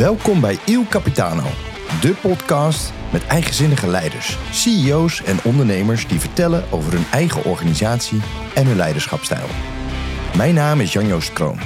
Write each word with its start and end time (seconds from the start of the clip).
Welkom 0.00 0.40
bij 0.40 0.58
Il 0.64 0.84
Capitano, 0.88 1.42
de 2.00 2.14
podcast 2.20 2.92
met 3.12 3.26
eigenzinnige 3.26 3.86
leiders, 3.86 4.38
CEO's 4.50 5.22
en 5.22 5.38
ondernemers 5.44 6.08
die 6.08 6.20
vertellen 6.20 6.64
over 6.70 6.92
hun 6.92 7.04
eigen 7.12 7.44
organisatie 7.44 8.20
en 8.54 8.66
hun 8.66 8.76
leiderschapstijl. 8.76 9.46
Mijn 10.36 10.54
naam 10.54 10.80
is 10.80 10.92
Jan-Joost 10.92 11.32
Kroon 11.32 11.58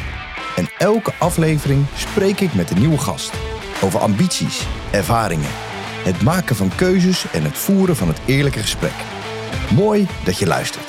en 0.56 0.68
elke 0.78 1.12
aflevering 1.18 1.86
spreek 1.96 2.40
ik 2.40 2.54
met 2.54 2.70
een 2.70 2.78
nieuwe 2.78 2.98
gast 2.98 3.32
over 3.82 4.00
ambities, 4.00 4.66
ervaringen, 4.90 5.50
het 6.04 6.22
maken 6.22 6.56
van 6.56 6.74
keuzes 6.74 7.30
en 7.32 7.42
het 7.42 7.58
voeren 7.58 7.96
van 7.96 8.08
het 8.08 8.18
eerlijke 8.24 8.60
gesprek. 8.60 8.94
Mooi 9.74 10.06
dat 10.24 10.38
je 10.38 10.46
luistert. 10.46 10.83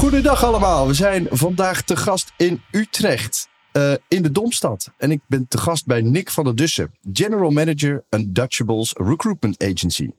Goedendag 0.00 0.44
allemaal. 0.44 0.86
We 0.86 0.94
zijn 0.94 1.26
vandaag 1.30 1.82
te 1.82 1.96
gast 1.96 2.32
in 2.36 2.62
Utrecht. 2.70 3.48
eh, 3.72 3.92
in 4.08 4.22
de 4.22 4.32
Domstad. 4.32 4.90
En 4.96 5.10
ik 5.10 5.20
ben 5.26 5.48
te 5.48 5.58
gast 5.58 5.86
bij 5.86 6.00
Nick 6.00 6.30
van 6.30 6.44
der 6.44 6.56
Dussen, 6.56 6.94
General 7.12 7.50
Manager 7.50 8.04
Untouchables 8.10 8.92
Recruitment 8.92 9.62
Agency. 9.62 10.10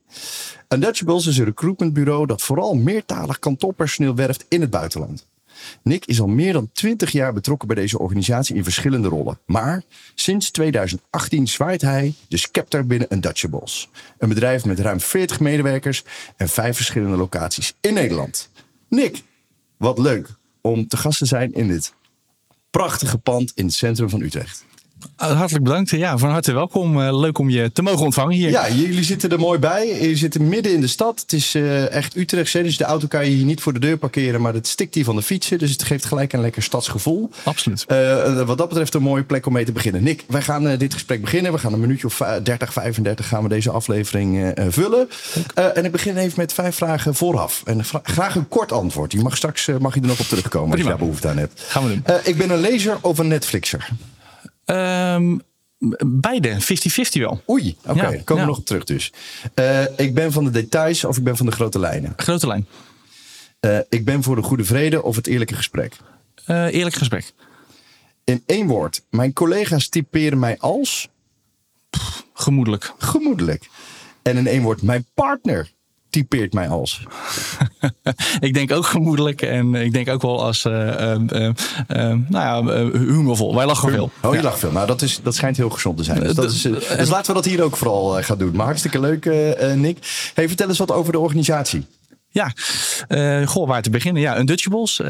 Untouchables 0.68 1.26
is 1.26 1.38
een 1.38 1.44
recruitmentbureau 1.44 2.26
dat 2.26 2.42
vooral 2.42 2.74
meertalig 2.74 3.38
kantoorpersoneel 3.38 4.14
werft 4.14 4.44
in 4.48 4.60
het 4.60 4.70
buitenland. 4.70 5.26
Nick 5.82 6.06
is 6.06 6.20
al 6.20 6.26
meer 6.26 6.52
dan 6.52 6.70
20 6.72 7.10
jaar 7.10 7.32
betrokken 7.32 7.68
bij 7.68 7.76
deze 7.76 7.98
organisatie 7.98 8.56
in 8.56 8.64
verschillende 8.64 9.08
rollen. 9.08 9.38
Maar 9.46 9.82
sinds 10.14 10.50
2018 10.50 11.48
zwaait 11.48 11.82
hij 11.82 12.14
de 12.28 12.36
scepter 12.36 12.86
binnen 12.86 13.08
Untouchables. 13.14 13.88
Een 14.18 14.28
bedrijf 14.28 14.64
met 14.64 14.80
ruim 14.80 15.00
40 15.00 15.40
medewerkers 15.40 16.04
en 16.36 16.48
vijf 16.48 16.76
verschillende 16.76 17.16
locaties 17.16 17.74
in 17.80 17.94
Nederland. 17.94 18.50
Nick, 18.88 19.22
wat 19.82 19.98
leuk 19.98 20.28
om 20.60 20.88
te 20.88 20.96
gast 20.96 21.18
te 21.18 21.26
zijn 21.26 21.52
in 21.52 21.68
dit 21.68 21.94
prachtige 22.70 23.18
pand 23.18 23.52
in 23.54 23.64
het 23.64 23.74
centrum 23.74 24.08
van 24.08 24.20
Utrecht. 24.20 24.64
Uh, 25.22 25.36
Hartelijk 25.38 25.64
bedankt. 25.64 25.90
Ja, 25.90 26.18
van 26.18 26.30
harte 26.30 26.52
welkom. 26.52 27.00
Uh, 27.00 27.20
leuk 27.20 27.38
om 27.38 27.50
je 27.50 27.72
te 27.72 27.82
mogen 27.82 28.04
ontvangen 28.04 28.34
hier. 28.34 28.50
Ja, 28.50 28.70
jullie 28.70 29.04
zitten 29.04 29.30
er 29.30 29.38
mooi 29.38 29.58
bij. 29.58 30.08
Je 30.08 30.16
zit 30.16 30.38
midden 30.38 30.72
in 30.72 30.80
de 30.80 30.86
stad. 30.86 31.20
Het 31.20 31.32
is 31.32 31.54
uh, 31.54 31.90
echt 31.90 32.16
Utrecht. 32.16 32.52
Dus 32.52 32.76
de 32.76 32.84
auto 32.84 33.06
kan 33.06 33.24
je 33.24 33.30
hier 33.30 33.44
niet 33.44 33.60
voor 33.60 33.72
de 33.72 33.78
deur 33.78 33.96
parkeren, 33.96 34.40
maar 34.40 34.54
het 34.54 34.66
stikt 34.66 34.94
hier 34.94 35.04
van 35.04 35.16
de 35.16 35.22
fietsen. 35.22 35.58
Dus 35.58 35.70
het 35.70 35.82
geeft 35.82 36.04
gelijk 36.04 36.32
een 36.32 36.40
lekker 36.40 36.62
stadsgevoel. 36.62 37.30
Absoluut. 37.42 37.84
wat 38.46 38.58
dat 38.58 38.68
betreft 38.68 38.94
een 38.94 39.02
mooie 39.02 39.22
plek 39.22 39.46
om 39.46 39.52
mee 39.52 39.64
te 39.64 39.72
beginnen. 39.72 40.02
Nick, 40.02 40.24
wij 40.28 40.42
gaan 40.42 40.76
dit 40.76 40.92
gesprek 40.92 41.20
beginnen. 41.20 41.52
We 41.52 41.58
gaan 41.58 41.72
een 41.72 41.80
minuutje 41.80 42.06
of 42.06 42.22
30, 42.42 42.72
35 42.72 43.28
gaan 43.28 43.42
we 43.42 43.48
deze 43.48 43.70
aflevering 43.70 44.52
vullen. 44.68 45.08
en 45.54 45.84
ik 45.84 45.92
begin 45.92 46.16
even 46.16 46.34
met 46.36 46.52
vijf 46.52 46.76
vragen 46.76 47.14
vooraf. 47.14 47.62
En 47.64 47.84
graag 48.02 48.34
een 48.34 48.48
kort 48.48 48.72
antwoord. 48.72 49.12
Je 49.12 49.20
mag 49.20 49.36
straks 49.36 49.66
mag 49.78 49.94
je 49.94 50.00
er 50.00 50.06
nog 50.06 50.20
op 50.20 50.26
terugkomen 50.26 50.70
Prima. 50.70 50.72
als 50.72 50.82
je 50.82 50.88
daar 50.88 51.06
behoefte 51.06 51.28
aan 51.28 51.38
hebt. 51.38 51.62
Gaan 51.68 51.88
we 51.88 51.88
doen. 51.88 52.16
ik 52.24 52.36
ben 52.36 52.50
een 52.50 52.60
lezer 52.60 52.98
of 53.00 53.18
een 53.18 53.28
Netflixer? 53.28 53.88
Um, 54.64 55.40
beide, 56.06 56.56
50-50 56.60 56.64
wel. 57.12 57.42
Oei, 57.48 57.76
oké, 57.80 57.90
okay. 57.90 58.16
ja, 58.16 58.22
komen 58.22 58.42
we 58.42 58.48
nog 58.48 58.58
op 58.58 58.66
terug 58.66 58.84
dus. 58.84 59.12
Uh, 59.54 59.84
ik 59.96 60.14
ben 60.14 60.32
van 60.32 60.44
de 60.44 60.50
details 60.50 61.04
of 61.04 61.16
ik 61.16 61.24
ben 61.24 61.36
van 61.36 61.46
de 61.46 61.52
grote 61.52 61.78
lijnen? 61.78 62.12
Grote 62.16 62.46
lijn. 62.46 62.66
Uh, 63.60 63.78
ik 63.88 64.04
ben 64.04 64.22
voor 64.22 64.36
de 64.36 64.42
goede 64.42 64.64
vrede 64.64 65.02
of 65.02 65.16
het 65.16 65.26
eerlijke 65.26 65.54
gesprek? 65.54 65.96
Uh, 66.46 66.74
eerlijk 66.74 66.96
gesprek. 66.96 67.32
In 68.24 68.42
één 68.46 68.66
woord, 68.66 69.02
mijn 69.10 69.32
collega's 69.32 69.88
typeren 69.88 70.38
mij 70.38 70.58
als? 70.58 71.08
Pff, 71.90 72.26
gemoedelijk. 72.34 72.92
Gemoedelijk. 72.98 73.68
En 74.22 74.36
in 74.36 74.46
één 74.46 74.62
woord, 74.62 74.82
mijn 74.82 75.06
partner 75.14 75.70
typeert 76.12 76.52
mij 76.52 76.68
als? 76.68 77.02
ik 78.40 78.54
denk 78.54 78.72
ook 78.72 78.86
gemoedelijk 78.86 79.42
en 79.42 79.74
ik 79.74 79.92
denk 79.92 80.08
ook 80.08 80.22
wel 80.22 80.44
als 80.44 80.64
uh, 80.64 80.72
uh, 80.72 81.14
uh, 81.32 82.14
nou 82.28 82.28
ja, 82.28 82.62
humorvol. 82.98 83.54
Wij 83.54 83.66
lachen 83.66 83.90
veel. 83.90 84.10
Oh, 84.22 84.30
je 84.30 84.36
ja. 84.36 84.42
lacht 84.42 84.58
veel. 84.58 84.72
Nou, 84.72 84.86
dat, 84.86 85.02
is, 85.02 85.20
dat 85.22 85.34
schijnt 85.34 85.56
heel 85.56 85.70
gezond 85.70 85.96
te 85.96 86.04
zijn. 86.04 86.20
Dus, 86.20 86.34
dat 86.34 86.50
is, 86.52 86.62
dus 86.62 87.08
laten 87.08 87.26
we 87.26 87.42
dat 87.42 87.44
hier 87.44 87.62
ook 87.62 87.76
vooral 87.76 88.22
gaan 88.22 88.38
doen. 88.38 88.56
Maar 88.56 88.66
hartstikke 88.66 89.00
leuk, 89.00 89.24
Nick. 89.74 89.98
Hey, 90.34 90.48
vertel 90.48 90.68
eens 90.68 90.78
wat 90.78 90.92
over 90.92 91.12
de 91.12 91.18
organisatie. 91.18 91.86
Ja, 92.32 92.52
uh, 93.08 93.46
goh, 93.46 93.68
waar 93.68 93.82
te 93.82 93.90
beginnen? 93.90 94.22
Ja, 94.22 94.38
Untouchables, 94.38 94.98
uh, 94.98 95.08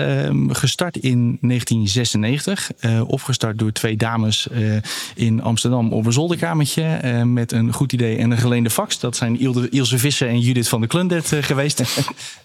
gestart 0.49 0.97
in 0.97 1.39
1996. 1.41 2.71
Uh, 2.81 3.09
opgestart 3.09 3.59
door 3.59 3.73
twee 3.73 3.97
dames 3.97 4.49
uh, 4.53 4.77
in 5.15 5.43
Amsterdam 5.43 5.93
op 5.93 6.07
een 6.07 6.13
zolderkamertje. 6.13 7.01
met 7.25 7.53
een 7.53 7.73
goed 7.73 7.93
idee 7.93 8.17
en 8.17 8.31
een 8.31 8.39
geleende 8.39 8.71
fax. 8.71 8.99
Dat 8.99 9.17
zijn 9.17 9.41
Ilse, 9.41 9.69
Ilse 9.69 9.99
Visser 9.99 10.29
en 10.29 10.41
Judith 10.41 10.69
van 10.69 10.81
de 10.81 10.87
Klundet 10.87 11.33
geweest. 11.41 11.83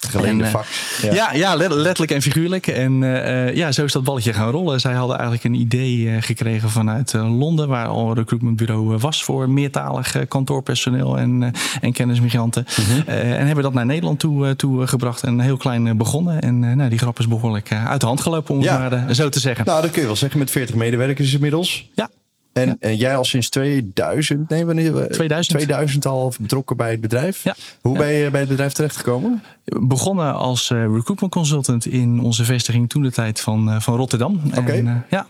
geleende 0.10 0.44
en, 0.44 0.50
fax. 0.50 0.68
Ja, 1.02 1.14
ja, 1.14 1.34
ja 1.34 1.56
letterlijk 1.56 2.12
en 2.12 2.22
figuurlijk. 2.22 2.68
En 2.68 3.00
ja, 3.56 3.72
zo 3.72 3.84
is 3.84 3.92
dat 3.92 4.04
balletje 4.04 4.34
gaan 4.34 4.52
rollen. 4.52 4.80
Zij 4.80 4.94
hadden 4.94 5.18
eigenlijk 5.18 5.46
een 5.46 5.62
idee 5.62 6.22
gekregen 6.22 6.70
vanuit 6.70 7.14
Londen, 7.14 7.68
waar 7.68 7.88
al 7.88 8.10
een 8.10 8.16
recruitmentbureau 8.16 8.98
was 8.98 9.24
voor 9.24 9.50
meertalig 9.50 10.28
kantoorpersoneel 10.28 11.18
en, 11.18 11.54
en 11.82 11.92
kennismigranten. 11.94 12.66
-hmm. 12.68 13.04
en 13.06 13.46
hebben 13.46 13.64
dat 13.64 13.74
naar 13.74 13.86
Nederland 13.86 14.20
toe, 14.20 14.56
toe 14.56 14.67
gebracht 14.76 15.24
en 15.24 15.40
heel 15.40 15.58
klein 15.58 15.98
begonnen. 15.98 16.42
En 16.42 16.60
nou, 16.60 16.90
die 16.90 17.00
grap 17.00 17.20
is 17.20 17.28
behoorlijk 17.28 17.72
uit 17.72 18.02
de 18.02 18.08
hand 18.08 18.22
gelopen, 18.22 18.56
om 18.56 18.62
ja. 18.62 18.82
het 18.82 19.06
maar 19.06 19.16
zo 19.16 19.30
te 19.30 19.40
zeggen. 19.40 19.66
Nou, 19.66 19.82
dat 19.82 19.92
kun 19.92 20.02
je 20.02 20.08
wel 20.08 20.16
zeggen 20.16 20.40
met 20.40 20.52
40 20.52 20.76
medewerkers 20.76 21.34
inmiddels. 21.34 21.90
Ja. 21.96 22.10
En, 22.54 22.68
ja. 22.68 22.76
en 22.80 22.96
jij 22.96 23.18
al 23.18 23.26
sinds 23.26 23.50
2000, 23.50 24.50
nee, 24.50 24.66
wanneer? 24.66 25.10
2000. 25.10 25.58
2000 25.58 26.06
al 26.06 26.34
betrokken 26.40 26.78
bij 26.78 26.92
het 26.92 27.02
bedrijf. 27.02 27.44
Ja. 27.44 27.56
Hoe 27.82 27.98
ben 27.98 28.12
je 28.12 28.32
bij 28.32 28.40
het 28.40 28.50
bedrijf 28.50 28.74
terechtgekomen? 28.74 29.44
Begonnen 29.66 30.34
als 30.34 30.70
recruitment 30.70 31.32
consultant 31.32 31.86
in 31.86 32.20
onze 32.20 32.46
vestiging 32.46 32.90
toen 32.90 33.02
de 33.02 33.12
tijd 33.12 33.40
van, 33.40 33.82
van 33.82 33.96
Rotterdam. 33.96 34.42
Okay. 34.56 34.78
En, 34.78 35.06
ja. 35.10 35.28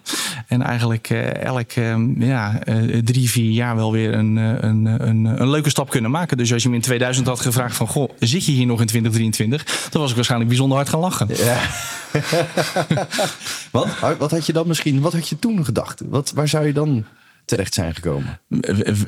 En 0.47 0.61
eigenlijk 0.61 1.09
elk 1.09 1.71
ja, 2.17 2.59
drie, 3.03 3.29
vier 3.29 3.51
jaar 3.51 3.75
wel 3.75 3.91
weer 3.91 4.13
een, 4.13 4.35
een, 4.35 4.85
een, 5.07 5.25
een 5.25 5.49
leuke 5.49 5.69
stap 5.69 5.89
kunnen 5.89 6.11
maken. 6.11 6.37
Dus 6.37 6.53
als 6.53 6.63
je 6.63 6.69
me 6.69 6.75
in 6.75 6.81
2000 6.81 7.27
had 7.27 7.39
gevraagd 7.39 7.75
van, 7.75 7.87
goh, 7.87 8.09
zit 8.19 8.45
je 8.45 8.51
hier 8.51 8.65
nog 8.65 8.79
in 8.79 8.87
2023? 8.87 9.89
Dan 9.89 10.01
was 10.01 10.09
ik 10.09 10.15
waarschijnlijk 10.15 10.49
bijzonder 10.49 10.77
hard 10.77 10.89
gaan 10.89 10.99
lachen. 10.99 11.27
Ja. 11.35 11.59
wat, 13.71 14.17
wat 14.17 14.31
had 14.31 14.45
je 14.45 14.53
dan 14.53 14.67
misschien, 14.67 15.01
wat 15.01 15.13
had 15.13 15.29
je 15.29 15.39
toen 15.39 15.65
gedacht? 15.65 16.01
Wat, 16.09 16.31
waar 16.35 16.47
zou 16.47 16.65
je 16.65 16.73
dan 16.73 17.05
terecht 17.47 17.73
zijn 17.73 17.93
gekomen. 17.95 18.39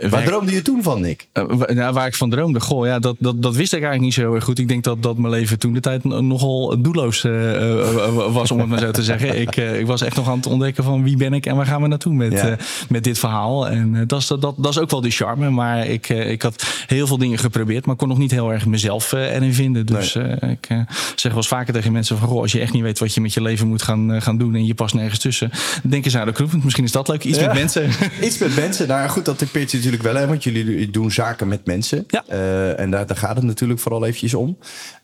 Waar 0.09 0.23
droomde 0.23 0.51
je 0.51 0.61
toen 0.61 0.83
van, 0.83 1.01
Nick? 1.01 1.27
Nou, 1.67 1.94
waar 1.94 2.07
ik 2.07 2.16
van 2.16 2.29
droomde? 2.29 2.59
Goh, 2.59 2.85
ja, 2.85 3.00
dat, 3.00 3.16
dat, 3.19 3.41
dat 3.41 3.55
wist 3.55 3.73
ik 3.73 3.81
eigenlijk 3.81 4.01
niet 4.01 4.13
zo 4.13 4.22
heel 4.22 4.35
erg 4.35 4.44
goed. 4.44 4.59
Ik 4.59 4.67
denk 4.67 4.83
dat, 4.83 5.03
dat 5.03 5.17
mijn 5.17 5.33
leven 5.33 5.59
toen 5.59 5.73
de 5.73 5.79
tijd 5.79 6.03
nogal 6.03 6.81
doelloos 6.81 7.23
uh, 7.23 8.31
was, 8.31 8.51
om 8.51 8.59
het 8.59 8.67
maar 8.67 8.79
zo 8.79 8.91
te 8.91 9.03
zeggen. 9.03 9.41
Ik, 9.41 9.55
ik 9.55 9.85
was 9.85 10.01
echt 10.01 10.16
nog 10.16 10.29
aan 10.29 10.38
het 10.38 10.45
ontdekken 10.45 10.83
van 10.83 11.03
wie 11.03 11.17
ben 11.17 11.33
ik 11.33 11.45
en 11.45 11.55
waar 11.55 11.66
gaan 11.66 11.81
we 11.81 11.88
naartoe 11.88 12.13
met, 12.13 12.31
ja. 12.31 12.57
met 12.89 13.03
dit 13.03 13.19
verhaal. 13.19 13.67
En 13.67 14.07
dat, 14.07 14.19
is, 14.19 14.27
dat, 14.27 14.41
dat 14.41 14.69
is 14.69 14.79
ook 14.79 14.89
wel 14.89 15.01
de 15.01 15.09
charme. 15.09 15.50
Maar 15.50 15.88
ik, 15.88 16.09
ik 16.09 16.41
had 16.41 16.66
heel 16.88 17.07
veel 17.07 17.17
dingen 17.17 17.38
geprobeerd, 17.38 17.85
maar 17.85 17.95
kon 17.95 18.07
nog 18.07 18.17
niet 18.17 18.31
heel 18.31 18.53
erg 18.53 18.66
mezelf 18.66 19.11
erin 19.11 19.53
vinden. 19.53 19.85
Dus 19.85 20.13
nee. 20.13 20.35
ik 20.51 20.67
zeg 21.16 21.31
wel 21.31 21.35
eens 21.35 21.47
vaker 21.47 21.73
tegen 21.73 21.91
mensen 21.91 22.17
van, 22.17 22.27
goh, 22.27 22.41
als 22.41 22.51
je 22.51 22.59
echt 22.59 22.73
niet 22.73 22.83
weet 22.83 23.00
wat 23.00 23.13
je 23.13 23.21
met 23.21 23.33
je 23.33 23.41
leven 23.41 23.67
moet 23.67 23.81
gaan, 23.81 24.21
gaan 24.21 24.38
doen 24.38 24.56
en 24.56 24.66
je 24.66 24.73
past 24.73 24.94
nergens 24.94 25.19
tussen, 25.19 25.51
denk 25.83 26.06
eens 26.06 26.17
aan 26.17 26.25
recruitment. 26.25 26.63
Misschien 26.63 26.85
is 26.85 26.91
dat 26.91 27.07
leuk. 27.07 27.23
Iets 27.23 27.39
ja. 27.39 27.45
met 27.45 27.53
mensen. 27.53 27.89
Met 28.38 28.56
mensen. 28.56 28.88
Nou 28.88 29.09
goed, 29.09 29.25
dat 29.25 29.38
typeert 29.38 29.72
je 29.72 29.78
natuurlijk 29.78 30.03
wel, 30.03 30.16
hè, 30.16 30.28
want 30.28 30.44
jullie 30.44 30.90
doen 30.90 31.12
zaken 31.12 31.47
met 31.47 31.66
mensen. 31.66 32.03
Ja. 32.07 32.23
Uh, 32.31 32.79
en 32.79 32.91
daar, 32.91 33.07
daar 33.07 33.17
gaat 33.17 33.35
het 33.35 33.45
natuurlijk 33.45 33.79
vooral 33.79 34.06
eventjes 34.06 34.34
om. 34.34 34.57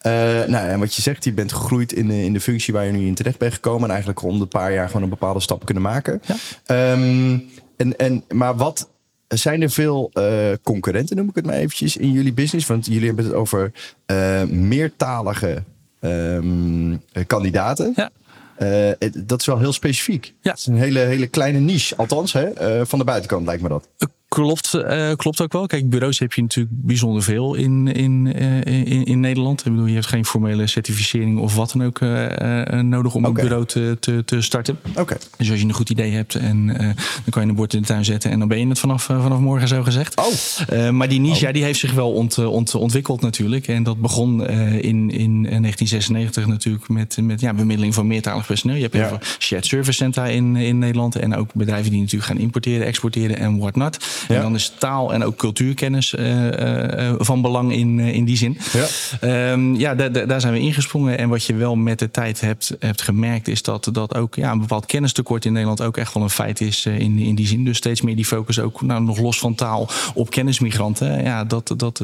Uh, 0.07 0.11
nou, 0.47 0.67
en 0.67 0.79
wat 0.79 0.95
je 0.95 1.01
zegt, 1.01 1.23
je 1.23 1.33
bent 1.33 1.53
gegroeid 1.53 1.93
in 1.93 2.07
de, 2.07 2.23
in 2.23 2.33
de 2.33 2.39
functie 2.39 2.73
waar 2.73 2.85
je 2.85 2.91
nu 2.91 3.05
in 3.05 3.15
terecht 3.15 3.37
bent 3.37 3.53
gekomen. 3.53 3.83
En 3.83 3.89
eigenlijk 3.89 4.21
om 4.21 4.41
een 4.41 4.47
paar 4.47 4.73
jaar 4.73 4.87
gewoon 4.87 5.03
een 5.03 5.09
bepaalde 5.09 5.39
stap 5.39 5.65
kunnen 5.65 5.83
maken. 5.83 6.21
Ja. 6.25 6.91
Um, 6.91 7.43
en, 7.77 7.97
en, 7.97 8.23
maar 8.29 8.55
wat 8.55 8.89
zijn 9.27 9.61
er 9.61 9.69
veel 9.69 10.11
uh, 10.13 10.51
concurrenten, 10.63 11.15
noem 11.15 11.29
ik 11.29 11.35
het 11.35 11.45
maar 11.45 11.55
eventjes, 11.55 11.97
in 11.97 12.11
jullie 12.11 12.33
business? 12.33 12.67
Want 12.67 12.85
jullie 12.85 13.07
hebben 13.07 13.25
het 13.25 13.33
over 13.33 13.71
uh, 14.11 14.43
meertalige 14.43 15.63
um, 16.01 17.01
kandidaten. 17.27 17.93
Ja. 17.95 18.09
Uh, 18.59 18.91
dat 19.25 19.39
is 19.39 19.45
wel 19.45 19.59
heel 19.59 19.73
specifiek. 19.73 20.33
Ja. 20.41 20.51
Het 20.51 20.59
is 20.59 20.65
een 20.65 20.77
hele, 20.77 20.99
hele 20.99 21.27
kleine 21.27 21.59
niche. 21.59 21.95
Althans, 21.95 22.33
hè, 22.33 22.79
uh, 22.79 22.85
van 22.85 22.99
de 22.99 23.05
buitenkant 23.05 23.45
lijkt 23.45 23.61
me 23.61 23.69
dat. 23.69 23.89
Klopt, 24.35 24.73
uh, 24.73 25.11
klopt 25.15 25.41
ook 25.41 25.53
wel. 25.53 25.67
Kijk, 25.67 25.89
bureaus 25.89 26.19
heb 26.19 26.33
je 26.33 26.41
natuurlijk 26.41 26.75
bijzonder 26.81 27.23
veel 27.23 27.55
in, 27.55 27.87
in, 27.87 28.33
uh, 28.35 28.57
in, 28.57 29.05
in, 29.05 29.19
Nederland. 29.19 29.65
Ik 29.65 29.71
bedoel, 29.71 29.85
je 29.85 29.93
hebt 29.93 30.05
geen 30.05 30.25
formele 30.25 30.67
certificering 30.67 31.39
of 31.39 31.55
wat 31.55 31.71
dan 31.71 31.83
ook 31.83 31.99
uh, 31.99 32.27
nodig 32.81 33.15
om 33.15 33.25
okay. 33.25 33.43
een 33.43 33.47
bureau 33.47 33.65
te, 33.65 33.97
te, 33.99 34.23
te 34.25 34.41
starten. 34.41 34.79
Okay. 34.95 35.17
Dus 35.37 35.49
als 35.49 35.59
je 35.59 35.65
een 35.65 35.73
goed 35.73 35.89
idee 35.89 36.11
hebt, 36.11 36.35
en, 36.35 36.67
dan 36.67 37.29
kan 37.29 37.43
je 37.43 37.49
een 37.49 37.55
bord 37.55 37.73
in 37.73 37.81
de 37.81 37.87
tuin 37.87 38.05
zetten 38.05 38.31
en 38.31 38.39
dan 38.39 38.47
ben 38.47 38.59
je 38.59 38.67
het 38.67 38.79
vanaf, 38.79 39.03
vanaf 39.03 39.39
morgen 39.39 39.67
zo 39.67 39.83
gezegd. 39.83 40.15
Oh. 40.15 40.89
maar 40.89 41.09
die 41.09 41.19
niche, 41.19 41.35
oh. 41.35 41.41
ja, 41.41 41.51
die 41.51 41.63
heeft 41.63 41.79
zich 41.79 41.93
wel 41.93 42.11
ont, 42.11 42.37
ont, 42.37 42.75
ontwikkeld 42.75 43.21
natuurlijk. 43.21 43.67
En 43.67 43.83
dat 43.83 44.01
begon 44.01 44.47
in, 44.47 45.11
in 45.11 45.41
1996 45.41 46.45
natuurlijk 46.47 46.89
met, 46.89 47.17
met 47.21 47.41
ja, 47.41 47.53
bemiddeling 47.53 47.93
van 47.93 48.07
meertalig 48.07 48.45
personeel. 48.45 48.75
Je 48.75 48.81
hebt 48.81 48.95
Ja. 48.95 49.07
veel 49.07 49.19
shared 49.39 49.65
service 49.65 49.97
centra 49.97 50.25
in, 50.25 50.55
in 50.55 50.79
Nederland 50.79 51.15
en 51.15 51.35
ook 51.35 51.53
bedrijven 51.53 51.91
die 51.91 51.99
natuurlijk 51.99 52.31
gaan 52.31 52.39
importeren, 52.39 52.85
exporteren 52.85 53.37
en 53.37 53.57
whatnot. 53.57 53.97
En 54.27 54.41
dan 54.41 54.55
is 54.55 54.73
taal 54.77 55.13
en 55.13 55.23
ook 55.23 55.35
cultuurkennis 55.35 56.15
van 57.17 57.41
belang 57.41 57.73
in, 57.73 57.99
in 57.99 58.25
die 58.25 58.37
zin. 58.37 58.57
Ja, 59.21 59.51
um, 59.51 59.75
ja 59.75 59.95
daar 60.09 60.41
zijn 60.41 60.53
we 60.53 60.59
ingesprongen. 60.59 61.17
En 61.17 61.29
wat 61.29 61.43
je 61.43 61.53
wel 61.53 61.75
met 61.75 61.99
de 61.99 62.11
tijd 62.11 62.41
hebt, 62.41 62.75
hebt 62.79 63.01
gemerkt, 63.01 63.47
is 63.47 63.61
dat, 63.61 63.89
dat 63.91 64.15
ook 64.15 64.35
ja, 64.35 64.51
een 64.51 64.59
bepaald 64.59 64.85
kennistekort 64.85 65.45
in 65.45 65.51
Nederland 65.51 65.81
ook 65.81 65.97
echt 65.97 66.13
wel 66.13 66.23
een 66.23 66.29
feit 66.29 66.61
is 66.61 66.85
in, 66.85 67.17
in 67.17 67.35
die 67.35 67.47
zin. 67.47 67.65
Dus 67.65 67.77
steeds 67.77 68.01
meer 68.01 68.15
die 68.15 68.25
focus 68.25 68.59
ook 68.59 68.81
nou, 68.81 69.03
nog 69.03 69.19
los 69.19 69.39
van 69.39 69.55
taal 69.55 69.89
op 70.13 70.29
kennismigranten. 70.29 71.23
Ja, 71.23 71.43
dat, 71.43 71.73
dat 71.77 72.03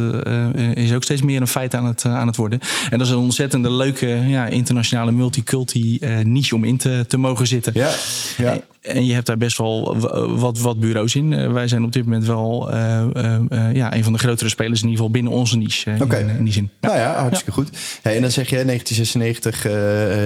is 0.74 0.94
ook 0.94 1.04
steeds 1.04 1.22
meer 1.22 1.42
een 1.42 1.48
feit 1.48 1.76
aan 1.76 1.86
het, 1.86 2.06
aan 2.06 2.28
het 2.28 2.36
worden. 2.36 2.60
En 2.90 2.98
dat 2.98 3.08
is 3.08 3.14
een 3.14 3.20
ontzettende 3.20 3.72
leuke 3.72 4.08
ja, 4.08 4.46
internationale 4.46 5.12
multiculti 5.12 6.00
niche 6.24 6.56
om 6.56 6.64
in 6.64 6.78
te, 6.78 7.06
te 7.08 7.18
mogen 7.18 7.48
zitten. 7.48 7.74
Ja, 7.76 7.92
ja. 8.38 8.62
En 8.82 9.06
je 9.06 9.14
hebt 9.14 9.26
daar 9.26 9.38
best 9.38 9.58
wel 9.58 10.00
wat, 10.40 10.60
wat 10.60 10.80
bureaus 10.80 11.16
in. 11.16 11.34
Eh, 11.34 11.52
wij 11.52 11.68
zijn 11.68 11.84
op 11.84 11.92
dit 11.92 12.04
moment 12.04 12.26
wel 12.26 12.74
uh, 12.74 13.04
uh, 13.14 13.74
ja, 13.74 13.96
een 13.96 14.04
van 14.04 14.14
de 14.14 14.20
grotere 14.20 14.50
spelers, 14.50 14.82
in 14.82 14.90
ieder 14.90 15.04
geval 15.04 15.12
binnen 15.12 15.32
onze 15.32 15.58
niche. 15.58 15.96
Okay. 16.02 16.22
In, 16.22 16.30
in, 16.30 16.44
die 16.44 16.54
zin. 16.54 16.70
Nou 16.80 16.98
ja, 16.98 17.20
hartstikke 17.20 17.52
goed. 17.52 17.70
Hey, 18.02 18.16
en 18.16 18.22
dan 18.22 18.32
zeg 18.32 18.50
je, 18.50 18.66
1996 18.66 19.62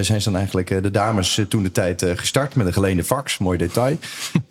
zijn 0.06 0.22
ze 0.22 0.30
dan 0.30 0.36
eigenlijk 0.36 0.84
de 0.84 0.92
dames 0.92 1.42
toen 1.50 1.63
de 1.63 1.72
tijd 1.72 2.06
gestart 2.16 2.56
met 2.56 2.68
een 2.68 2.74
geleende 2.74 3.04
fax. 3.04 3.38
Mooi 3.38 3.57
detail. 3.57 3.98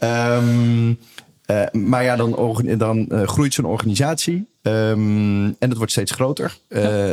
um, 0.01 0.99
maar 1.89 2.05
ja, 2.05 2.17
dan, 2.17 2.59
dan 2.79 3.09
groeit 3.11 3.55
zo'n 3.55 3.65
organisatie. 3.65 4.47
Um, 4.63 5.45
en 5.47 5.69
het 5.69 5.77
wordt 5.77 5.93
steeds 5.93 6.13
groter. 6.13 6.59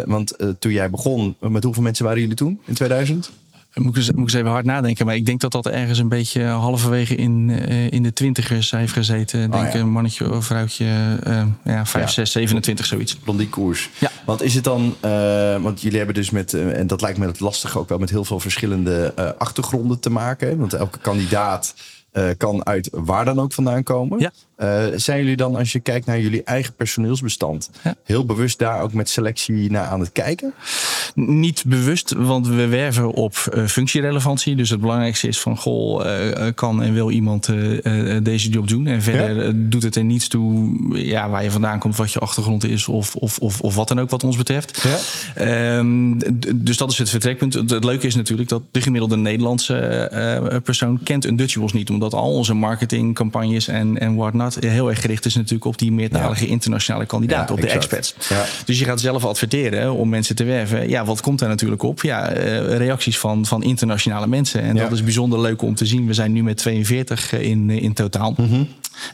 Want 0.06 0.36
toen 0.60 0.72
jij 0.72 0.90
begon, 0.90 1.36
met 1.40 1.64
hoeveel 1.64 1.84
mensen 1.84 2.06
waren 2.06 2.20
jullie 2.20 2.36
toen 2.36 2.62
in 2.66 2.74
2000? 2.74 3.32
Moet 3.74 3.90
ik, 3.90 3.96
eens, 3.96 4.12
moet 4.12 4.34
ik 4.34 4.40
even 4.40 4.52
hard 4.52 4.66
nadenken. 4.66 5.06
Maar 5.06 5.16
ik 5.16 5.26
denk 5.26 5.40
dat 5.40 5.52
dat 5.52 5.68
ergens 5.68 6.00
een 6.00 6.10
beetje 6.10 6.44
halverwege 6.44 7.16
in, 7.16 7.50
uh, 7.50 7.92
in 7.92 8.04
de 8.04 8.14
twintigers 8.14 8.72
heeft 8.72 8.94
gezeten. 8.94 9.52
Denk 9.52 9.68
oh, 9.68 9.74
ja. 9.74 9.80
een 9.80 9.90
mannetje 9.90 10.34
of 10.34 10.46
vrouwtje, 10.46 10.86
uh, 11.28 11.44
ja, 11.64 11.86
5, 11.86 12.06
ja. 12.06 12.08
6, 12.08 12.32
27, 12.32 12.86
zoiets. 12.86 13.18
die 13.38 13.50
koers. 13.50 13.90
Ja. 14.00 14.12
Want 14.26 14.42
is 14.42 14.56
het 14.56 14.64
dan, 14.64 14.96
uh, 15.06 15.58
want 15.62 15.82
jullie 15.82 15.98
hebben 15.98 16.16
dus 16.16 16.30
met, 16.30 16.54
en 16.54 16.88
dat 16.88 17.02
lijkt 17.02 17.18
me 17.18 17.26
het 17.26 17.40
lastig 17.40 17.78
ook 17.78 17.90
wel, 17.90 17.98
met 17.98 18.10
heel 18.10 18.26
veel 18.26 18.40
verschillende 18.40 19.14
achtergronden 19.38 20.00
te 20.00 20.10
maken. 20.10 20.58
Want 20.58 20.74
elke 20.74 21.00
kandidaat 21.00 21.76
kan 22.38 22.66
uit 22.66 22.90
waar 22.92 23.26
dan 23.26 23.40
ook 23.40 23.54
vandaan 23.54 23.84
komen. 23.84 24.20
Ja. 24.20 24.32
Uh, 24.62 24.86
zijn 24.96 25.20
jullie 25.20 25.36
dan, 25.36 25.56
als 25.56 25.72
je 25.72 25.80
kijkt 25.80 26.06
naar 26.06 26.20
jullie 26.20 26.44
eigen 26.44 26.74
personeelsbestand, 26.74 27.70
heel 28.04 28.26
bewust 28.26 28.60
daar 28.60 28.82
ook 28.82 28.94
met 28.94 29.10
selectie 29.10 29.72
naar 29.72 29.86
aan 29.86 30.00
het 30.00 30.12
kijken? 30.12 30.54
Niet 31.16 31.64
bewust, 31.66 32.14
want 32.14 32.48
we 32.48 32.68
werven 32.68 33.12
op 33.12 33.36
uh, 33.54 33.66
functierelevantie. 33.66 34.56
Dus 34.56 34.70
het 34.70 34.82
belangrijkste 34.82 35.28
is 35.28 35.40
van, 35.40 35.58
goh, 35.58 36.06
uh, 36.06 36.48
kan 36.56 36.84
en 36.84 36.94
wil 36.94 37.10
iemand 37.10 37.50
deze 38.24 38.50
job 38.50 38.68
doen? 38.68 38.88
En 38.88 39.02
verder 39.02 39.70
doet 39.70 39.84
het 39.84 39.96
er 39.96 40.04
niets 40.04 40.28
toe 40.28 40.78
ja, 40.94 41.30
waar 41.30 41.44
je 41.44 41.52
vandaan 41.52 41.80
komt, 41.80 41.96
wat 41.96 42.12
je 42.12 42.20
achtergrond 42.20 42.64
is 42.64 42.88
of, 42.88 43.16
of, 43.16 43.38
of, 43.38 43.62
of 43.62 43.76
wat 43.76 43.88
dan 43.88 44.00
ook 44.00 44.10
wat 44.10 44.24
ons 44.24 44.38
betreft. 44.38 44.88
Ja. 45.36 45.78
Um, 45.78 46.18
dus 46.56 46.78
dat 46.78 46.92
is 46.92 46.98
het 46.98 47.10
vertrekpunt. 47.10 47.54
Het, 47.54 47.84
leuke 47.84 48.08
is 48.08 48.16
natuurlijk 48.16 48.50
dat 48.50 48.62
de 48.72 48.82
gemiddelde 48.82 49.18
Nederlandse 49.18 50.60
persoon 50.64 51.00
kent 51.04 51.26
een 51.26 51.36
Dutchables 51.36 51.74
niet, 51.74 51.90
omdat 51.90 52.14
al 52.14 52.34
onze 52.34 52.54
marketingcampagnes 52.54 53.68
en, 53.68 54.00
en 54.00 54.16
whatnot 54.16 54.51
heel 54.60 54.90
erg 54.90 55.02
gericht 55.02 55.26
is 55.26 55.36
natuurlijk 55.36 55.66
op 55.66 55.78
die 55.78 55.92
meertalige 55.92 56.48
internationale 56.48 57.06
kandidaten, 57.06 57.56
op 57.56 57.62
de 57.62 57.70
expats. 57.70 58.16
Dus 58.66 58.80
je 58.80 58.86
gaat 58.86 59.00
zelf 59.00 59.26
adverteren 59.26 59.94
om 59.94 60.10
mensen 60.10 60.36
te 60.36 60.44
werven. 60.44 60.90
Ja, 60.90 61.06
wat 61.06 61.22
komt 61.22 61.40
daar 61.40 61.50
natuurlijk 61.50 61.84
op? 61.84 62.02
Ja, 62.02 62.30
eh, 62.30 62.78
reacties 62.78 63.20
van, 63.20 63.46
van 63.46 63.64
internationale 63.64 64.28
mensen. 64.28 64.62
En 64.62 64.76
dat 64.76 64.92
is 64.92 65.04
bijzonder 65.04 65.42
leuk 65.42 65.62
om 65.62 65.76
te 65.76 65.86
zien. 65.86 66.08
We 66.08 66.14
zijn 66.14 66.32
nu 66.32 66.44
met 66.44 66.58
42 66.58 67.34
in, 67.34 67.70
in 67.70 67.94
totaal. 67.94 68.34
Mm 68.38 68.68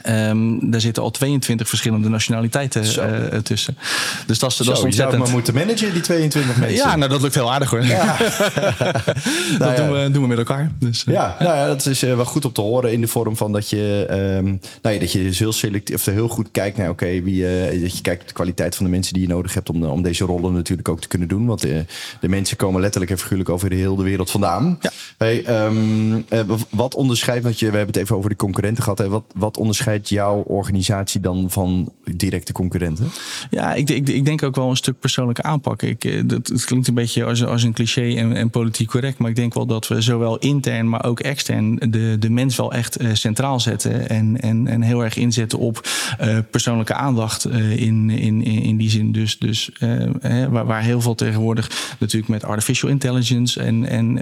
Um, 0.10 0.72
daar 0.72 0.82
zitten 0.82 1.04
al 1.04 1.12
22 1.12 1.70
verschillende 1.70 2.10
nationaliteiten 2.10 2.84
uh, 2.84 3.40
tussen. 3.40 3.78
Dus 4.26 4.40
dat 4.40 4.52
is, 4.52 4.58
dat 4.58 4.68
is 4.68 4.84
ontzettend. 4.84 4.94
Je 4.94 4.96
zou 4.96 5.18
maar 5.18 5.30
moeten 5.32 5.54
managen, 5.54 5.94
die 5.94 6.02
22 6.02 6.58
mensen. 6.58 6.78
Ja, 6.78 6.96
nou 6.96 7.12
dat 7.12 7.22
lukt 7.22 7.36
heel 7.36 7.52
aardig 7.52 7.70
hoor. 7.70 7.86
Ja. 7.86 8.18
dat 9.60 9.60
nou, 9.60 9.76
doen, 9.76 9.92
we, 9.92 10.12
doen 10.12 10.22
we 10.22 10.28
met 10.28 10.38
elkaar. 10.38 10.72
Dus, 10.80 11.06
uh, 11.08 11.14
ja, 11.14 11.36
nou 11.40 11.56
ja, 11.56 11.68
dat 11.68 11.86
is 11.86 12.04
uh, 12.04 12.16
wel 12.16 12.26
goed 12.26 12.46
om 12.46 12.52
te 12.52 12.62
horen 12.62 12.92
in 12.92 13.02
de 13.02 13.08
vorm 13.08 13.38
van 13.38 13.52
dat 13.52 13.70
je, 13.70 14.08
um, 14.12 14.60
nou 14.82 14.96
ja, 14.96 15.00
dat 15.00 15.12
je 15.12 15.24
dus 15.24 15.40
heel 15.40 15.54
selectief 15.54 15.96
of 15.96 16.06
heel 16.06 16.28
goed 16.28 16.48
kijkt 16.52 16.78
naar, 16.78 16.90
oké, 16.90 17.04
okay, 17.04 17.24
wie, 17.24 17.42
dat 17.82 17.96
je 17.96 18.02
kijkt 18.02 18.22
op 18.22 18.28
de 18.28 18.34
kwaliteit 18.34 18.76
van 18.76 18.86
de 18.86 18.92
mensen 18.92 19.14
die 19.14 19.22
je 19.22 19.28
nodig 19.28 19.54
hebt 19.54 19.70
om, 19.70 19.84
om 19.84 20.02
deze 20.02 20.26
rollen 20.26 20.54
natuurlijk 20.54 20.90
ook 20.90 21.02
te 21.02 21.08
kunnen 21.08 21.28
doen. 21.28 21.46
Want 21.46 21.62
de 21.62 21.86
mensen 22.20 22.58
komen 22.58 22.82
letterlijk 22.82 23.12
en 23.12 23.18
figuurlijk 23.18 23.50
over 23.50 23.70
de 23.70 23.76
hele 23.76 24.04
wereld 24.04 24.32
vandaan. 24.32 24.78
Ja. 24.82 24.92
Hey, 25.18 25.66
um, 25.66 26.26
wat 26.70 26.96
onderscheidt, 26.96 27.44
want 27.44 27.60
je, 27.60 27.66
we 27.72 27.78
hebben 27.78 27.94
het 27.96 28.04
even 28.04 28.16
over 28.16 28.30
de 28.30 28.36
concurrenten 28.36 28.84
gehad. 28.84 28.98
Hè, 28.98 29.10
wat, 29.10 29.24
wat 29.36 29.58
onderscheidt 29.68 30.10
jouw 30.10 30.42
organisatie 30.42 31.22
dan 31.22 31.46
van 31.50 31.92
directe 32.16 32.52
concurrenten? 32.52 33.10
Ja, 33.50 33.74
ik, 33.74 33.90
ik, 33.90 34.26
denk 34.26 34.44
ook 34.44 34.56
wel 34.56 34.70
een 34.70 34.76
stuk 34.76 35.00
persoonlijke 35.00 35.44
aanpak. 35.44 35.82
Ik, 35.82 36.04
eh, 36.04 36.22
dat, 36.26 36.48
het 36.48 36.66
klinkt 36.66 36.88
een 36.88 36.94
beetje 36.94 37.26
als, 37.26 37.46
als 37.46 37.64
een 37.64 37.74
cliché 37.74 38.16
en, 38.16 38.34
en 38.34 38.50
politiek 38.50 38.88
correct. 38.88 39.18
Maar 39.18 39.30
ik 39.30 39.36
denk 39.36 39.54
wel 39.54 39.66
dat 39.66 39.88
we 39.88 40.02
zowel 40.02 40.38
intern, 40.38 40.90
maar 40.90 41.06
ook 41.06 41.20
extern 41.20 41.76
de, 41.76 42.16
de 42.20 42.30
mens 42.30 42.56
wel 42.56 42.74
echt 42.74 43.02
uh, 43.02 43.10
centraal 43.14 43.60
zetten. 43.60 44.10
En, 44.10 44.42
en, 44.42 44.68
en 44.68 44.82
heel 44.82 45.04
erg 45.04 45.16
inzetten 45.16 45.60
op 45.60 45.88
uh, 46.22 46.38
persoonlijke 46.52 46.94
aandacht 46.94 47.46
in, 47.76 48.10
in, 48.10 48.44
in 48.44 48.78
die 48.78 48.90
zin. 48.90 49.12
Dus, 49.12 49.38
dus 49.38 49.72
waar, 50.50 50.66
waar 50.66 50.82
heel 50.82 51.02
veel 51.02 51.16
tegenwoordig 51.16 51.96
natuurlijk 52.00 52.32
met 52.32 52.44
artificial 52.44 52.92
intelligence 52.92 53.62
en, 53.62 53.86
en 53.86 54.22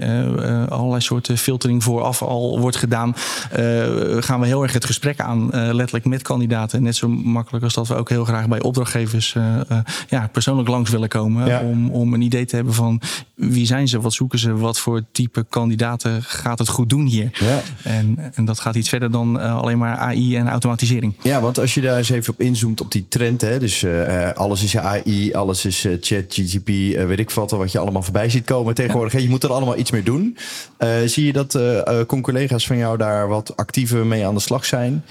allerlei 0.68 1.00
soorten 1.00 1.38
filtering 1.38 1.82
vooraf 1.82 2.22
al 2.22 2.60
wordt 2.60 2.76
gedaan. 2.76 3.14
gaan 4.20 4.40
we 4.40 4.46
heel 4.46 4.62
erg 4.62 4.72
het 4.72 4.84
gesprek 4.84 5.20
aan 5.20 5.35
uh, 5.44 5.50
letterlijk 5.50 6.04
met 6.04 6.22
kandidaten. 6.22 6.82
Net 6.82 6.96
zo 6.96 7.08
makkelijk 7.08 7.64
als 7.64 7.74
dat 7.74 7.88
we 7.88 7.94
ook 7.94 8.08
heel 8.08 8.24
graag 8.24 8.48
bij 8.48 8.62
opdrachtgevers 8.62 9.34
uh, 9.34 9.60
uh, 9.70 9.78
ja, 10.08 10.28
persoonlijk 10.32 10.68
langs 10.68 10.90
willen 10.90 11.08
komen. 11.08 11.60
Om, 11.60 11.90
om 11.90 12.14
een 12.14 12.20
idee 12.20 12.44
te 12.44 12.56
hebben 12.56 12.74
van 12.74 13.00
wie 13.34 13.66
zijn 13.66 13.88
ze, 13.88 14.00
wat 14.00 14.12
zoeken 14.12 14.38
ze, 14.38 14.56
wat 14.56 14.78
voor 14.78 15.02
type 15.12 15.46
kandidaten 15.48 16.22
gaat 16.22 16.58
het 16.58 16.68
goed 16.68 16.90
doen 16.90 17.06
hier. 17.06 17.30
Ja. 17.32 17.62
En, 17.82 18.32
en 18.34 18.44
dat 18.44 18.60
gaat 18.60 18.74
iets 18.74 18.88
verder 18.88 19.10
dan 19.10 19.40
alleen 19.40 19.78
maar 19.78 19.96
AI 19.96 20.36
en 20.36 20.48
automatisering. 20.48 21.14
Ja, 21.22 21.40
want 21.40 21.58
als 21.58 21.74
je 21.74 21.80
daar 21.80 21.96
eens 21.96 22.10
even 22.10 22.32
op 22.32 22.40
inzoomt 22.40 22.80
op 22.80 22.92
die 22.92 23.06
trend, 23.08 23.40
hè, 23.40 23.58
dus 23.58 23.86
alles 24.34 24.62
is 24.62 24.76
AI, 24.76 25.32
alles 25.32 25.64
is 25.64 25.86
chat, 26.00 26.24
GGP, 26.28 26.66
weet 27.06 27.18
ik 27.18 27.30
wat, 27.30 27.50
wat 27.50 27.72
je 27.72 27.78
allemaal 27.78 28.02
voorbij 28.02 28.30
ziet 28.30 28.44
komen 28.44 28.74
tegenwoordig. 28.74 29.12
Ja. 29.12 29.18
Je 29.18 29.28
moet 29.28 29.44
er 29.44 29.52
allemaal 29.52 29.78
iets 29.78 29.90
mee 29.90 30.02
doen. 30.02 30.36
zie 31.04 31.26
je 31.26 31.32
dat 31.32 31.58
collega's 32.06 32.66
van 32.66 32.76
jou 32.76 32.96
daar 32.96 33.28
wat 33.28 33.56
actiever 33.56 34.06
mee 34.06 34.26
aan 34.26 34.34
de 34.34 34.40
slag 34.40 34.64
zijn? 34.64 35.04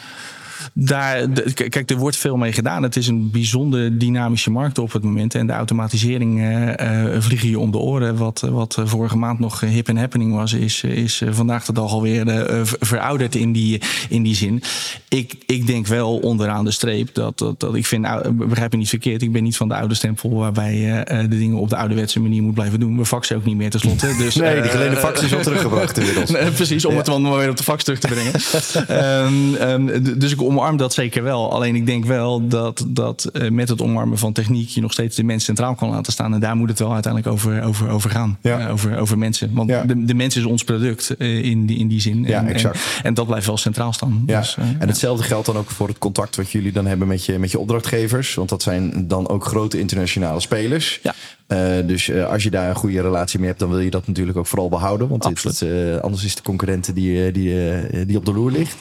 Daar, 0.74 1.28
kijk, 1.54 1.90
er 1.90 1.98
wordt 1.98 2.18
veel 2.18 2.38
mee 2.38 2.52
gedaan. 2.52 2.84
Het 2.84 2.96
is 2.96 3.08
een 3.08 3.32
bijzonder 3.32 4.00
dynamische 4.00 4.52
markt 4.52 4.78
op 4.78 4.92
het 4.92 5.04
moment. 5.04 5.36
En 5.36 5.48
de 5.48 5.54
automatisering 5.54 6.40
uh, 6.40 7.16
vliegen 7.20 7.50
je 7.50 7.60
om 7.60 7.72
de 7.72 7.78
oren. 7.78 8.18
Wat, 8.18 8.42
wat 8.50 8.82
vorige 8.84 9.18
maand 9.18 9.40
nog 9.40 9.60
hip 9.60 9.88
en 9.88 9.98
happening 9.98 10.34
was, 10.34 10.54
is, 10.54 10.84
is 10.84 11.22
vandaag 11.30 11.66
de 11.66 11.74
dag 11.74 11.92
alweer 11.92 12.28
uh, 12.28 12.62
verouderd 12.64 13.36
in 13.36 13.52
die, 13.52 13.82
in 14.10 14.24
die 14.24 14.36
zin. 14.36 14.64
Ik, 15.10 15.36
ik 15.46 15.68
denk 15.68 15.88
wel 15.88 16.18
onderaan 16.18 16.66
de 16.66 16.72
streep 16.72 17.14
dat, 17.14 17.38
dat, 17.38 17.60
dat 17.60 17.76
ik 17.76 17.86
vind, 17.86 18.02
nou, 18.02 18.32
begrijp 18.32 18.72
me 18.72 18.78
niet 18.78 18.90
verkeerd, 18.90 19.22
ik 19.22 19.32
ben 19.32 19.44
niet 19.44 19.58
van 19.58 19.68
de 19.68 19.76
oude 19.76 19.94
stempel 19.94 20.34
waarbij 20.34 20.76
je 20.76 21.04
de 21.30 21.38
dingen 21.38 21.58
op 21.58 21.70
de 21.70 21.76
ouderwetse 21.76 22.20
manier 22.20 22.44
moet 22.44 22.54
blijven 22.54 22.80
doen. 22.80 22.98
We 22.98 23.06
faxen 23.06 23.36
ook 23.36 23.46
niet 23.46 23.56
meer 23.56 23.70
tenslotte. 23.70 24.14
Dus, 24.26 24.36
nee, 24.36 24.62
die 24.62 24.72
geleende 24.72 24.98
fax 24.98 25.24
is 25.24 25.34
al 25.34 25.42
teruggebracht 25.42 25.98
inmiddels. 25.98 26.32
precies, 26.56 26.86
om 26.86 26.98
het 26.98 27.06
dan 27.06 27.38
weer 27.38 27.50
op 27.50 27.58
de 27.58 27.64
fax 27.64 27.84
terug 27.84 28.00
te 28.00 28.08
brengen. 28.08 28.34
um, 29.26 29.56
um, 29.92 30.20
dus 30.20 30.32
ik 30.32 30.42
omarm 30.56 30.78
dat 30.78 30.94
zeker 30.94 31.24
wel. 31.24 31.52
Alleen 31.52 31.76
ik 31.76 31.86
denk 31.86 32.06
wel 32.06 32.48
dat, 32.48 32.86
dat 32.88 33.30
uh, 33.34 33.50
met 33.50 33.70
het 33.70 33.82
omarmen 33.82 34.18
van 34.18 34.34
techniek 34.34 34.70
je 34.70 34.82
nog 34.82 34.92
steeds 34.92 35.16
de 35.16 35.24
mens 35.24 35.44
centraal 35.44 35.76
kan 35.76 35.90
laten 35.90 36.12
staan. 36.12 36.34
En 36.34 36.40
daar 36.40 36.56
moet 36.56 36.70
het 36.70 36.80
wel 36.80 36.94
uiteindelijk 36.94 37.34
over, 37.34 37.64
over, 37.64 37.90
over 37.90 38.10
gaan. 38.10 38.38
Ja. 38.42 38.60
Uh, 38.60 38.72
over, 38.72 38.98
over 38.98 39.18
mensen. 39.18 39.54
Want 39.54 39.70
ja. 39.70 39.84
de, 39.84 40.06
de 40.06 40.14
mens 40.14 40.36
is 40.36 40.44
ons 40.44 40.64
product 40.64 41.16
uh, 41.18 41.44
in, 41.44 41.66
die, 41.66 41.78
in 41.78 41.88
die 41.88 42.02
zin. 42.02 42.24
Ja, 42.24 42.40
en, 42.40 42.48
exact. 42.48 42.76
En, 42.76 43.04
en, 43.04 43.14
dat 43.14 43.26
blijft 43.26 43.46
wel 43.46 43.58
centraal 43.58 43.94
staan. 43.94 44.24
Ja. 44.26 44.40
Dus, 44.40 44.58
en 44.80 44.88
hetzelfde 44.88 45.24
geldt 45.24 45.46
dan 45.46 45.58
ook 45.58 45.70
voor 45.70 45.88
het 45.88 45.98
contact 45.98 46.36
wat 46.36 46.52
jullie 46.52 46.72
dan 46.72 46.86
hebben 46.86 47.08
met 47.08 47.26
je, 47.26 47.40
met 47.40 47.52
je 47.52 47.60
opdrachtgevers. 47.60 48.34
Want 48.34 48.50
dat 48.50 48.62
zijn 48.62 49.08
dan 49.08 49.30
ook 49.30 49.46
grote 49.46 49.80
internationale 49.80 50.40
spelers. 50.40 51.00
Ja. 51.04 51.14
Uh, 51.48 51.88
dus 51.88 52.08
uh, 52.08 52.28
als 52.28 52.44
je 52.44 52.50
daar 52.50 52.70
een 52.70 52.76
goede 52.76 53.02
relatie 53.02 53.40
mee 53.40 53.48
hebt, 53.48 53.60
dan 53.60 53.70
wil 53.70 53.80
je 53.80 53.90
dat 53.90 54.08
natuurlijk 54.08 54.38
ook 54.38 54.48
vooral 54.48 54.70
behouden. 54.70 55.08
Want 55.08 55.24
dit, 55.24 55.62
uh, 55.62 55.98
anders 55.98 56.24
is 56.24 56.36
de 56.36 56.42
concurrenten 56.42 56.94
die, 56.94 57.32
die, 57.32 58.06
die 58.06 58.18
op 58.18 58.26
de 58.26 58.34
loer 58.34 58.52
ligt. 58.52 58.76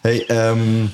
Hey, 0.00 0.48
um, 0.48 0.90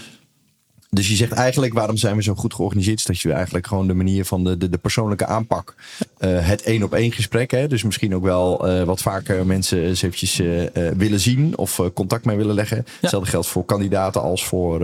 dus 0.90 1.08
je 1.08 1.14
zegt 1.14 1.32
eigenlijk, 1.32 1.72
waarom 1.72 1.96
zijn 1.96 2.16
we 2.16 2.22
zo 2.22 2.34
goed 2.34 2.54
georganiseerd? 2.54 2.98
Is 2.98 3.04
dat 3.04 3.20
je 3.20 3.32
eigenlijk 3.32 3.66
gewoon 3.66 3.86
de 3.86 3.94
manier 3.94 4.24
van 4.24 4.44
de, 4.44 4.56
de, 4.56 4.68
de 4.68 4.78
persoonlijke 4.78 5.26
aanpak. 5.26 5.74
Uh, 6.20 6.48
het 6.48 6.62
één 6.62 6.82
op 6.82 6.94
één 6.94 7.12
gesprek. 7.12 7.50
Hè? 7.50 7.68
Dus 7.68 7.82
misschien 7.82 8.14
ook 8.14 8.22
wel 8.22 8.68
uh, 8.68 8.82
wat 8.82 9.02
vaker 9.02 9.46
mensen 9.46 9.82
eens 9.82 10.02
eventjes 10.02 10.40
uh, 10.40 10.62
willen 10.96 11.20
zien 11.20 11.56
of 11.56 11.80
contact 11.94 12.24
mee 12.24 12.36
willen 12.36 12.54
leggen. 12.54 12.76
Ja. 12.76 12.92
Hetzelfde 13.00 13.30
geldt 13.30 13.46
voor 13.46 13.64
kandidaten 13.64 14.22
als 14.22 14.44
voor 14.44 14.80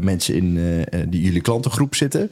mensen 0.00 0.34
in 0.34 0.54
die 1.08 1.22
jullie 1.22 1.40
klantengroep 1.40 1.94
zitten. 1.94 2.30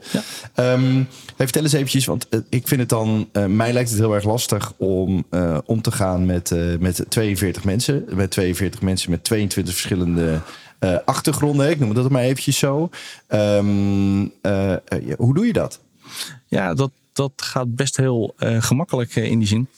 Ja. 0.54 0.72
Um, 0.72 1.08
vertel 1.36 1.62
eens 1.62 1.72
eventjes, 1.72 2.04
want 2.04 2.28
ik 2.48 2.68
vind 2.68 2.80
het 2.80 2.88
dan, 2.88 3.28
mij 3.48 3.72
lijkt 3.72 3.90
het 3.90 3.98
heel 3.98 4.14
erg 4.14 4.24
lastig 4.24 4.72
om 4.76 5.24
om 5.64 5.82
te 5.82 5.92
gaan 5.92 6.26
met, 6.26 6.54
met 6.80 7.04
42 7.08 7.64
mensen. 7.64 8.04
Met 8.14 8.30
42 8.30 8.82
mensen 8.82 9.10
met 9.10 9.24
22 9.24 9.74
verschillende 9.74 10.40
achtergronden. 11.04 11.70
Ik 11.70 11.78
noem 11.78 11.94
dat 11.94 12.10
maar 12.10 12.22
eventjes 12.22 12.58
zo. 12.58 12.90
Ehm, 13.26 14.26
hoe 15.16 15.34
doe 15.34 15.46
je 15.46 15.52
dat? 15.52 15.80
Ja, 16.46 16.74
dat, 16.74 16.90
dat 17.12 17.32
gaat 17.36 17.74
best 17.74 17.96
heel 17.96 18.34
gemakkelijk 18.38 19.16
in 19.16 19.38
die 19.38 19.48
zin. 19.48 19.68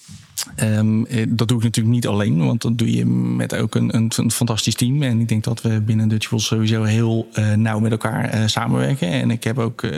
Um, 0.63 1.07
dat 1.29 1.49
doe 1.49 1.59
ik 1.59 1.65
natuurlijk 1.65 1.95
niet 1.95 2.07
alleen, 2.07 2.45
want 2.45 2.63
dat 2.63 2.79
doe 2.79 2.97
je 2.97 3.07
met 3.07 3.55
ook 3.55 3.75
een, 3.75 3.97
een, 3.97 4.13
een 4.17 4.31
fantastisch 4.31 4.75
team. 4.75 5.03
En 5.03 5.21
ik 5.21 5.29
denk 5.29 5.45
dat 5.45 5.63
we 5.63 5.81
binnen 5.81 6.09
Dutchable 6.09 6.39
sowieso 6.39 6.83
heel 6.83 7.29
uh, 7.35 7.53
nauw 7.53 7.79
met 7.79 7.91
elkaar 7.91 8.35
uh, 8.35 8.47
samenwerken. 8.47 9.09
En 9.09 9.31
ik 9.31 9.45
heb 9.45 9.59
ook 9.59 9.83
uh, 9.83 9.91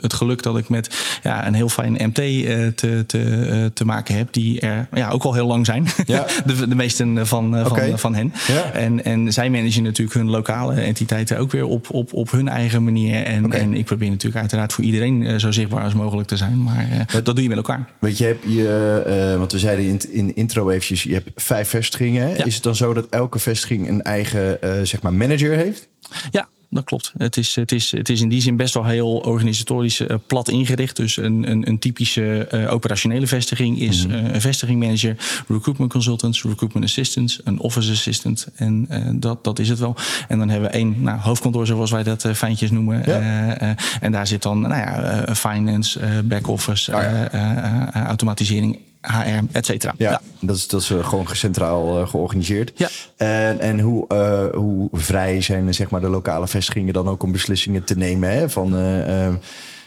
het 0.00 0.12
geluk 0.12 0.42
dat 0.42 0.58
ik 0.58 0.68
met 0.68 1.18
ja, 1.22 1.46
een 1.46 1.54
heel 1.54 1.68
fijn 1.68 1.92
MT 1.92 2.14
te, 2.14 3.04
te, 3.06 3.70
te 3.74 3.84
maken 3.84 4.16
heb, 4.16 4.32
die 4.32 4.60
er 4.60 4.88
ja, 4.92 5.10
ook 5.10 5.22
al 5.22 5.34
heel 5.34 5.46
lang 5.46 5.66
zijn. 5.66 5.86
Ja. 6.04 6.26
de, 6.46 6.68
de 6.68 6.74
meesten 6.74 7.26
van, 7.26 7.66
okay. 7.66 7.88
van, 7.88 7.98
van 7.98 8.14
hen. 8.14 8.32
Ja. 8.46 8.70
En, 8.70 9.04
en 9.04 9.32
zij 9.32 9.50
managen 9.50 9.82
natuurlijk 9.82 10.16
hun 10.16 10.30
lokale 10.30 10.74
entiteiten 10.74 11.38
ook 11.38 11.50
weer 11.50 11.64
op, 11.64 11.90
op, 11.90 12.12
op 12.12 12.30
hun 12.30 12.48
eigen 12.48 12.84
manier. 12.84 13.22
En, 13.22 13.44
okay. 13.44 13.60
en 13.60 13.74
ik 13.74 13.84
probeer 13.84 14.08
natuurlijk 14.08 14.40
uiteraard 14.40 14.72
voor 14.72 14.84
iedereen 14.84 15.40
zo 15.40 15.50
zichtbaar 15.50 15.82
als 15.82 15.94
mogelijk 15.94 16.28
te 16.28 16.36
zijn. 16.36 16.62
Maar 16.62 17.06
dat 17.22 17.34
doe 17.34 17.42
je 17.42 17.48
met 17.48 17.56
elkaar. 17.56 17.88
Weet 17.98 18.18
je, 18.18 18.24
heb 18.24 18.42
je, 18.46 19.34
want 19.38 19.53
we 19.54 19.60
zeiden 19.60 19.84
in, 19.84 20.00
in 20.10 20.36
intro 20.36 20.68
eventjes, 20.68 21.02
je 21.02 21.12
hebt 21.12 21.30
vijf 21.34 21.68
vestigingen. 21.68 22.46
Is 22.46 22.54
het 22.54 22.62
dan 22.62 22.76
zo 22.76 22.94
dat 22.94 23.06
elke 23.08 23.38
vestiging 23.38 23.88
een 23.88 24.02
eigen 24.02 24.58
uh, 24.64 24.82
zeg 24.82 25.02
maar 25.02 25.14
manager 25.14 25.56
heeft? 25.56 25.88
Ja, 26.30 26.48
dat 26.74 26.84
klopt. 26.84 27.12
Het 27.16 27.36
is, 27.36 27.54
het, 27.54 27.72
is, 27.72 27.90
het 27.90 28.08
is 28.08 28.20
in 28.20 28.28
die 28.28 28.40
zin 28.40 28.56
best 28.56 28.74
wel 28.74 28.84
heel 28.84 29.16
organisatorisch 29.16 30.00
uh, 30.00 30.14
plat 30.26 30.48
ingericht. 30.48 30.96
Dus 30.96 31.16
een, 31.16 31.50
een, 31.50 31.68
een 31.68 31.78
typische 31.78 32.48
uh, 32.52 32.72
operationele 32.72 33.26
vestiging 33.26 33.80
is 33.80 34.06
mm 34.06 34.12
-hmm. 34.12 34.26
uh, 34.26 34.32
een 34.34 34.40
vestigingmanager, 34.40 35.16
recruitment 35.48 35.90
consultants, 35.90 36.42
recruitment 36.42 36.84
assistants, 36.84 37.40
een 37.44 37.58
office 37.58 37.90
assistant. 37.90 38.48
En 38.54 38.88
dat, 39.20 39.44
dat 39.44 39.58
is 39.58 39.68
het 39.68 39.78
wel. 39.78 39.96
En 40.28 40.38
dan 40.38 40.48
hebben 40.48 40.70
we 40.70 40.76
één 40.76 41.02
nou, 41.02 41.18
hoofdkantoor, 41.18 41.66
zoals 41.66 41.90
wij 41.90 42.02
dat 42.02 42.26
fijntjes 42.34 42.70
noemen. 42.70 43.02
Ja. 43.06 43.76
en 44.00 44.12
daar 44.12 44.26
zit 44.26 44.42
dan 44.42 44.60
nou 44.60 44.74
ja, 44.74 45.34
finance, 45.34 46.22
back-office, 46.24 46.94
oh 46.94 47.02
ja. 47.02 48.06
automatisering 48.06 48.78
HR, 49.06 49.44
et 49.52 49.66
cetera. 49.66 49.94
Ja, 49.98 50.20
dat 50.40 50.56
is, 50.56 50.68
dat 50.68 50.80
is 50.80 50.90
uh, 50.90 51.08
gewoon 51.08 51.26
centraal 51.32 52.00
uh, 52.00 52.08
georganiseerd. 52.08 52.72
Ja. 52.74 52.88
En, 53.16 53.60
en 53.60 53.80
hoe, 53.80 54.04
uh, 54.12 54.60
hoe 54.60 54.88
vrij 54.92 55.40
zijn 55.40 55.74
zeg 55.74 55.90
maar, 55.90 56.00
de 56.00 56.08
lokale 56.08 56.48
vestigingen 56.48 56.92
dan 56.92 57.08
ook 57.08 57.22
om 57.22 57.32
beslissingen 57.32 57.84
te 57.84 57.96
nemen? 57.96 58.30
Hè? 58.30 58.50
Van, 58.50 58.74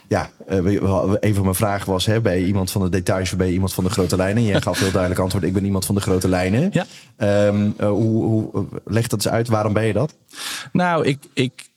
ja, 0.07 0.29
een 0.47 1.33
van 1.33 1.43
mijn 1.43 1.55
vragen 1.55 1.91
was 1.91 2.05
hè, 2.05 2.21
bij 2.21 2.43
iemand 2.43 2.71
van 2.71 2.81
de 2.81 2.89
details 2.89 3.31
of 3.31 3.37
bij 3.37 3.51
iemand 3.51 3.73
van 3.73 3.83
de 3.83 3.89
grote 3.89 4.15
lijnen. 4.15 4.43
Jij 4.43 4.61
gaf 4.61 4.79
heel 4.79 4.91
duidelijk 4.91 5.21
antwoord, 5.21 5.43
ik 5.43 5.53
ben 5.53 5.65
iemand 5.65 5.85
van 5.85 5.95
de 5.95 6.01
grote 6.01 6.27
lijnen. 6.27 6.71
Ja. 6.71 6.85
Um, 7.47 7.73
hoe, 7.79 8.23
hoe, 8.23 8.65
leg 8.85 9.07
dat 9.07 9.25
eens 9.25 9.33
uit, 9.33 9.47
waarom 9.47 9.73
ben 9.73 9.85
je 9.85 9.93
dat? 9.93 10.13
Nou, 10.71 11.05
ik, 11.05 11.17
ik 11.33 11.69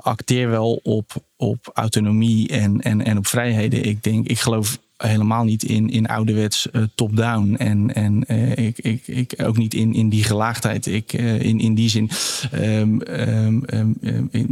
acteer 0.00 0.50
wel 0.50 0.80
op, 0.82 1.12
op 1.36 1.70
autonomie 1.74 2.48
en, 2.48 2.80
en, 2.80 3.04
en 3.04 3.18
op 3.18 3.26
vrijheden. 3.26 3.84
Ik 3.84 4.02
denk, 4.02 4.26
ik 4.26 4.38
geloof 4.38 4.78
helemaal 5.08 5.44
niet 5.44 5.62
in, 5.62 5.90
in 5.90 6.06
ouderwets 6.06 6.68
uh, 6.72 6.82
top-down. 6.94 7.54
En, 7.54 7.94
en 7.94 8.24
uh, 8.28 8.56
ik, 8.56 8.78
ik, 8.78 9.06
ik 9.06 9.34
ook 9.42 9.56
niet 9.56 9.74
in, 9.74 9.94
in 9.94 10.08
die 10.08 10.24
gelaagdheid. 10.24 10.86
Ik, 10.86 11.12
uh, 11.12 11.40
in, 11.40 11.60
in 11.60 11.74
die 11.74 11.88
zin 11.88 12.10
um, 12.54 13.00
um, 13.08 13.64
um, 13.70 13.98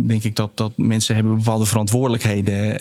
denk 0.06 0.22
ik 0.22 0.36
dat, 0.36 0.50
dat 0.54 0.72
mensen 0.76 1.14
hebben 1.14 1.36
bepaalde 1.36 1.66
verantwoordelijkheden 1.66 2.78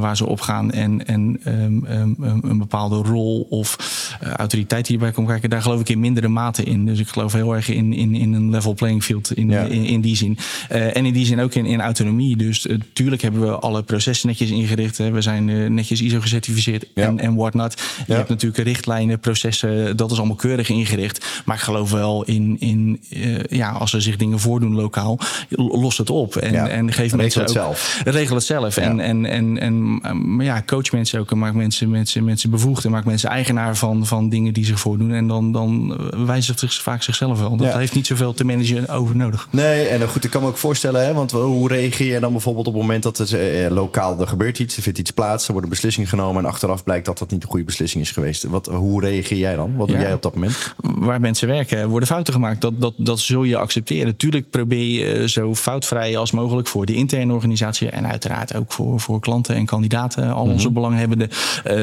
waar 0.00 0.16
ze 0.16 0.26
op 0.26 0.40
gaan. 0.40 0.72
En, 0.72 1.06
en 1.06 1.40
een 1.44 2.58
bepaalde 2.58 2.96
rol 2.96 3.46
of 3.50 3.76
autoriteit 4.20 4.86
die 4.86 4.96
erbij 4.96 5.12
komt 5.12 5.28
kijken. 5.28 5.50
Daar 5.50 5.62
geloof 5.62 5.80
ik 5.80 5.88
in 5.88 6.00
mindere 6.00 6.28
mate 6.28 6.62
in. 6.62 6.86
Dus 6.86 6.98
ik 6.98 7.08
geloof 7.08 7.32
heel 7.32 7.54
erg 7.54 7.68
in, 7.68 7.92
in, 7.92 8.14
in 8.14 8.32
een 8.32 8.50
level 8.50 8.74
playing 8.74 9.04
field 9.04 9.32
in, 9.32 9.48
ja. 9.48 9.62
in, 9.62 9.84
in, 9.84 10.00
die 10.00 10.16
zin. 10.16 10.38
en 10.68 11.06
in 11.06 11.12
die 11.12 11.26
zin 11.26 11.40
ook 11.40 11.54
in, 11.54 11.66
in 11.66 11.80
autonomie. 11.80 12.36
Dus 12.36 12.66
natuurlijk 12.66 13.22
hebben 13.22 13.40
we 13.40 13.58
alle 13.58 13.82
processen 13.82 14.28
netjes 14.28 14.50
ingericht. 14.50 14.98
Hè. 14.98 15.10
We 15.10 15.20
zijn 15.20 15.74
netjes 15.74 16.00
ISO 16.00 16.20
gecertificeerd 16.20 16.86
en, 16.94 17.20
en 17.20 17.34
whatnot. 17.34 17.82
Je 18.06 18.12
hebt 18.12 18.28
natuurlijk 18.28 18.64
richtlijnen, 18.64 19.20
processen, 19.20 19.96
dat 19.96 20.10
is 20.10 20.18
allemaal 20.18 20.36
keurig 20.36 20.68
ingericht. 20.68 21.42
Maar 21.44 21.56
ik 21.56 21.62
geloof 21.62 21.90
wel 21.90 22.24
in, 22.24 22.56
in 22.60 23.00
uh, 23.10 23.38
ja, 23.48 23.70
als 23.70 23.92
er 23.92 24.02
zich 24.02 24.16
dingen 24.16 24.38
voordoen 24.38 24.74
lokaal, 24.74 25.18
los 25.48 25.98
het 25.98 26.10
op. 26.10 26.36
En, 26.36 26.52
ja. 26.52 26.68
en 26.68 26.92
geef 26.92 27.14
mensen 27.14 27.40
het 27.40 27.50
zelf. 27.50 28.00
Regel 28.04 28.34
het 28.34 28.44
zelf. 28.44 28.76
Ja. 28.76 28.82
En, 28.82 29.00
en, 29.00 29.26
en, 29.26 29.58
en 29.60 30.00
maar 30.36 30.44
ja, 30.44 30.62
coach 30.66 30.92
mensen 30.92 31.20
ook 31.20 31.30
en 31.30 31.38
maak 31.38 31.54
mensen, 31.54 31.90
mensen, 31.90 32.24
mensen 32.24 32.50
bevoegd 32.50 32.84
en 32.84 32.90
maak 32.90 33.04
mensen 33.04 33.30
eigenaar 33.30 33.76
van, 33.76 34.06
van 34.10 34.28
dingen 34.28 34.52
die 34.52 34.64
zich 34.64 34.80
voordoen. 34.80 35.12
En 35.12 35.26
dan, 35.26 35.52
dan 35.52 35.96
wijzen 36.26 36.58
zich 36.58 36.82
vaak 36.82 37.02
zichzelf 37.02 37.38
wel. 37.38 37.56
Dat 37.56 37.72
heeft 37.72 37.94
niet 37.94 38.06
zoveel 38.06 38.34
te 38.34 38.44
managen 38.44 38.88
over 38.88 39.16
nodig. 39.16 39.48
Nee, 39.50 39.86
en 39.86 40.08
goed, 40.08 40.24
ik 40.24 40.30
kan 40.30 40.42
me 40.42 40.48
ook 40.48 40.56
voorstellen, 40.56 41.04
hè, 41.04 41.12
want 41.12 41.30
hoe 41.30 41.68
reageer 41.68 42.14
je 42.14 42.20
dan 42.20 42.32
bijvoorbeeld 42.32 42.66
op 42.66 42.72
het 42.72 42.82
moment 42.82 43.02
dat 43.02 43.18
het 43.18 43.32
eh, 43.32 43.70
lokaal 43.70 44.20
er 44.20 44.26
gebeurt 44.26 44.58
iets, 44.58 44.76
er 44.76 44.82
vindt 44.82 44.98
iets 44.98 45.10
plaats, 45.10 45.46
er 45.46 45.52
worden 45.52 45.70
beslissingen 45.70 46.08
genomen 46.08 46.44
en 46.44 46.50
achteraf 46.50 46.84
blijkt 46.84 47.06
dat 47.06 47.18
dat 47.18 47.30
niet 47.30 47.40
de 47.40 47.46
goede 47.46 47.64
beslissing 47.64 48.04
is 48.04 48.10
geweest. 48.10 48.44
Wat, 48.44 48.66
hoe 48.66 49.00
reageer 49.00 49.38
jij 49.38 49.56
dan? 49.56 49.76
Wat 49.76 49.88
doe 49.88 49.98
jij 49.98 50.12
op 50.12 50.22
dat 50.22 50.34
moment? 50.34 50.74
Waar 50.76 51.20
mensen 51.20 51.48
werken, 51.48 51.88
worden 51.88 52.08
fouten 52.08 52.32
gemaakt. 52.32 52.60
Dat, 52.60 52.80
dat, 52.80 52.94
dat 52.96 53.20
zul 53.20 53.42
je 53.42 53.56
accepteren. 53.56 54.16
Tuurlijk 54.16 54.50
probeer 54.50 55.08
je 55.08 55.28
zo 55.28 55.54
foutvrij 55.54 56.16
als 56.16 56.30
mogelijk 56.30 56.68
voor 56.68 56.86
de 56.86 56.94
interne 56.94 57.32
organisatie 57.32 57.88
en 57.90 58.06
uiteraard 58.06 58.54
ook 58.54 58.72
voor, 58.72 59.00
voor 59.00 59.20
klanten 59.20 59.54
en 59.54 59.66
kandidaten, 59.66 60.32
al 60.32 60.44
onze 60.44 60.68
mm 60.68 60.78
belanghebbenden, 60.80 61.28
uh, 61.30 61.74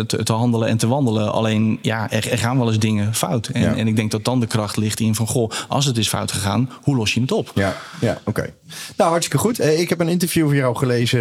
te, 0.00 0.20
te, 0.22 0.32
handelen 0.32 0.68
en 0.68 0.76
te 0.76 0.86
wandelen. 0.86 1.32
Alleen 1.32 1.65
ja, 1.82 2.10
er, 2.10 2.30
er 2.30 2.38
gaan 2.38 2.58
wel 2.58 2.68
eens 2.68 2.78
dingen 2.78 3.14
fout. 3.14 3.46
En, 3.46 3.76
en, 3.76 3.86
ik 3.86 3.96
denk 3.96 4.10
dat 4.10 4.24
dan 4.24 4.40
de 4.40 4.46
kracht 4.46 4.76
ligt 4.76 5.00
in 5.00 5.14
van 5.14 5.26
goh, 5.26 5.50
als 5.68 5.84
het 5.84 5.98
is 5.98 6.08
fout 6.08 6.32
gegaan, 6.32 6.70
hoe 6.82 6.96
los 6.96 7.14
je 7.14 7.20
het 7.20 7.32
op? 7.32 7.50
Ja, 7.54 7.76
ja 8.00 8.18
oké. 8.24 8.52
Nou, 8.96 9.10
hartstikke 9.10 9.38
goed. 9.38 9.64
Ik 9.64 9.88
heb 9.88 10.00
een 10.00 10.08
interview 10.08 10.46
van 10.46 10.56
jou 10.56 10.76
gelezen 10.76 11.20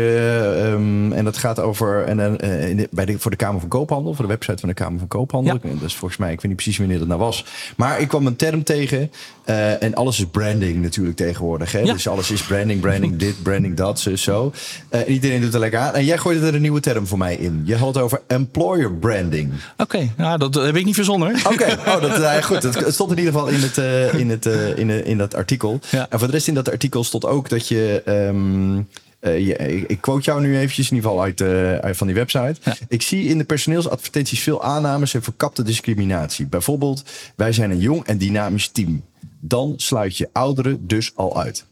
um, 0.65 1.13
en 1.13 1.23
dat 1.23 1.37
gaat 1.37 1.59
over 1.59 2.03
en, 2.03 2.19
uh, 2.19 2.85
bij 2.91 3.05
de, 3.05 3.19
voor 3.19 3.31
de 3.31 3.37
Kamer 3.37 3.59
van 3.59 3.69
Koophandel, 3.69 4.13
voor 4.13 4.25
de 4.25 4.31
website 4.31 4.57
van 4.59 4.69
de 4.69 4.75
Kamer 4.75 4.99
van 4.99 5.07
Koophandel. 5.07 5.59
Ja. 5.63 5.69
Dat 5.73 5.81
is 5.81 5.95
volgens 5.95 6.19
mij, 6.19 6.31
ik 6.31 6.41
weet 6.41 6.47
niet 6.47 6.55
precies 6.55 6.77
wanneer 6.77 6.99
dat 6.99 7.07
nou 7.07 7.19
was. 7.19 7.45
Maar 7.77 7.99
ik 7.99 8.07
kwam 8.07 8.27
een 8.27 8.35
term 8.35 8.63
tegen. 8.63 9.11
Uh, 9.45 9.83
en 9.83 9.93
alles 9.95 10.19
is 10.19 10.25
branding 10.25 10.81
natuurlijk 10.81 11.17
tegenwoordig. 11.17 11.71
Hè? 11.71 11.79
Ja. 11.79 11.93
Dus 11.93 12.07
alles 12.07 12.31
is 12.31 12.43
branding, 12.43 12.79
branding 12.79 13.17
dit, 13.25 13.43
branding 13.43 13.75
dat, 13.75 13.99
zo. 13.99 14.15
zo. 14.15 14.51
Uh, 14.91 14.99
iedereen 15.07 15.41
doet 15.41 15.53
er 15.53 15.59
lekker 15.59 15.79
aan. 15.79 15.93
En 15.93 16.05
jij 16.05 16.17
gooide 16.17 16.47
er 16.47 16.55
een 16.55 16.61
nieuwe 16.61 16.79
term 16.79 17.07
voor 17.07 17.17
mij 17.17 17.35
in. 17.35 17.61
Je 17.65 17.75
had 17.75 17.87
het 17.95 18.03
over 18.03 18.21
employer 18.27 18.93
branding. 18.93 19.51
Oké, 19.77 19.95
okay. 19.95 20.11
nou, 20.17 20.35
dat 20.38 20.56
heb 20.56 20.75
ik 20.75 20.86
niet 20.86 20.96
verzonnen. 20.96 21.36
Oké, 21.36 21.54
okay. 21.54 21.74
oh, 21.74 22.01
dat 22.01 22.20
uh, 22.20 22.44
goed. 22.44 22.63
Het 22.63 22.94
stond 22.94 23.12
in 23.12 23.18
ieder 23.18 23.34
geval 23.34 23.48
in, 23.48 23.60
het, 23.62 23.77
in, 24.13 24.30
het, 24.30 24.46
in, 24.77 25.06
in 25.06 25.18
dat 25.18 25.36
artikel. 25.36 25.80
Ja. 25.89 26.08
En 26.10 26.20
voor 26.20 26.27
de 26.27 26.34
rest 26.34 26.48
in 26.48 26.54
dat 26.54 26.72
artikel 26.72 27.04
stond 27.04 27.25
ook 27.25 27.50
dat 27.50 27.68
je... 27.68 28.01
Um, 28.06 28.88
uh, 29.22 29.39
ja, 29.48 29.56
ik 29.88 30.01
quote 30.01 30.24
jou 30.24 30.42
nu 30.42 30.58
eventjes, 30.58 30.89
in 30.89 30.96
ieder 30.96 31.10
geval 31.10 31.25
uit, 31.25 31.42
uh, 31.42 31.94
van 31.94 32.08
die 32.08 32.15
website. 32.15 32.56
Ja. 32.63 32.75
Ik 32.88 33.01
zie 33.01 33.27
in 33.27 33.38
de 33.38 33.44
personeelsadvertenties 33.44 34.39
veel 34.39 34.63
aannames 34.63 35.13
en 35.13 35.24
verkapte 35.24 35.63
discriminatie. 35.63 36.46
Bijvoorbeeld, 36.46 37.04
wij 37.36 37.54
zijn 37.54 37.72
een 37.72 37.80
jong 37.80 38.06
en 38.06 38.18
dynamisch 38.18 38.68
team. 38.68 39.04
Dan 39.39 39.74
sluit 39.77 40.18
je 40.18 40.30
ouderen 40.32 40.88
dus 40.88 41.12
al 41.15 41.42
uit. 41.42 41.65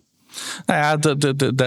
Nou 0.66 0.80
ja, 0.80 0.98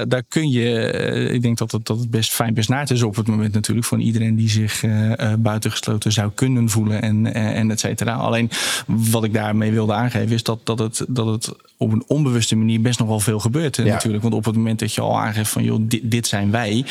daar 0.04 0.22
kun 0.28 0.50
je. 0.50 0.80
Eh, 0.80 1.34
ik 1.34 1.42
denk 1.42 1.58
dat 1.58 1.72
het, 1.72 1.86
dat 1.86 1.98
het 1.98 2.10
best 2.10 2.32
fijn 2.32 2.54
besnaard 2.54 2.90
is 2.90 3.02
op 3.02 3.16
het 3.16 3.26
moment 3.26 3.54
natuurlijk. 3.54 3.86
Van 3.86 4.00
iedereen 4.00 4.36
die 4.36 4.48
zich 4.48 4.82
uh, 4.82 5.12
buitengesloten 5.38 6.12
zou 6.12 6.30
kunnen 6.34 6.68
voelen 6.68 7.02
en, 7.02 7.34
en 7.34 7.70
et 7.70 7.80
cetera. 7.80 8.14
Alleen 8.14 8.50
wat 8.86 9.24
ik 9.24 9.34
daarmee 9.34 9.72
wilde 9.72 9.92
aangeven 9.92 10.34
is 10.34 10.42
dat, 10.42 10.60
dat, 10.64 10.78
het, 10.78 11.04
dat 11.08 11.26
het 11.26 11.52
op 11.76 11.92
een 11.92 12.04
onbewuste 12.06 12.56
manier 12.56 12.80
best 12.80 12.98
nog 12.98 13.08
wel 13.08 13.20
veel 13.20 13.38
gebeurt. 13.38 13.84
Natuurlijk. 13.84 14.22
Want 14.22 14.34
op 14.34 14.44
het 14.44 14.54
moment 14.56 14.78
dat 14.78 14.94
je 14.94 15.00
al 15.00 15.20
aangeeft 15.20 15.50
van 15.50 15.64
joh, 15.64 15.80
dit, 15.82 16.00
dit 16.10 16.26
zijn 16.26 16.50
wij. 16.50 16.84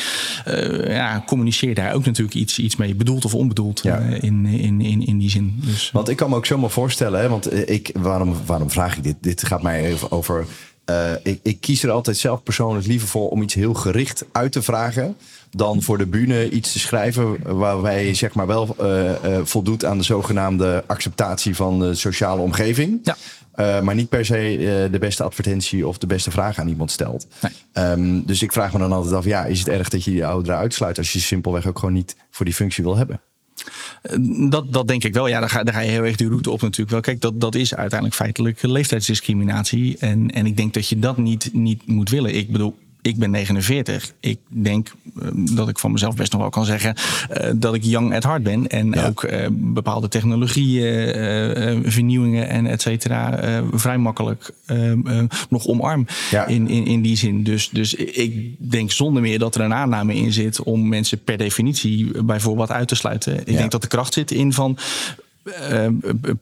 Uh, 0.48 0.86
ja, 0.86 1.22
communiceer 1.26 1.74
daar 1.74 1.94
ook 1.94 2.04
natuurlijk 2.04 2.36
iets, 2.36 2.58
iets 2.58 2.76
mee. 2.76 2.94
Bedoeld 2.94 3.24
of 3.24 3.34
onbedoeld 3.34 3.82
ja. 3.82 3.98
in, 3.98 4.46
in, 4.46 4.80
in, 4.80 5.06
in 5.06 5.18
die 5.18 5.30
zin. 5.30 5.60
Dus, 5.64 5.90
want 5.92 6.08
ik 6.08 6.16
kan 6.16 6.30
me 6.30 6.36
ook 6.36 6.46
zomaar 6.46 6.70
voorstellen. 6.70 7.20
Hè, 7.20 7.28
want 7.28 7.70
ik, 7.70 7.90
waarom, 7.94 8.34
waarom 8.46 8.70
vraag 8.70 8.96
ik 8.96 9.02
dit? 9.02 9.16
Dit 9.20 9.46
gaat 9.46 9.62
mij 9.62 9.84
even 9.84 10.10
over 10.10 10.46
uh, 10.90 11.10
ik, 11.22 11.40
ik, 11.42 11.60
kies 11.60 11.82
er 11.82 11.90
altijd 11.90 12.16
zelf 12.16 12.42
persoonlijk 12.42 12.86
liever 12.86 13.08
voor 13.08 13.30
om 13.30 13.42
iets 13.42 13.54
heel 13.54 13.74
gericht 13.74 14.24
uit 14.32 14.52
te 14.52 14.62
vragen. 14.62 15.16
Dan 15.50 15.82
voor 15.82 15.98
de 15.98 16.06
bühne 16.06 16.50
iets 16.50 16.72
te 16.72 16.78
schrijven 16.78 17.56
waarbij 17.58 18.06
je 18.06 18.14
zeg 18.14 18.34
maar 18.34 18.46
wel 18.46 18.76
uh, 18.80 19.04
uh, 19.04 19.38
voldoet 19.42 19.84
aan 19.84 19.98
de 19.98 20.04
zogenaamde 20.04 20.84
acceptatie 20.86 21.56
van 21.56 21.78
de 21.78 21.94
sociale 21.94 22.40
omgeving. 22.40 23.00
Ja. 23.02 23.16
Uh, 23.56 23.80
maar 23.80 23.94
niet 23.94 24.08
per 24.08 24.24
se 24.24 24.88
de 24.90 24.98
beste 24.98 25.22
advertentie 25.22 25.86
of 25.86 25.98
de 25.98 26.06
beste 26.06 26.30
vraag 26.30 26.58
aan 26.58 26.68
iemand 26.68 26.90
stelt. 26.90 27.26
Nee. 27.40 27.84
Um, 27.90 28.26
dus 28.26 28.42
ik 28.42 28.52
vraag 28.52 28.72
me 28.72 28.78
dan 28.78 28.92
altijd 28.92 29.14
af, 29.14 29.24
ja, 29.24 29.44
is 29.44 29.58
het 29.58 29.68
erg 29.68 29.88
dat 29.88 30.04
je 30.04 30.10
die 30.10 30.26
ouderen 30.26 30.58
uitsluit 30.58 30.98
als 30.98 31.12
je 31.12 31.18
simpelweg 31.18 31.66
ook 31.66 31.78
gewoon 31.78 31.94
niet 31.94 32.16
voor 32.30 32.44
die 32.44 32.54
functie 32.54 32.84
wil 32.84 32.96
hebben? 32.96 33.20
Eh, 34.02 34.16
dat, 34.50 34.72
dat 34.72 34.88
denk 34.88 35.04
ik 35.04 35.14
wel. 35.14 35.26
Ja, 35.26 35.40
daar 35.40 35.50
ga, 35.50 35.62
daar 35.62 35.74
ga 35.74 35.80
je 35.80 35.90
heel 35.90 36.04
erg 36.04 36.16
die 36.16 36.28
route 36.28 36.50
op 36.50 36.60
natuurlijk 36.60 36.90
wel. 36.90 37.00
Kijk, 37.00 37.20
dat, 37.20 37.40
dat 37.40 37.54
is 37.54 37.74
uiteindelijk 37.74 38.20
feitelijk 38.20 38.62
leeftijdsdiscriminatie. 38.62 39.96
En, 39.98 40.30
en 40.30 40.46
ik 40.46 40.56
denk 40.56 40.74
dat 40.74 40.88
je 40.88 40.98
dat 40.98 41.16
niet, 41.16 41.50
niet 41.52 41.86
moet 41.86 42.10
willen. 42.10 42.34
Ik 42.34 42.50
bedoel, 42.50 42.76
ik 43.06 43.16
ben 43.16 43.30
49. 43.30 44.12
Ik 44.20 44.38
denk 44.48 44.92
eh, 45.20 45.28
dat 45.32 45.68
ik 45.68 45.78
van 45.78 45.92
mezelf 45.92 46.16
best 46.16 46.32
nog 46.32 46.40
wel 46.40 46.50
kan 46.50 46.64
zeggen 46.64 46.94
uh, 47.30 47.50
dat 47.54 47.74
ik 47.74 47.84
young 47.84 48.14
at 48.14 48.22
heart 48.22 48.42
ben. 48.42 48.68
En 48.68 48.90
ja. 48.90 49.06
ook 49.06 49.22
uh, 49.22 49.46
bepaalde 49.50 50.08
technologieën, 50.08 50.84
vernieuwingen 51.84 52.48
en 52.48 52.66
et 52.66 52.82
cetera 52.82 53.40
vrij 53.72 53.98
makkelijk 53.98 54.50
nog 55.48 55.66
omarm 55.66 56.06
ja. 56.30 56.46
in, 56.46 56.68
in, 56.68 56.86
in 56.86 57.02
die 57.02 57.16
zin. 57.16 57.42
Dus, 57.42 57.68
dus 57.68 57.94
ik 57.94 58.54
denk 58.70 58.90
zonder 58.90 59.22
meer 59.22 59.38
dat 59.38 59.54
er 59.54 59.60
een 59.60 59.74
aanname 59.74 60.14
in 60.14 60.32
zit 60.32 60.62
om 60.62 60.88
mensen 60.88 61.24
per 61.24 61.36
definitie 61.36 62.22
bijvoorbeeld 62.22 62.70
uit 62.70 62.88
te 62.88 62.94
sluiten. 62.94 63.38
Ik 63.38 63.56
denk 63.56 63.70
dat 63.70 63.82
de 63.82 63.88
kracht 63.88 64.12
zit 64.12 64.30
in 64.30 64.52
van 64.52 64.78
uh, 65.46 65.86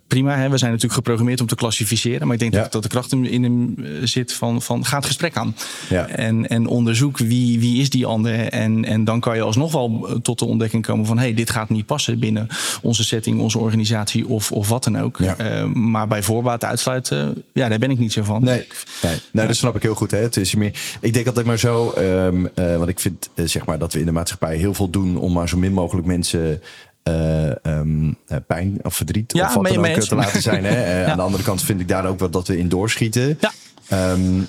prima, 0.07 0.37
hè? 0.37 0.49
we 0.49 0.59
zijn 0.59 0.71
natuurlijk 0.71 0.99
geprogrammeerd 0.99 1.41
om 1.41 1.47
te 1.47 1.55
klassificeren. 1.55 2.27
Maar 2.27 2.35
ik 2.35 2.41
denk 2.41 2.55
ja. 2.55 2.63
dat, 2.63 2.73
dat 2.73 2.83
de 2.83 2.89
kracht 2.89 3.13
in 3.13 3.43
hem 3.43 3.75
eh, 3.79 3.91
zit 4.03 4.33
van, 4.33 4.63
van 4.63 4.85
ga 4.85 4.97
het 4.97 5.07
gesprek 5.07 5.37
aan. 5.37 5.57
Ja. 5.89 6.09
En, 6.09 6.49
en 6.49 6.67
onderzoek 6.67 7.19
wie, 7.19 7.61
wie 7.61 7.81
is 7.81 7.91
die 7.91 8.07
ander. 8.07 8.49
En, 8.49 8.85
en 8.85 9.05
dan 9.05 9.21
kan 9.21 9.37
je 9.37 9.43
alsnog 9.43 9.73
wel 9.73 10.07
eh, 10.09 10.15
tot 10.15 10.39
de 10.39 10.45
ontdekking 10.45 10.87
komen 10.87 11.07
van... 11.07 11.17
hé, 11.17 11.25
hey, 11.25 11.35
dit 11.35 11.51
gaat 11.51 11.69
niet 11.69 11.87
passen 11.87 12.19
binnen 12.19 12.49
onze 12.83 13.05
setting, 13.05 13.41
onze 13.41 13.59
organisatie 13.59 14.29
of, 14.29 14.53
of 14.53 14.69
wat 14.69 14.85
dan 14.85 14.99
ook. 14.99 15.19
Ja. 15.19 15.63
Uh, 15.63 15.65
maar 15.65 16.09
bij 16.09 16.23
voorbaat 16.23 16.65
uitsluiten, 16.65 17.45
ja, 17.53 17.69
daar 17.69 17.79
ben 17.79 17.91
ik 17.91 17.99
niet 17.99 18.13
zo 18.13 18.23
van. 18.23 18.45
Nee, 18.45 18.67
nee. 19.03 19.17
nee 19.33 19.47
dat 19.47 19.57
snap 19.57 19.77
ik 19.77 19.83
heel 19.83 19.95
goed. 19.95 20.11
Hè? 20.11 20.19
Het 20.19 20.37
is 20.37 20.55
meer, 20.55 20.73
ik 21.01 21.13
denk 21.13 21.27
altijd 21.27 21.47
maar 21.47 21.59
zo, 21.59 21.95
um, 21.99 22.49
uh, 22.55 22.77
want 22.77 22.89
ik 22.89 23.01
vind 23.01 23.31
zeg 23.35 23.67
maar 23.67 23.79
dat 23.79 23.93
we 23.93 23.99
in 23.99 24.07
de 24.07 24.13
maatschappij 24.13 24.57
heel 24.57 24.75
veel 24.75 24.91
doen... 24.91 25.17
om 25.17 25.33
maar 25.33 25.49
zo 25.49 25.57
min 25.57 25.73
mogelijk 25.73 26.07
mensen 26.07 26.63
uh, 27.09 27.51
um, 27.63 28.17
pijn 28.47 28.79
of 28.83 28.95
verdriet 28.95 29.33
ja, 29.33 29.47
of 29.47 29.55
wat 29.55 29.69
dan 29.69 29.87
ook 29.87 30.01
te 30.01 30.15
laten 30.15 30.43
zijn. 30.43 30.65
Hè? 30.65 30.73
ja. 31.01 31.11
Aan 31.11 31.17
de 31.17 31.23
andere 31.23 31.43
kant 31.43 31.63
vind 31.63 31.81
ik 31.81 31.89
daar 31.89 32.07
ook 32.07 32.19
wel 32.19 32.31
dat 32.31 32.49
we 32.49 32.59
in 32.59 32.69
doorschieten. 32.69 33.39
Ja. 33.41 33.53
Um, 33.93 34.49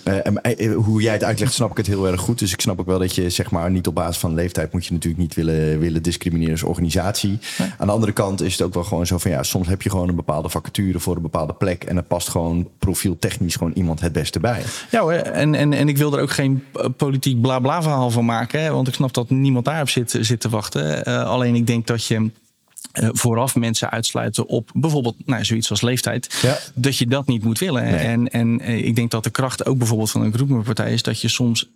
uh, 0.58 0.76
hoe 0.76 1.02
jij 1.02 1.14
het 1.14 1.24
uitlegt, 1.24 1.54
snap 1.54 1.72
ik 1.72 1.78
het 1.78 1.88
heel 1.88 2.08
erg 2.08 2.22
goed. 2.22 2.40
Dus 2.40 2.54
ik 2.54 2.62
snap 2.62 2.80
ook 2.80 2.86
wel 2.86 3.00
dat 3.00 3.16
je, 3.16 3.30
zeg 3.30 3.52
maar, 3.52 3.72
niet 3.72 3.88
op 3.88 3.96
basis 3.96 4.18
van 4.18 4.34
leeftijd 4.34 4.74
moet 4.74 4.86
je 4.86 4.94
natuurlijk 4.94 5.22
niet 5.22 5.34
willen, 5.34 5.80
willen 5.80 6.02
discrimineren 6.02 6.52
als 6.52 6.64
organisatie. 6.64 7.40
Nee. 7.58 7.70
Aan 7.78 7.88
de 7.88 7.94
andere 7.94 8.12
kant 8.12 8.42
is 8.42 8.52
het 8.52 8.62
ook 8.62 8.74
wel 8.74 8.84
gewoon 8.84 9.08
zo 9.08 9.18
van 9.18 9.32
ja, 9.32 9.44
soms 9.44 9.68
heb 9.68 9.82
je 9.82 9.90
gewoon 9.90 10.10
een 10.10 10.16
bepaalde 10.16 10.50
vacature 10.50 11.00
voor 11.00 11.16
een 11.16 11.22
bepaalde 11.22 11.54
plek. 11.54 11.84
En 11.84 11.98
er 11.98 12.04
past 12.04 12.30
gewoon 12.30 12.70
profieltechnisch 12.80 13.56
gewoon 13.56 13.74
iemand 13.74 14.02
het 14.02 14.12
beste 14.12 14.40
bij. 14.40 14.64
Ja 14.92 15.02
hoor, 15.02 15.12
en, 15.12 15.56
en, 15.56 15.74
en 15.74 15.88
ik 15.88 15.98
wil 15.98 16.14
er 16.16 16.22
ook 16.22 16.32
geen 16.32 16.64
politiek 16.98 17.42
bla 17.42 17.60
bla 17.60 17.82
verhaal 17.82 18.10
van 18.10 18.26
maken. 18.26 18.62
Hè, 18.62 18.72
want 18.72 18.88
ik 18.88 18.94
snap 18.94 19.14
dat 19.14 19.30
niemand 19.30 19.66
daarop 19.66 19.90
zit, 19.90 20.18
zit 20.20 20.40
te 20.40 20.50
wachten. 20.50 21.10
Uh, 21.10 21.24
alleen 21.24 21.56
ik 21.56 21.68
denk 21.68 21.88
dat 21.88 22.06
je 22.06 22.30
uh, 23.02 23.10
vooraf 23.12 23.56
mensen 23.56 23.90
uitsluiten 23.90 24.48
op 24.48 24.70
bijvoorbeeld 24.74 25.16
nou, 25.26 25.46
zoiets 25.46 25.70
als 25.70 25.82
leeftijd. 25.82 26.40
Ja. 26.42 26.58
Dat 26.74 26.98
je 26.98 27.08
dat 27.08 27.28
niet 27.28 27.44
moet 27.44 27.60
willen. 27.60 27.84
Nee. 27.84 27.96
En, 27.96 28.30
en 28.30 28.62
uh, 28.62 28.86
ik 28.86 28.96
denk 28.96 29.12
dat 29.12 29.24
de 29.24 29.30
kracht 29.30 29.66
ook 29.66 29.78
bijvoorbeeld 29.78 30.12
van 30.12 30.22
een 30.22 30.34
groepspartij 30.34 30.94
is 30.94 31.04
dat 31.04 31.22
je 31.22 31.28
soms 31.28 31.70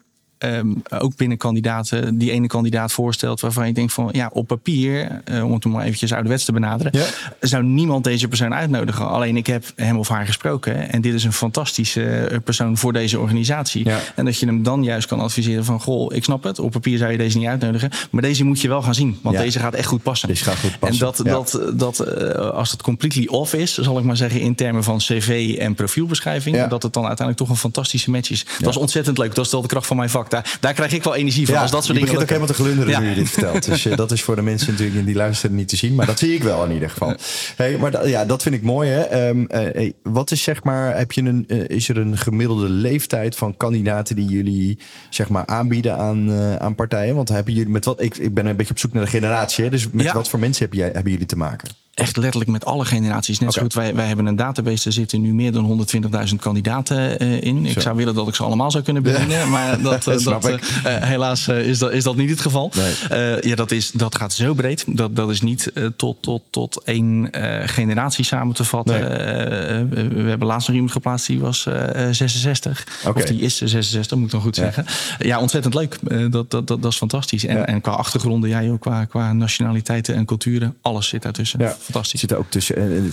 Um, 0.45 0.81
ook 0.89 1.15
binnen 1.15 1.37
kandidaten 1.37 2.17
die 2.17 2.31
ene 2.31 2.47
kandidaat 2.47 2.91
voorstelt 2.91 3.39
waarvan 3.39 3.67
je 3.67 3.73
denkt 3.73 3.93
van 3.93 4.09
ja, 4.11 4.29
op 4.33 4.47
papier, 4.47 5.21
uh, 5.31 5.43
om 5.43 5.53
het 5.53 5.65
maar 5.65 5.83
eventjes 5.83 6.13
ouderwets 6.13 6.45
te 6.45 6.51
benaderen, 6.51 6.91
ja. 6.95 7.05
zou 7.39 7.63
niemand 7.63 8.03
deze 8.03 8.27
persoon 8.27 8.53
uitnodigen. 8.53 9.09
Alleen 9.09 9.37
ik 9.37 9.47
heb 9.47 9.63
hem 9.75 9.97
of 9.97 10.07
haar 10.07 10.25
gesproken 10.25 10.91
en 10.91 11.01
dit 11.01 11.13
is 11.13 11.23
een 11.23 11.33
fantastische 11.33 12.41
persoon 12.43 12.77
voor 12.77 12.93
deze 12.93 13.19
organisatie. 13.19 13.85
Ja. 13.85 13.99
En 14.15 14.25
dat 14.25 14.37
je 14.37 14.45
hem 14.45 14.63
dan 14.63 14.83
juist 14.83 15.07
kan 15.07 15.19
adviseren 15.19 15.65
van 15.65 15.81
goh, 15.81 16.15
ik 16.15 16.23
snap 16.23 16.43
het, 16.43 16.59
op 16.59 16.71
papier 16.71 16.97
zou 16.97 17.11
je 17.11 17.17
deze 17.17 17.37
niet 17.37 17.47
uitnodigen, 17.47 17.89
maar 18.11 18.21
deze 18.21 18.43
moet 18.43 18.61
je 18.61 18.67
wel 18.67 18.81
gaan 18.81 18.95
zien, 18.95 19.19
want 19.21 19.35
ja. 19.35 19.41
deze 19.41 19.59
gaat 19.59 19.73
echt 19.73 19.87
goed 19.87 20.03
passen. 20.03 20.27
Deze 20.27 20.43
gaat 20.43 20.59
goed 20.59 20.79
passen. 20.79 21.07
En 21.07 21.13
dat, 21.23 21.51
dat, 21.51 21.77
dat 21.79 22.07
uh, 22.07 22.33
als 22.49 22.71
het 22.71 22.81
completely 22.81 23.27
off 23.27 23.53
is, 23.53 23.77
zal 23.77 23.97
ik 23.97 24.03
maar 24.03 24.17
zeggen 24.17 24.41
in 24.41 24.55
termen 24.55 24.83
van 24.83 24.97
cv 24.97 25.55
en 25.59 25.73
profielbeschrijving, 25.75 26.67
dat 26.67 26.83
het 26.83 26.93
dan 26.93 27.05
uiteindelijk 27.05 27.37
toch 27.37 27.49
een 27.49 27.61
fantastische 27.61 28.11
match 28.11 28.29
is. 28.29 28.45
Dat 28.59 28.69
is 28.69 28.77
ontzettend 28.77 29.17
leuk. 29.17 29.35
Dat 29.35 29.45
is 29.45 29.51
wel 29.51 29.61
de 29.61 29.67
kracht 29.67 29.87
van 29.87 29.97
mijn 29.97 30.09
vak 30.09 30.27
daar, 30.29 30.57
daar 30.59 30.73
krijg 30.73 30.93
ik 30.93 31.03
wel 31.03 31.15
energie 31.15 31.45
van. 31.45 31.55
Ja, 31.55 31.61
als 31.61 31.71
dat 31.71 31.85
soort 31.85 31.97
je 31.97 32.05
dingen 32.05 32.19
begint 32.19 32.41
ook 32.41 32.47
helemaal 32.47 32.55
te 32.55 32.63
glunderen 32.63 32.91
ja. 32.91 32.99
nu 32.99 33.09
je 33.09 33.15
dit 33.15 33.29
vertelt. 33.29 33.65
Dus 33.65 33.85
uh, 33.85 33.95
dat 33.95 34.11
is 34.11 34.21
voor 34.21 34.35
de 34.35 34.41
mensen 34.41 34.71
natuurlijk 34.71 35.05
die 35.05 35.15
luisteren 35.15 35.55
niet 35.55 35.67
te 35.67 35.75
zien. 35.75 35.95
Maar 35.95 36.05
dat 36.05 36.19
zie 36.19 36.33
ik 36.33 36.43
wel 36.43 36.65
in 36.65 36.71
ieder 36.71 36.89
geval. 36.89 37.15
Hey, 37.55 37.77
maar 37.77 37.91
da, 37.91 38.05
ja, 38.05 38.25
dat 38.25 38.41
vind 38.41 38.55
ik 38.55 38.61
mooi. 38.61 38.89
Hè? 38.89 39.27
Um, 39.27 39.39
uh, 39.41 39.47
hey, 39.49 39.93
wat 40.03 40.31
is 40.31 40.43
zeg 40.43 40.63
maar, 40.63 40.97
heb 40.97 41.11
je 41.11 41.21
een, 41.21 41.45
uh, 41.47 41.67
is 41.67 41.89
er 41.89 41.97
een 41.97 42.17
gemiddelde 42.17 42.69
leeftijd 42.69 43.35
van 43.35 43.57
kandidaten 43.57 44.15
die 44.15 44.25
jullie 44.25 44.79
zeg 45.09 45.29
maar 45.29 45.45
aanbieden 45.45 45.97
aan, 45.97 46.31
aan 46.59 46.75
partijen? 46.75 47.15
Want 47.15 47.29
hebben 47.29 47.53
jullie 47.53 47.71
met 47.71 47.85
wat, 47.85 48.01
ik, 48.01 48.17
ik 48.17 48.33
ben 48.33 48.45
een 48.45 48.55
beetje 48.55 48.71
op 48.71 48.79
zoek 48.79 48.93
naar 48.93 49.03
de 49.03 49.09
generatie. 49.09 49.63
Hè? 49.63 49.69
Dus 49.69 49.89
met 49.91 50.05
ja. 50.05 50.13
wat 50.13 50.29
voor 50.29 50.39
mensen 50.39 50.65
heb 50.65 50.73
jij, 50.73 50.89
hebben 50.93 51.11
jullie 51.11 51.27
te 51.27 51.37
maken? 51.37 51.69
Echt 51.99 52.17
letterlijk 52.17 52.51
met 52.51 52.65
alle 52.65 52.85
generaties. 52.85 53.39
Net 53.39 53.49
okay. 53.49 53.53
zo 53.53 53.61
goed, 53.61 53.73
wij, 53.73 53.95
wij 53.95 54.07
hebben 54.07 54.25
een 54.25 54.35
database, 54.35 54.85
er 54.85 54.93
zitten 54.93 55.21
nu 55.21 55.33
meer 55.33 55.51
dan 55.51 55.87
120.000 56.29 56.35
kandidaten 56.39 57.23
uh, 57.23 57.41
in. 57.41 57.65
Ik 57.65 57.73
zo. 57.73 57.79
zou 57.79 57.95
willen 57.95 58.15
dat 58.15 58.27
ik 58.27 58.35
ze 58.35 58.43
allemaal 58.43 58.71
zou 58.71 58.83
kunnen 58.83 59.03
bedienen, 59.03 59.49
maar 59.49 59.81
dat, 59.81 60.07
uh, 60.07 60.23
dat 60.23 60.49
uh, 60.49 60.57
helaas 60.83 61.47
is, 61.47 61.79
dat, 61.79 61.91
is 61.91 62.03
dat 62.03 62.15
niet 62.15 62.29
het 62.29 62.41
geval. 62.41 62.71
Nee. 62.75 63.37
ja, 63.41 63.55
dat, 63.55 63.71
is, 63.71 63.91
dat 63.91 64.15
gaat 64.15 64.33
zo 64.33 64.53
breed. 64.53 64.83
Dat, 64.87 65.15
dat 65.15 65.29
is 65.29 65.41
niet 65.41 65.71
tot, 65.95 66.17
tot, 66.21 66.41
tot 66.49 66.81
één 66.83 67.29
generatie 67.65 68.25
samen 68.25 68.55
te 68.55 68.63
vatten. 68.63 68.99
Nee. 68.99 70.09
we 70.23 70.29
hebben 70.29 70.47
laatst 70.47 70.67
nog 70.67 70.75
iemand 70.75 70.93
geplaatst, 70.93 71.27
die 71.27 71.39
was 71.39 71.67
66. 72.11 72.87
Okay. 73.05 73.23
Of 73.23 73.29
die 73.29 73.41
is 73.41 73.57
66, 73.57 74.17
moet 74.17 74.25
ik 74.25 74.31
dan 74.31 74.41
goed 74.41 74.55
ja. 74.55 74.63
zeggen. 74.63 74.85
Ja, 75.19 75.39
ontzettend 75.39 75.73
leuk. 75.73 75.97
dat, 76.31 76.51
dat, 76.51 76.67
dat, 76.67 76.67
dat 76.67 76.91
is 76.91 76.97
fantastisch. 76.97 77.45
En, 77.45 77.57
ja. 77.57 77.65
en 77.65 77.81
qua 77.81 77.91
achtergronden, 77.91 78.49
ja, 78.49 78.63
joh, 78.63 78.79
qua, 78.79 79.05
qua 79.05 79.33
nationaliteiten 79.33 80.15
en 80.15 80.25
culturen, 80.25 80.75
alles 80.81 81.07
zit 81.07 81.21
daartussen. 81.21 81.59
Fantastisch. 81.91 82.19
Zit 82.19 82.31
er 82.31 82.37
ook 82.37 82.49
tussen. 82.49 82.75
En 82.75 83.11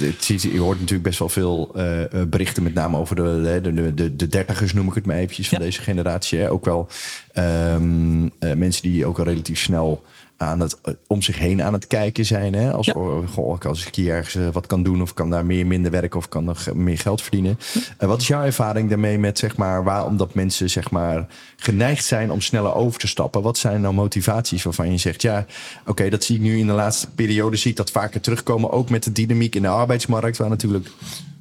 je 0.53 0.59
hoort 0.59 0.79
natuurlijk 0.79 1.09
best 1.09 1.19
wel 1.19 1.29
veel 1.29 1.73
uh, 1.77 2.23
berichten, 2.29 2.63
met 2.63 2.75
name 2.75 2.97
over 2.97 3.17
de, 3.17 3.61
de, 3.63 3.95
de, 3.95 4.17
de 4.17 4.29
dertigers, 4.29 4.73
noem 4.73 4.89
ik 4.89 4.95
het 4.95 5.07
maar 5.07 5.17
eventjes, 5.17 5.49
van 5.49 5.59
ja. 5.59 5.65
deze 5.65 5.83
generatie. 5.83 6.39
Hè. 6.39 6.51
Ook 6.51 6.65
wel 6.65 6.89
um, 7.35 8.23
uh, 8.25 8.53
mensen 8.53 8.83
die 8.83 9.07
ook 9.07 9.19
al 9.19 9.25
relatief 9.25 9.59
snel 9.59 10.05
aan 10.37 10.61
het, 10.61 10.77
om 11.07 11.23
zich 11.23 11.39
heen 11.39 11.63
aan 11.63 11.73
het 11.73 11.87
kijken 11.87 12.25
zijn. 12.25 12.55
Hè? 12.55 12.73
Als, 12.73 12.87
ja. 12.87 12.93
goh, 13.33 13.61
als 13.61 13.87
ik 13.87 13.95
hier 13.95 14.15
ergens 14.15 14.53
wat 14.53 14.67
kan 14.67 14.83
doen 14.83 15.03
of 15.03 15.15
kan 15.15 15.31
daar 15.31 15.47
meer 15.47 15.67
minder 15.67 15.91
werken 15.91 16.19
of 16.19 16.29
kan 16.29 16.49
er 16.49 16.77
meer 16.77 16.99
geld 16.99 17.23
verdienen. 17.23 17.59
Uh, 18.01 18.09
wat 18.09 18.21
is 18.21 18.27
jouw 18.27 18.45
ervaring 18.45 18.89
daarmee 18.89 19.19
met 19.19 19.39
zeg 19.39 19.57
maar 19.57 19.85
waarom 19.85 20.17
dat 20.17 20.35
mensen 20.35 20.71
zeg 20.71 20.91
maar 20.91 21.27
geneigd 21.57 22.05
zijn 22.05 22.31
om 22.31 22.41
sneller 22.41 22.75
over 22.75 23.01
te 23.01 23.07
stappen? 23.07 23.43
Wat 23.43 23.59
zijn 23.59 23.81
nou 23.81 23.95
motivaties 23.95 24.63
waarvan 24.63 24.91
je 24.91 24.99
zegt 24.99 25.23
ja, 25.23 25.47
oké, 25.81 25.91
okay, 25.91 26.11
dat 26.11 26.25
zie 26.25 26.37
ik 26.37 26.43
nu 26.43 26.59
in 26.59 26.67
de 26.67 26.73
laatste 26.73 27.11
periode 27.11 27.57
zie 27.57 27.71
ik 27.71 27.77
dat 27.77 27.91
vaker 27.91 28.21
terugkomen, 28.21 28.73
ook 28.73 28.91
met 28.91 29.05
de 29.05 29.13
dynamiek 29.13 29.55
in 29.55 29.63
de 29.63 29.69
arbeidsmarkt, 29.69 30.37
waar 30.37 30.49
natuurlijk 30.49 30.89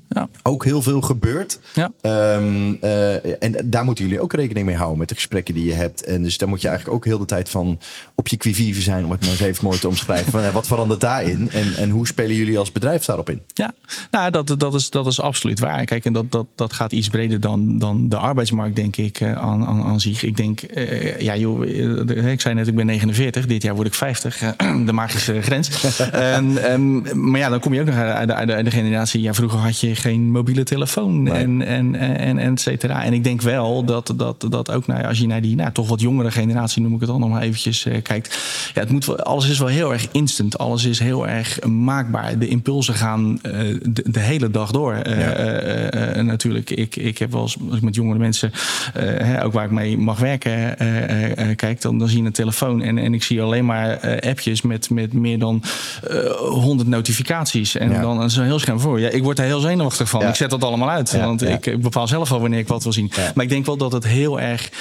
ja. 0.09 0.29
ook 0.43 0.63
heel 0.63 0.81
veel 0.81 1.01
gebeurt. 1.01 1.59
Ja. 1.73 1.91
Um, 2.35 2.77
uh, 2.83 3.43
en 3.43 3.55
daar 3.65 3.85
moeten 3.85 4.05
jullie 4.05 4.21
ook 4.21 4.33
rekening 4.33 4.65
mee 4.65 4.75
houden 4.75 4.99
met 4.99 5.09
de 5.09 5.15
gesprekken 5.15 5.53
die 5.53 5.65
je 5.65 5.73
hebt. 5.73 6.03
En 6.03 6.23
dus 6.23 6.37
daar 6.37 6.49
moet 6.49 6.61
je 6.61 6.67
eigenlijk 6.67 6.97
ook 6.97 7.05
heel 7.05 7.17
de 7.17 7.25
tijd 7.25 7.49
van 7.49 7.79
op 8.15 8.27
je 8.27 8.37
quivive 8.37 8.81
zijn, 8.81 9.05
om 9.05 9.11
het 9.11 9.21
maar 9.21 9.29
eens 9.29 9.39
even 9.39 9.65
mooi 9.65 9.79
te 9.79 9.87
omschrijven. 9.87 10.31
Van, 10.31 10.51
wat 10.51 10.67
verandert 10.67 11.01
daarin 11.01 11.49
en, 11.51 11.75
en 11.75 11.89
hoe 11.89 12.07
spelen 12.07 12.35
jullie 12.35 12.57
als 12.57 12.71
bedrijf 12.71 13.05
daarop 13.05 13.29
in? 13.29 13.41
Ja, 13.53 13.73
nou, 14.11 14.31
dat, 14.31 14.59
dat, 14.59 14.73
is, 14.73 14.89
dat 14.89 15.07
is 15.07 15.21
absoluut 15.21 15.59
waar. 15.59 15.85
Kijk, 15.85 16.05
en 16.05 16.13
dat, 16.13 16.31
dat, 16.31 16.45
dat 16.55 16.73
gaat 16.73 16.91
iets 16.91 17.07
breder 17.07 17.39
dan, 17.39 17.77
dan 17.77 18.09
de 18.09 18.17
arbeidsmarkt, 18.17 18.75
denk 18.75 18.95
ik, 18.95 19.19
uh, 19.19 19.37
aan, 19.37 19.65
aan, 19.65 19.83
aan 19.83 19.99
zich. 19.99 20.23
Ik 20.23 20.37
denk, 20.37 20.61
uh, 20.75 21.19
ja, 21.19 21.35
joh, 21.35 21.65
ik 22.31 22.41
zei 22.41 22.55
net, 22.55 22.67
ik 22.67 22.75
ben 22.75 22.85
49, 22.85 23.45
dit 23.45 23.63
jaar 23.63 23.75
word 23.75 23.87
ik 23.87 23.93
50, 23.93 24.37
de 24.85 24.91
magische 24.91 25.41
grens. 25.41 25.69
en, 26.11 26.71
um, 26.71 27.29
maar 27.29 27.39
ja, 27.39 27.49
dan 27.49 27.59
kom 27.59 27.73
je 27.73 27.79
ook 27.79 27.85
nog 27.85 27.95
uit 27.95 28.27
de, 28.27 28.33
uit 28.33 28.47
de, 28.47 28.53
uit 28.53 28.65
de 28.65 28.71
generatie. 28.71 29.21
Ja, 29.21 29.33
vroeger 29.33 29.59
had 29.59 29.79
je 29.79 29.94
geen 29.95 30.31
mobiele 30.31 30.63
telefoon 30.63 31.23
nee. 31.23 31.33
en, 31.33 31.61
en, 31.61 31.95
en, 31.95 32.37
en 32.37 32.51
et 32.51 32.61
cetera. 32.61 33.03
En 33.03 33.13
ik 33.13 33.23
denk 33.23 33.41
wel 33.41 33.83
dat, 33.85 34.13
dat, 34.15 34.45
dat 34.49 34.71
ook 34.71 34.87
nou, 34.87 35.03
als 35.03 35.19
je 35.19 35.27
naar 35.27 35.41
die 35.41 35.55
nou, 35.55 35.71
toch 35.71 35.87
wat 35.87 36.01
jongere 36.01 36.31
generatie, 36.31 36.81
noem 36.81 36.93
ik 36.93 36.99
het 36.99 37.09
dan 37.09 37.19
nog 37.19 37.29
maar 37.29 37.41
eventjes, 37.41 37.85
uh, 37.85 38.01
kijkt. 38.01 38.39
Ja, 38.73 38.81
het 38.81 38.89
moet, 38.89 39.23
alles 39.23 39.49
is 39.49 39.59
wel 39.59 39.67
heel 39.67 39.93
erg 39.93 40.07
instant. 40.11 40.57
Alles 40.57 40.85
is 40.85 40.99
heel 40.99 41.27
erg 41.27 41.65
maakbaar. 41.65 42.39
De 42.39 42.47
impulsen 42.47 42.93
gaan 42.93 43.39
uh, 43.43 43.79
de, 43.83 44.03
de, 44.11 44.19
hele 44.19 44.51
dag 44.51 44.71
door. 44.71 44.93
Ja. 44.95 46.21
natuurlijk, 46.21 46.69
ik, 46.69 46.95
ik 46.95 47.17
heb 47.17 47.31
wel 47.31 47.41
eens, 47.41 47.57
als 47.67 47.77
ik 47.77 47.83
met 47.83 47.95
jongere 47.95 48.19
mensen, 48.19 48.51
hè, 48.93 49.43
ook 49.43 49.53
waar 49.53 49.65
ik 49.65 49.71
mee 49.71 49.97
mag 49.97 50.19
werken, 50.19 50.75
kijk, 51.55 51.81
dan, 51.81 51.97
dan 51.99 52.07
zie 52.07 52.19
je 52.19 52.25
een 52.25 52.31
telefoon 52.31 52.81
en, 52.81 52.97
en 52.97 53.13
ik 53.13 53.23
zie 53.23 53.41
alleen 53.41 53.65
maar 53.65 54.19
appjes 54.19 54.61
met, 54.61 54.89
met 54.89 55.13
meer 55.13 55.39
dan 55.39 55.63
100 56.37 56.89
notificaties. 56.89 57.75
En 57.75 57.91
ja. 57.91 58.01
dan 58.01 58.23
is 58.23 58.35
een 58.35 58.45
heel 58.45 58.59
scherm 58.59 58.79
voor. 58.79 58.99
Ja, 58.99 59.09
ik 59.09 59.23
word 59.23 59.39
er 59.39 59.45
heel 59.45 59.59
zenuwachtig 59.59 59.84
Ja. 60.19 60.29
Ik 60.29 60.35
zet 60.35 60.49
dat 60.49 60.63
allemaal 60.63 60.89
uit. 60.89 61.11
Ja, 61.11 61.25
want 61.25 61.41
ik, 61.41 61.65
ik, 61.65 61.81
bepaal 61.81 62.07
zelf 62.07 62.31
al 62.31 62.39
wanneer 62.39 62.59
ik 62.59 62.67
wat 62.67 62.83
wil 62.83 62.93
zien. 62.93 63.11
Maar 63.35 63.43
ik 63.43 63.49
denk 63.49 63.65
wel 63.65 63.77
dat 63.77 63.91
het 63.91 64.07
heel 64.07 64.39
erg 64.39 64.71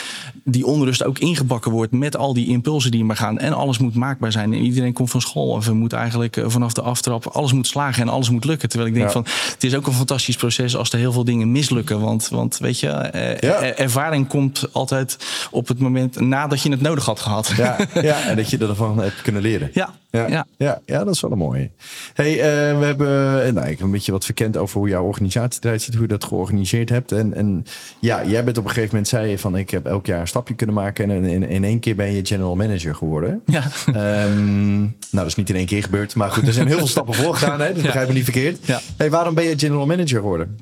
die 0.44 0.66
onrust 0.66 1.04
ook 1.04 1.18
ingebakken 1.18 1.70
wordt 1.70 1.92
met 1.92 2.16
al 2.16 2.34
die 2.34 2.48
impulsen 2.48 2.90
die 2.90 3.04
maar 3.04 3.16
gaan. 3.16 3.38
En 3.38 3.52
alles 3.52 3.78
moet 3.78 3.94
maakbaar 3.94 4.32
zijn. 4.32 4.52
En 4.52 4.58
iedereen 4.60 4.92
komt 4.92 5.10
van 5.10 5.20
school. 5.20 5.48
Of 5.48 5.66
we 5.66 5.74
moeten 5.74 5.98
eigenlijk 5.98 6.36
eh, 6.36 6.44
vanaf 6.48 6.72
de 6.72 6.82
aftrap 6.82 7.26
alles 7.26 7.52
moet 7.52 7.66
slagen 7.66 8.02
en 8.02 8.08
alles 8.08 8.30
moet 8.30 8.44
lukken. 8.44 8.68
Terwijl 8.68 8.90
ik 8.90 8.96
denk 8.96 9.10
van 9.10 9.26
het 9.52 9.64
is 9.64 9.74
ook 9.74 9.86
een 9.86 9.92
fantastisch 9.92 10.36
proces 10.36 10.76
als 10.76 10.92
er 10.92 10.98
heel 10.98 11.12
veel 11.12 11.24
dingen 11.24 11.52
mislukken. 11.52 12.00
Want, 12.00 12.28
want 12.28 12.58
weet 12.58 12.80
je, 12.80 12.88
eh, 12.88 13.80
ervaring 13.80 14.28
komt 14.28 14.68
altijd 14.72 15.16
op 15.50 15.68
het 15.68 15.78
moment 15.78 16.20
nadat 16.20 16.62
je 16.62 16.70
het 16.70 16.80
nodig 16.80 17.04
had 17.04 17.20
gehad. 17.20 17.52
Ja, 17.56 17.76
ja 18.02 18.22
en 18.22 18.36
dat 18.36 18.50
je 18.50 18.58
ervan 18.58 18.98
hebt 18.98 19.22
kunnen 19.22 19.42
leren. 19.42 19.70
Ja, 19.72 19.94
ja, 20.10 20.46
ja. 20.56 20.80
ja, 20.86 21.04
dat 21.04 21.14
is 21.14 21.20
wel 21.20 21.32
een 21.32 21.38
mooie. 21.38 21.70
Hey, 22.14 22.32
uh, 22.32 22.78
we 22.78 22.84
hebben 22.84 23.54
nou, 23.54 23.68
ik 23.68 23.80
een 23.80 23.90
beetje 23.90 24.12
wat 24.12 24.24
verkend 24.24 24.56
over 24.56 24.78
hoe 24.78 24.88
jouw 24.94 25.04
organisatie 25.04 25.60
eruit 25.62 25.82
ziet, 25.82 25.94
hoe 25.94 26.02
je 26.02 26.08
dat 26.08 26.24
georganiseerd 26.24 26.88
hebt. 26.88 27.12
En, 27.12 27.34
en 27.34 27.64
ja, 28.00 28.24
jij 28.24 28.44
bent 28.44 28.58
op 28.58 28.64
een 28.64 28.70
gegeven 28.70 28.90
moment 28.90 29.08
zei 29.08 29.30
je 29.30 29.38
van 29.38 29.56
ik 29.56 29.70
heb 29.70 29.86
elk 29.86 30.06
jaar 30.06 30.28
stapje 30.28 30.54
kunnen 30.54 30.74
maken 30.74 31.10
en 31.10 31.24
in, 31.24 31.42
in 31.48 31.64
één 31.64 31.80
keer 31.80 31.94
ben 31.94 32.12
je 32.12 32.26
general 32.26 32.56
manager 32.56 32.94
geworden. 32.94 33.42
Ja. 33.46 33.62
Ehm, 33.86 34.80
nou, 34.80 34.94
dat 35.10 35.26
is 35.26 35.34
niet 35.34 35.50
in 35.50 35.56
één 35.56 35.66
keer 35.66 35.82
gebeurd, 35.82 36.14
maar 36.14 36.30
goed, 36.30 36.46
er 36.46 36.52
zijn 36.52 36.66
heel 36.66 36.78
veel 36.78 36.86
stappen 36.86 37.14
voor 37.14 37.34
gedaan, 37.34 37.60
hè? 37.60 37.72
dat 37.72 37.82
begrijp 37.82 38.08
me 38.08 38.14
niet 38.14 38.24
verkeerd. 38.24 38.66
Ja. 38.66 38.80
Hey, 38.96 39.10
waarom 39.10 39.34
ben 39.34 39.44
je 39.44 39.58
general 39.58 39.86
manager 39.86 40.20
geworden? 40.20 40.56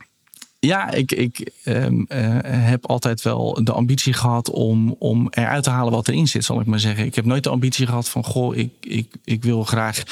Ja, 0.66 0.90
ik, 0.90 1.12
ik 1.12 1.50
um, 1.64 2.06
uh, 2.08 2.18
heb 2.42 2.86
altijd 2.86 3.22
wel 3.22 3.60
de 3.64 3.72
ambitie 3.72 4.12
gehad 4.12 4.50
om, 4.50 4.94
om 4.98 5.26
eruit 5.30 5.62
te 5.62 5.70
halen 5.70 5.92
wat 5.92 6.08
erin 6.08 6.28
zit, 6.28 6.44
zal 6.44 6.60
ik 6.60 6.66
maar 6.66 6.80
zeggen. 6.80 7.04
Ik 7.04 7.14
heb 7.14 7.24
nooit 7.24 7.42
de 7.42 7.50
ambitie 7.50 7.86
gehad 7.86 8.08
van, 8.08 8.24
goh, 8.24 8.56
ik, 8.56 8.70
ik, 8.80 9.06
ik 9.24 9.42
wil 9.42 9.62
graag 9.62 10.02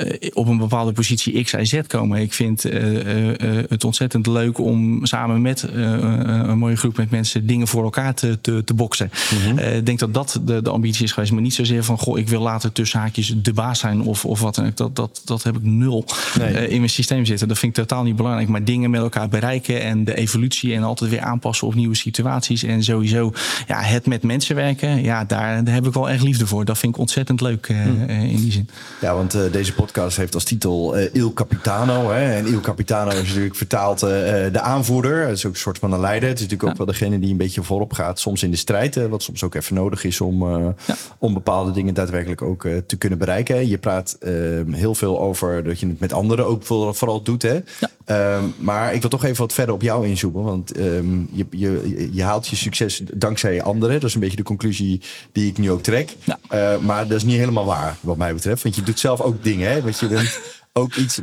uh, 0.00 0.30
op 0.32 0.46
een 0.46 0.56
bepaalde 0.58 0.92
positie 0.92 1.42
X, 1.42 1.52
Y, 1.52 1.64
Z 1.64 1.80
komen. 1.86 2.20
Ik 2.20 2.32
vind 2.32 2.66
uh, 2.66 3.32
het 3.68 3.84
ontzettend 3.84 4.26
leuk 4.26 4.58
om 4.58 5.06
samen 5.06 5.42
met 5.42 5.62
een 5.72 6.58
mooie 6.58 6.76
groep 6.76 6.96
met 6.96 7.10
mensen 7.10 7.46
dingen 7.46 7.66
voor 7.66 7.84
elkaar 7.84 8.14
te, 8.14 8.38
te, 8.40 8.64
te 8.64 8.74
boksen. 8.74 9.10
Mm 9.30 9.38
-hmm. 9.38 9.58
Ik 9.58 9.86
denk 9.86 9.98
dat 9.98 10.14
dat 10.14 10.40
de, 10.44 10.62
de 10.62 10.70
ambitie 10.70 11.04
is 11.04 11.12
geweest, 11.12 11.32
maar 11.32 11.42
niet 11.42 11.54
zozeer 11.54 11.84
van, 11.84 11.98
goh, 11.98 12.18
ik 12.18 12.28
wil 12.28 12.40
later 12.40 12.72
tussen 12.72 13.00
haakjes 13.00 13.34
de 13.42 13.52
baas 13.52 13.78
zijn 13.78 14.00
of, 14.00 14.24
of 14.24 14.40
wat 14.40 14.54
dan 14.54 14.66
ook. 14.66 14.76
Dat, 14.76 14.96
dat, 14.96 15.22
dat 15.24 15.42
heb 15.42 15.56
ik 15.56 15.62
nul 15.62 16.04
nee. 16.38 16.68
in 16.68 16.78
mijn 16.78 16.90
systeem 16.90 17.24
zitten. 17.24 17.48
Dat 17.48 17.58
vind 17.58 17.76
ik 17.76 17.86
totaal 17.86 18.04
niet 18.04 18.16
belangrijk, 18.16 18.48
maar 18.48 18.64
dingen 18.64 18.90
met 18.90 19.00
elkaar 19.00 19.28
bereiken 19.28 19.84
en 19.86 20.04
de 20.04 20.14
evolutie 20.14 20.74
en 20.74 20.82
altijd 20.82 21.10
weer 21.10 21.20
aanpassen 21.20 21.66
op 21.66 21.74
nieuwe 21.74 21.94
situaties. 21.94 22.62
En 22.62 22.82
sowieso 22.82 23.32
ja, 23.66 23.80
het 23.80 24.06
met 24.06 24.22
mensen 24.22 24.54
werken, 24.54 25.02
ja, 25.02 25.24
daar, 25.24 25.64
daar 25.64 25.74
heb 25.74 25.86
ik 25.86 25.92
wel 25.92 26.10
echt 26.10 26.22
liefde 26.22 26.46
voor. 26.46 26.64
Dat 26.64 26.78
vind 26.78 26.94
ik 26.94 27.00
ontzettend 27.00 27.40
leuk 27.40 27.68
uh, 27.68 27.82
hmm. 27.82 28.08
in 28.08 28.36
die 28.36 28.52
zin. 28.52 28.68
Ja, 29.00 29.14
want 29.14 29.34
uh, 29.34 29.42
deze 29.52 29.74
podcast 29.74 30.16
heeft 30.16 30.34
als 30.34 30.44
titel 30.44 30.98
uh, 30.98 31.14
Il 31.14 31.32
Capitano. 31.32 32.10
Hè? 32.10 32.34
En 32.34 32.46
Il 32.46 32.60
Capitano 32.60 33.10
is 33.10 33.28
natuurlijk 33.28 33.56
vertaald 33.56 34.00
de 34.00 34.60
aanvoerder. 34.60 35.26
Het 35.26 35.36
is 35.36 35.46
ook 35.46 35.52
een 35.52 35.58
soort 35.58 35.78
van 35.78 35.92
een 35.92 36.00
leider. 36.00 36.28
Het 36.28 36.38
is 36.38 36.44
natuurlijk 36.44 36.70
ook 36.70 36.78
ja. 36.78 36.84
wel 36.84 36.94
degene 36.94 37.18
die 37.18 37.30
een 37.30 37.36
beetje 37.36 37.62
voorop 37.62 37.92
gaat. 37.92 38.20
Soms 38.20 38.42
in 38.42 38.50
de 38.50 38.56
strijd, 38.56 39.08
wat 39.08 39.22
soms 39.22 39.42
ook 39.42 39.54
even 39.54 39.74
nodig 39.74 40.04
is 40.04 40.20
om, 40.20 40.58
ja. 40.58 40.74
om 41.18 41.34
bepaalde 41.34 41.70
dingen 41.70 41.94
daadwerkelijk 41.94 42.42
ook 42.42 42.68
te 42.86 42.96
kunnen 42.96 43.18
bereiken. 43.18 43.68
Je 43.68 43.78
praat 43.78 44.16
ehm, 44.20 44.72
heel 44.72 44.94
veel 44.94 45.20
over 45.20 45.64
dat 45.64 45.80
je 45.80 45.86
het 45.86 46.00
met 46.00 46.12
anderen 46.12 46.46
ook 46.46 46.64
vooral 46.96 47.22
doet. 47.22 47.42
Hè? 47.42 47.54
Ja. 47.80 47.90
Um, 48.10 48.54
maar 48.58 48.94
ik 48.94 49.00
wil 49.00 49.10
toch 49.10 49.24
even 49.24 49.36
wat 49.36 49.52
verder 49.52 49.74
op 49.74 49.82
jou 49.82 50.06
inzoomen. 50.06 50.42
Want 50.42 50.78
um, 50.78 51.28
je, 51.32 51.46
je, 51.50 52.08
je 52.12 52.22
haalt 52.22 52.48
je 52.48 52.56
succes 52.56 53.02
dankzij 53.14 53.62
anderen. 53.62 54.00
Dat 54.00 54.08
is 54.08 54.14
een 54.14 54.20
beetje 54.20 54.36
de 54.36 54.42
conclusie 54.42 55.00
die 55.32 55.50
ik 55.50 55.58
nu 55.58 55.70
ook 55.70 55.82
trek. 55.82 56.16
Uh, 56.52 56.78
maar 56.78 57.06
dat 57.08 57.16
is 57.16 57.24
niet 57.24 57.38
helemaal 57.38 57.64
waar, 57.64 57.96
wat 58.00 58.16
mij 58.16 58.34
betreft. 58.34 58.62
Want 58.62 58.74
je 58.74 58.82
doet 58.82 58.98
zelf 58.98 59.20
ook 59.20 59.44
dingen. 59.44 59.70
Hè? 59.70 59.82
Want 59.82 59.98
je 59.98 60.08
bent 60.08 60.40
ook 60.72 60.94
iets. 60.94 61.20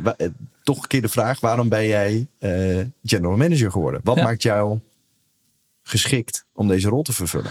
Toch 0.62 0.82
een 0.82 0.88
keer 0.88 1.02
de 1.02 1.08
vraag: 1.08 1.40
waarom 1.40 1.68
ben 1.68 1.86
jij 1.86 2.26
uh, 2.40 2.80
general 3.04 3.36
manager 3.36 3.70
geworden? 3.70 4.00
Wat 4.04 4.16
ja. 4.16 4.22
maakt 4.22 4.42
jou 4.42 4.78
geschikt 5.82 6.44
om 6.52 6.68
deze 6.68 6.88
rol 6.88 7.02
te 7.02 7.12
vervullen? 7.12 7.50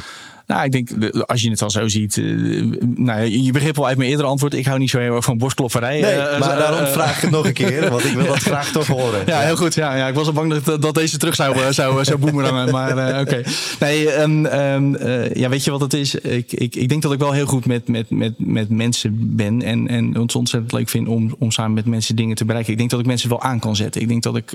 Nou, 0.53 0.65
ik 0.65 0.71
denk, 0.71 1.13
als 1.25 1.41
je 1.41 1.49
het 1.49 1.61
al 1.61 1.69
zo 1.69 1.87
ziet. 1.87 2.17
Uh, 2.17 2.73
nou, 2.95 3.23
je 3.23 3.51
begreep 3.51 3.77
al 3.77 3.87
uit 3.87 3.97
mijn 3.97 4.09
eerdere 4.09 4.27
antwoord. 4.27 4.53
Ik 4.53 4.65
hou 4.65 4.79
niet 4.79 4.89
zo 4.89 4.99
heel 4.99 5.15
erg 5.15 5.25
van 5.25 5.37
borstklopperij. 5.37 6.01
Nee, 6.01 6.15
uh, 6.15 6.39
maar 6.39 6.51
uh, 6.51 6.57
daarom 6.57 6.87
vraag 6.87 7.15
ik 7.15 7.21
het 7.21 7.31
nog 7.31 7.45
een 7.45 7.53
keer. 7.53 7.89
Want 7.89 8.05
ik 8.05 8.13
wil 8.13 8.25
dat 8.25 8.39
graag 8.39 8.71
toch 8.71 8.87
horen. 8.87 9.23
Ja, 9.25 9.39
heel 9.39 9.55
goed. 9.55 9.73
Ja, 9.73 9.95
ja, 9.95 10.07
ik 10.07 10.15
was 10.15 10.27
al 10.27 10.33
bang 10.33 10.61
dat, 10.63 10.81
dat 10.81 10.95
deze 10.95 11.17
terug 11.17 11.35
zou, 11.35 11.73
zou, 11.73 12.03
zou 12.03 12.17
boemerangen. 12.17 12.71
maar 12.71 12.91
oké. 12.91 13.19
Okay. 13.19 13.45
Nee, 13.79 14.21
um, 14.21 14.45
um, 14.45 14.97
ja, 15.33 15.49
weet 15.49 15.63
je 15.63 15.71
wat 15.71 15.81
het 15.81 15.93
is? 15.93 16.15
Ik, 16.15 16.51
ik, 16.51 16.75
ik 16.75 16.89
denk 16.89 17.01
dat 17.01 17.13
ik 17.13 17.19
wel 17.19 17.31
heel 17.31 17.45
goed 17.45 17.65
met, 17.65 17.87
met, 17.87 18.09
met, 18.09 18.33
met 18.37 18.69
mensen 18.69 19.35
ben. 19.35 19.61
En, 19.61 19.87
en 19.87 20.13
het 20.13 20.35
ontzettend 20.35 20.71
leuk 20.71 20.89
vind 20.89 21.07
om, 21.07 21.35
om 21.39 21.51
samen 21.51 21.73
met 21.73 21.85
mensen 21.85 22.15
dingen 22.15 22.35
te 22.35 22.45
bereiken. 22.45 22.71
Ik 22.71 22.77
denk 22.77 22.89
dat 22.89 22.99
ik 22.99 23.05
mensen 23.05 23.29
wel 23.29 23.41
aan 23.41 23.59
kan 23.59 23.75
zetten. 23.75 24.01
Ik 24.01 24.07
denk 24.07 24.23
dat 24.23 24.35
ik, 24.35 24.51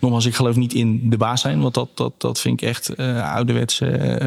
nogmaals, 0.00 0.26
ik 0.26 0.34
geloof 0.34 0.56
niet 0.56 0.74
in 0.74 1.10
de 1.10 1.16
baas 1.16 1.40
zijn. 1.40 1.60
Want 1.60 1.74
dat, 1.74 1.88
dat, 1.94 2.12
dat 2.18 2.40
vind 2.40 2.62
ik 2.62 2.68
echt 2.68 2.96
ouderwetse 3.22 3.86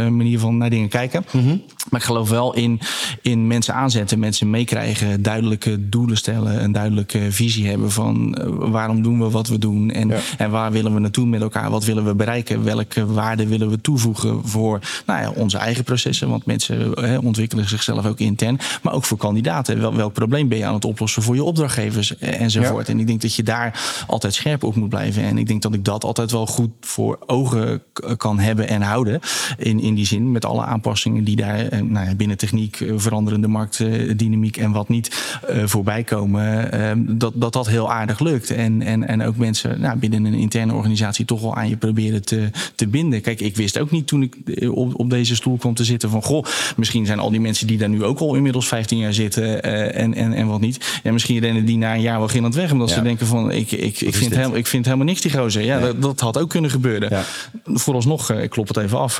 manier 0.10 0.40
van 0.40 0.58
naar 0.65 0.73
dingen 0.73 0.89
kijken. 0.89 1.25
Mm 1.32 1.41
-hmm. 1.41 1.62
Maar 1.89 1.99
ik 1.99 2.06
geloof 2.06 2.30
wel 2.30 2.54
in, 2.54 2.80
in 3.21 3.47
mensen 3.47 3.73
aanzetten, 3.73 4.19
mensen 4.19 4.49
meekrijgen, 4.49 5.21
duidelijke 5.21 5.89
doelen 5.89 6.17
stellen, 6.17 6.63
een 6.63 6.71
duidelijke 6.71 7.32
visie 7.32 7.67
hebben 7.67 7.91
van 7.91 8.38
uh, 8.39 8.71
waarom 8.71 9.01
doen 9.01 9.19
we 9.19 9.30
wat 9.30 9.47
we 9.47 9.58
doen 9.58 9.91
en, 9.91 10.08
ja. 10.08 10.19
en 10.38 10.51
waar 10.51 10.71
willen 10.71 10.93
we 10.93 10.99
naartoe 10.99 11.25
met 11.25 11.41
elkaar, 11.41 11.69
wat 11.69 11.86
willen 11.86 12.06
we 12.06 12.15
bereiken, 12.15 12.63
welke 12.63 13.06
waarden 13.06 13.47
willen 13.47 13.69
we 13.69 13.82
toevoegen 13.82 14.47
voor 14.47 14.80
nou 15.06 15.21
ja, 15.21 15.30
onze 15.30 15.58
eigen 15.58 15.84
processen, 15.84 16.30
want 16.30 16.45
mensen 16.45 16.91
hè, 16.91 17.17
ontwikkelen 17.17 17.69
zichzelf 17.69 18.06
ook 18.06 18.19
intern, 18.19 18.60
maar 18.82 18.93
ook 18.93 19.06
voor 19.06 19.17
kandidaten. 19.17 19.80
Wel, 19.80 19.95
welk 19.95 20.13
probleem 20.13 20.47
ben 20.47 20.58
je 20.58 20.65
aan 20.65 20.73
het 20.73 20.86
oplossen 20.86 21.23
voor 21.23 21.36
je 21.36 21.43
opdrachtgevers 21.43 22.17
enzovoort. 22.17 22.88
Ja. 22.88 22.93
En 22.93 22.99
ik 22.99 23.08
denk 23.08 23.21
dat 23.21 23.36
je 23.36 23.43
daar 23.43 24.04
altijd 24.08 24.34
scherp 24.34 24.63
op 24.63 24.75
moet 24.75 24.89
blijven. 24.89 25.23
En 25.23 25.38
ik 25.38 25.47
denk 25.47 25.62
dat 25.62 25.73
ik 25.73 25.86
dat 25.86 26.04
altijd 26.04 26.32
wel 26.32 26.47
goed 26.47 26.71
voor 26.82 27.19
ogen 27.25 27.84
kan 28.17 28.39
hebben 28.39 28.67
en 28.67 28.82
houden 28.82 29.19
in, 29.58 29.80
in 29.80 29.95
die 29.95 30.06
zin 30.06 30.32
met 30.32 30.45
alle 30.46 30.64
aanpassingen 30.64 31.24
die 31.24 31.36
daar 31.36 31.84
nou 31.84 32.08
ja, 32.08 32.16
binnen 32.16 32.38
techniek, 32.38 32.86
veranderende 32.96 33.48
marktdynamiek 33.48 34.58
en 34.58 34.72
wat 34.72 34.90
niet 34.90 35.34
voorbij 35.66 36.04
komen, 36.04 36.76
uh, 36.76 36.92
dat, 37.18 37.34
dat 37.36 37.54
dat 37.54 37.68
heel 37.68 37.92
aardig 37.92 38.20
lukt. 38.20 38.52
En, 38.52 38.82
en, 38.82 39.08
en 39.08 39.22
ook 39.22 39.38
mensen 39.38 39.82
nou, 39.82 39.98
binnen 39.98 40.26
een 40.26 40.34
interne 40.34 40.74
organisatie 40.74 41.26
toch 41.26 41.42
wel 41.42 41.56
aan 41.56 41.70
je 41.70 41.78
proberen 41.78 42.26
te, 42.26 42.50
te 42.76 42.88
binden. 42.88 43.22
Kijk, 43.22 43.42
ik 43.42 43.56
wist 43.56 43.80
ook 43.80 43.92
niet 43.92 44.08
toen 44.08 44.22
ik 44.22 44.36
op, 44.70 45.00
op 45.00 45.10
deze 45.10 45.36
stoel 45.36 45.58
kwam 45.58 45.74
te 45.74 45.84
zitten 45.84 46.10
van 46.10 46.24
goh, 46.24 46.46
misschien 46.78 47.06
zijn 47.06 47.20
al 47.20 47.30
die 47.30 47.40
mensen 47.40 47.68
die 47.68 47.78
daar 47.78 47.90
nu 47.90 48.04
ook 48.04 48.20
al 48.20 48.36
inmiddels 48.36 48.68
15 48.68 48.98
jaar 48.98 49.14
zitten 49.14 49.64
en, 49.94 50.14
en, 50.14 50.34
en 50.34 50.48
wat 50.48 50.60
niet. 50.60 51.00
En 51.04 51.14
misschien 51.14 51.40
rennen 51.40 51.66
die 51.66 51.78
na 51.78 51.94
een 51.94 52.02
jaar 52.02 52.18
wel 52.18 52.28
gillend 52.28 52.56
weg, 52.56 52.72
omdat 52.72 52.90
ja. 52.90 52.96
ze 52.96 53.02
denken 53.02 53.28
van 53.28 53.52
ik, 53.52 53.72
ik, 53.72 54.02
ik, 54.02 54.16
vind 54.16 54.36
helemaal, 54.36 54.58
ik 54.58 54.68
vind 54.68 54.86
helemaal 54.86 55.06
niks 55.06 55.22
die 55.22 55.32
gozer. 55.32 55.64
Ja, 55.64 55.80
nee. 55.80 55.86
dat, 55.86 56.02
dat, 56.02 56.20
had 56.20 56.38
ook 56.38 56.50
kunnen 56.50 56.72
gebeuren. 56.72 57.10
Ja. 57.10 57.24
Vooralsnog, 57.66 58.32
ik 58.32 58.50
klop 58.50 58.68
het 58.68 58.78
even 58.78 59.00
af, 59.00 59.20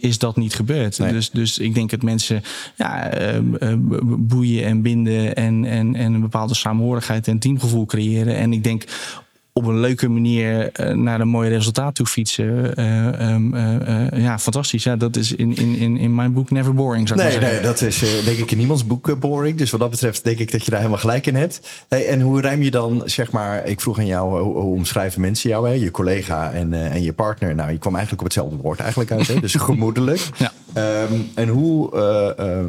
is 0.00 0.18
dat 0.18 0.36
niet 0.36 0.41
gebeurd. 0.50 0.98
Nee. 0.98 1.12
Dus, 1.12 1.30
dus 1.30 1.58
ik 1.58 1.74
denk 1.74 1.90
dat 1.90 2.02
mensen 2.02 2.42
ja, 2.76 3.20
uh, 3.20 3.38
uh, 3.60 3.74
boeien 4.02 4.64
en 4.64 4.82
binden 4.82 5.34
en, 5.34 5.64
en, 5.64 5.94
en 5.94 6.12
een 6.12 6.20
bepaalde 6.20 6.54
saamhorigheid 6.54 7.28
en 7.28 7.38
teamgevoel 7.38 7.86
creëren. 7.86 8.36
En 8.36 8.52
ik 8.52 8.64
denk 8.64 8.84
op 9.54 9.66
een 9.66 9.80
leuke 9.80 10.08
manier 10.08 10.80
uh, 10.80 10.94
naar 10.94 11.20
een 11.20 11.28
mooi 11.28 11.48
resultaat 11.48 11.94
toe 11.94 12.06
fietsen. 12.06 12.80
Uh, 12.80 13.32
um, 13.32 13.54
uh, 13.54 14.22
ja, 14.22 14.38
fantastisch. 14.38 14.84
Ja, 14.84 14.96
dat 14.96 15.16
is 15.16 15.32
in, 15.32 15.56
in, 15.56 15.74
in, 15.74 15.96
in 15.96 16.14
mijn 16.14 16.32
boek 16.32 16.50
never 16.50 16.74
boring. 16.74 17.08
Zou 17.08 17.20
nee, 17.20 17.38
nee, 17.38 17.60
dat 17.60 17.80
is 17.80 17.98
denk 18.24 18.38
ik 18.38 18.50
in 18.50 18.58
niemands 18.58 18.86
boek 18.86 19.18
boring. 19.20 19.58
Dus 19.58 19.70
wat 19.70 19.80
dat 19.80 19.90
betreft 19.90 20.24
denk 20.24 20.38
ik 20.38 20.52
dat 20.52 20.64
je 20.64 20.70
daar 20.70 20.78
helemaal 20.78 21.00
gelijk 21.00 21.26
in 21.26 21.34
hebt. 21.34 21.60
Hey, 21.88 22.06
en 22.06 22.20
hoe 22.20 22.40
ruim 22.40 22.62
je 22.62 22.70
dan, 22.70 23.02
zeg 23.04 23.30
maar, 23.30 23.66
ik 23.66 23.80
vroeg 23.80 23.98
aan 23.98 24.06
jou, 24.06 24.42
hoe, 24.42 24.54
hoe 24.54 24.74
omschrijven 24.74 25.20
mensen 25.20 25.50
jou, 25.50 25.68
hè? 25.68 25.74
je 25.74 25.90
collega 25.90 26.52
en, 26.52 26.72
en 26.72 27.02
je 27.02 27.12
partner? 27.12 27.54
Nou, 27.54 27.70
je 27.70 27.78
kwam 27.78 27.94
eigenlijk 27.94 28.22
op 28.22 28.28
hetzelfde 28.28 28.56
woord 28.56 28.80
eigenlijk 28.80 29.10
uit, 29.10 29.26
hè? 29.26 29.40
dus 29.40 29.54
gemoedelijk. 29.70 30.28
ja. 30.38 30.52
Um, 31.02 31.30
en 31.34 31.48
hoe 31.48 31.90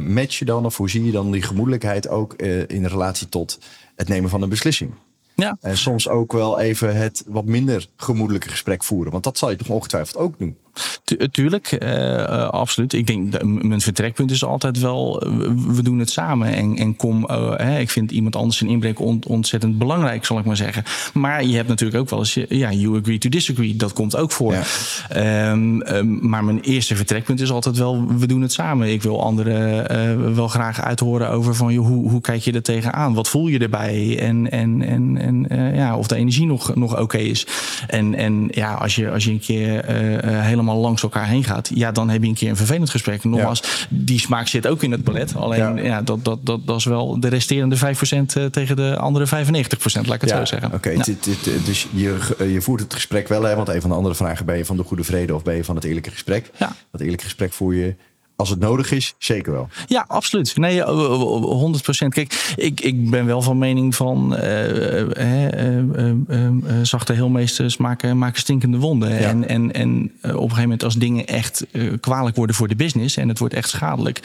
match 0.00 0.38
je 0.38 0.44
dan, 0.44 0.64
of 0.64 0.76
hoe 0.76 0.90
zie 0.90 1.04
je 1.04 1.12
dan 1.12 1.30
die 1.30 1.42
gemoedelijkheid 1.42 2.08
ook 2.08 2.34
in 2.66 2.86
relatie 2.86 3.28
tot 3.28 3.58
het 3.96 4.08
nemen 4.08 4.30
van 4.30 4.42
een 4.42 4.48
beslissing? 4.48 4.92
Ja. 5.34 5.56
En 5.60 5.76
soms 5.78 6.08
ook 6.08 6.32
wel 6.32 6.58
even 6.58 6.96
het 6.96 7.24
wat 7.26 7.44
minder 7.44 7.88
gemoedelijke 7.96 8.48
gesprek 8.48 8.84
voeren. 8.84 9.12
Want 9.12 9.24
dat 9.24 9.38
zal 9.38 9.50
je 9.50 9.56
toch 9.56 9.68
ongetwijfeld 9.68 10.16
ook 10.16 10.38
doen. 10.38 10.56
Tu 11.04 11.28
tuurlijk, 11.28 11.76
uh, 11.82 11.90
uh, 11.90 12.48
absoluut. 12.48 12.92
Ik 12.92 13.06
denk, 13.06 13.32
dat 13.32 13.42
mijn 13.44 13.80
vertrekpunt 13.80 14.30
is 14.30 14.44
altijd 14.44 14.78
wel, 14.78 15.22
we 15.66 15.82
doen 15.82 15.98
het 15.98 16.10
samen. 16.10 16.54
En, 16.54 16.76
en 16.76 16.96
kom, 16.96 17.24
hè, 17.56 17.78
ik 17.78 17.90
vind 17.90 18.10
iemand 18.10 18.36
anders 18.36 18.56
zijn 18.56 18.70
inbrek 18.70 19.00
on, 19.00 19.22
ontzettend 19.26 19.78
belangrijk, 19.78 20.24
zal 20.24 20.38
ik 20.38 20.44
maar 20.44 20.56
zeggen. 20.56 20.84
Maar 21.12 21.44
je 21.44 21.56
hebt 21.56 21.68
natuurlijk 21.68 22.00
ook 22.00 22.10
wel 22.10 22.18
eens, 22.18 22.38
ja, 22.48 22.72
you 22.72 22.98
agree 23.00 23.18
to 23.18 23.28
disagree. 23.28 23.76
Dat 23.76 23.92
komt 23.92 24.16
ook 24.16 24.32
voor. 24.32 24.54
Ja. 24.54 25.50
Um, 25.50 25.82
um, 25.86 26.28
maar 26.28 26.44
mijn 26.44 26.60
eerste 26.60 26.96
vertrekpunt 26.96 27.40
is 27.40 27.50
altijd 27.50 27.76
wel, 27.76 28.06
we 28.18 28.26
doen 28.26 28.42
het 28.42 28.52
samen. 28.52 28.92
Ik 28.92 29.02
wil 29.02 29.22
anderen 29.22 30.34
wel 30.34 30.48
graag 30.48 30.80
uithoren 30.80 31.30
over 31.30 31.54
van, 31.54 31.72
joh, 31.72 31.86
hoe, 31.86 32.10
hoe 32.10 32.20
kijk 32.20 32.42
je 32.42 32.52
er 32.52 32.62
tegenaan? 32.62 33.14
Wat 33.14 33.28
voel 33.28 33.48
je 33.48 33.58
erbij? 33.58 34.18
En, 34.20 34.50
en, 34.50 34.82
en, 34.82 35.18
en 35.18 35.74
ja, 35.74 35.96
of 35.96 36.06
de 36.06 36.16
energie 36.16 36.46
nog, 36.46 36.74
nog 36.74 36.92
oké 36.92 37.02
okay 37.02 37.22
is. 37.22 37.46
En, 37.86 38.14
en 38.14 38.48
ja, 38.50 38.74
als 38.74 38.94
je, 38.94 39.10
als 39.10 39.24
je 39.24 39.30
een 39.30 39.40
keer 39.40 39.84
helemaal 40.26 40.63
helemaal 40.64 40.88
langs 40.88 41.02
elkaar 41.02 41.26
heen 41.26 41.44
gaat, 41.44 41.70
ja, 41.74 41.92
dan 41.92 42.08
heb 42.08 42.22
je 42.22 42.28
een 42.28 42.34
keer 42.34 42.48
een 42.48 42.56
vervelend 42.56 42.90
gesprek. 42.90 43.24
Nogmaals, 43.24 43.60
ja. 43.60 43.86
die 43.88 44.20
smaak 44.20 44.46
zit 44.46 44.66
ook 44.66 44.82
in 44.82 44.90
het 44.90 45.04
ballet. 45.04 45.36
Alleen 45.36 45.76
ja. 45.76 45.82
ja, 45.82 46.02
dat, 46.02 46.24
dat, 46.24 46.38
dat, 46.46 46.66
dat 46.66 46.76
is 46.76 46.84
wel 46.84 47.20
de 47.20 47.28
resterende 47.28 47.76
5% 47.78 48.50
tegen 48.50 48.76
de 48.76 48.96
andere 48.96 49.26
95%, 49.26 49.30
laat 49.30 50.14
ik 50.14 50.20
het 50.20 50.30
zo 50.30 50.44
zeggen. 50.44 50.72
Oké, 50.72 50.76
okay. 50.76 51.16
dus 51.64 51.88
je, 51.90 52.34
je 52.52 52.60
voert 52.60 52.80
het 52.80 52.94
gesprek 52.94 53.28
wel, 53.28 53.42
hè? 53.42 53.56
want 53.56 53.68
een 53.68 53.80
van 53.80 53.90
de 53.90 53.96
andere 53.96 54.14
vragen 54.14 54.46
ben 54.46 54.56
je 54.56 54.64
van 54.64 54.76
de 54.76 54.82
goede 54.82 55.04
vrede 55.04 55.34
of 55.34 55.42
ben 55.42 55.54
je 55.54 55.64
van 55.64 55.74
het 55.74 55.84
eerlijke 55.84 56.10
gesprek? 56.10 56.50
Ja. 56.56 56.76
Dat 56.90 57.00
eerlijke 57.00 57.24
gesprek 57.24 57.52
voer 57.52 57.74
je 57.74 57.94
als 58.36 58.50
het 58.50 58.58
nodig 58.58 58.92
is, 58.92 59.14
zeker 59.18 59.52
wel. 59.52 59.68
Ja, 59.86 60.04
absoluut. 60.08 60.56
Nee, 60.56 60.82
100 60.82 61.82
procent. 61.82 62.14
Kijk, 62.14 62.54
ik, 62.56 62.80
ik 62.80 63.10
ben 63.10 63.26
wel 63.26 63.42
van 63.42 63.58
mening 63.58 63.94
van 63.94 64.36
zachte 66.82 67.12
heelmeesters 67.12 67.76
maken, 67.76 68.18
maken 68.18 68.40
stinkende 68.40 68.78
wonden. 68.78 69.10
Ja. 69.10 69.16
En, 69.16 69.48
en, 69.48 69.72
en 69.72 70.12
op 70.22 70.32
een 70.32 70.40
gegeven 70.40 70.62
moment 70.62 70.84
als 70.84 70.94
dingen 70.94 71.26
echt 71.26 71.66
kwalijk 72.00 72.36
worden 72.36 72.56
voor 72.56 72.68
de 72.68 72.76
business 72.76 73.16
en 73.16 73.28
het 73.28 73.38
wordt 73.38 73.54
echt 73.54 73.68
schadelijk, 73.68 74.20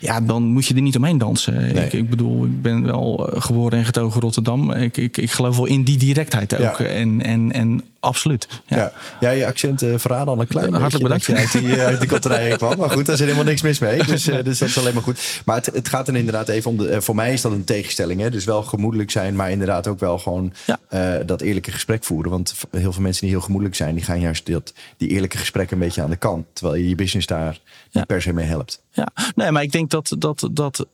ja, 0.00 0.20
dan 0.20 0.42
moet 0.42 0.66
je 0.66 0.74
er 0.74 0.82
niet 0.82 0.96
omheen 0.96 1.18
dansen. 1.18 1.54
Nee. 1.54 1.84
Ik, 1.84 1.92
ik, 1.92 2.10
bedoel, 2.10 2.44
ik 2.44 2.62
ben 2.62 2.84
wel 2.84 3.30
geboren 3.34 3.78
en 3.78 3.84
getogen 3.84 4.20
Rotterdam. 4.20 4.70
Ik, 4.70 4.96
ik, 4.96 5.16
ik 5.16 5.30
geloof 5.30 5.56
wel 5.56 5.66
in 5.66 5.82
die 5.82 5.98
directheid 5.98 6.54
ook. 6.54 6.78
Ja. 6.78 6.84
En, 6.84 7.22
en, 7.22 7.52
en 7.52 7.82
absoluut. 8.02 8.48
Ja, 8.66 8.76
Ja. 8.76 8.92
ja. 9.20 9.30
je 9.30 9.46
accent 9.46 9.82
uh, 9.82 9.98
verraden 9.98 10.34
al 10.34 10.40
een 10.40 10.46
klein 10.46 10.74
Hartelijk 10.74 11.10
beetje 11.10 11.32
bedankt. 11.32 11.52
je 11.52 11.58
uit 11.58 11.66
die, 11.66 11.76
uh, 11.76 11.84
uit 11.84 12.00
die 12.00 12.08
kotterijen 12.08 12.56
kwam. 12.62 12.78
Maar 12.78 12.90
goed, 12.90 13.06
daar 13.06 13.16
zit 13.16 13.26
helemaal 13.26 13.48
niks 13.48 13.62
mis 13.62 13.78
mee. 13.78 14.04
Dus, 14.04 14.28
uh, 14.28 14.42
dus 14.44 14.58
dat 14.58 14.68
is 14.68 14.78
alleen 14.78 14.94
maar 14.94 15.02
goed. 15.02 15.42
Maar 15.44 15.56
het, 15.56 15.66
het 15.66 15.88
gaat 15.88 16.08
er 16.08 16.16
inderdaad 16.16 16.48
even 16.48 16.70
om... 16.70 16.76
De, 16.76 17.02
voor 17.02 17.14
mij 17.14 17.32
is 17.32 17.40
dat 17.40 17.52
een 17.52 17.64
tegenstelling. 17.64 18.20
Hè? 18.20 18.30
Dus 18.30 18.44
wel 18.44 18.62
gemoedelijk 18.62 19.10
zijn, 19.10 19.36
maar 19.36 19.50
inderdaad 19.50 19.86
ook 19.86 20.00
wel 20.00 20.18
gewoon 20.18 20.52
ja. 20.66 21.18
dat 21.18 21.40
eerlijke 21.40 21.72
gesprek 21.72 22.04
voeren. 22.04 22.30
Want 22.30 22.54
heel 22.70 22.92
veel 22.92 23.02
mensen 23.02 23.22
die 23.22 23.30
heel 23.30 23.44
gemoedelijk 23.44 23.76
zijn... 23.76 23.94
die 23.94 24.04
gaan 24.04 24.20
juist 24.20 24.46
dat, 24.46 24.72
die 24.96 25.08
eerlijke 25.08 25.38
gesprekken 25.38 25.76
een 25.76 25.82
beetje 25.82 26.02
aan 26.02 26.10
de 26.10 26.16
kant. 26.16 26.46
Terwijl 26.52 26.78
je 26.78 26.88
je 26.88 26.94
business 26.94 27.26
daar 27.26 27.60
niet 27.92 28.06
per 28.06 28.22
se 28.22 28.32
mee 28.32 28.46
helpt. 28.46 28.82
Ja, 28.90 29.08
nee, 29.34 29.50
maar 29.50 29.62
ik 29.62 29.72
denk 29.72 29.90
dat... 29.90 30.14
dat, 30.18 30.48
dat 30.52 30.86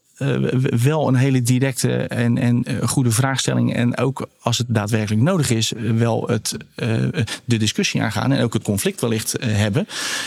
wel 0.83 1.09
een 1.09 1.15
hele 1.15 1.43
directe 1.43 1.97
en, 1.97 2.39
en 2.39 2.65
uh, 2.71 2.89
goede 2.89 3.11
vraagstelling. 3.11 3.75
En 3.75 3.97
ook 3.97 4.29
als 4.41 4.59
het 4.59 4.67
daadwerkelijk 4.71 5.23
nodig 5.23 5.51
is, 5.51 5.73
wel 5.97 6.25
het, 6.27 6.57
uh, 6.77 6.89
de 7.45 7.57
discussie 7.57 8.03
aangaan. 8.03 8.33
En 8.33 8.43
ook 8.43 8.53
het 8.53 8.63
conflict 8.63 9.01
wellicht 9.01 9.37
hebben. 9.41 9.87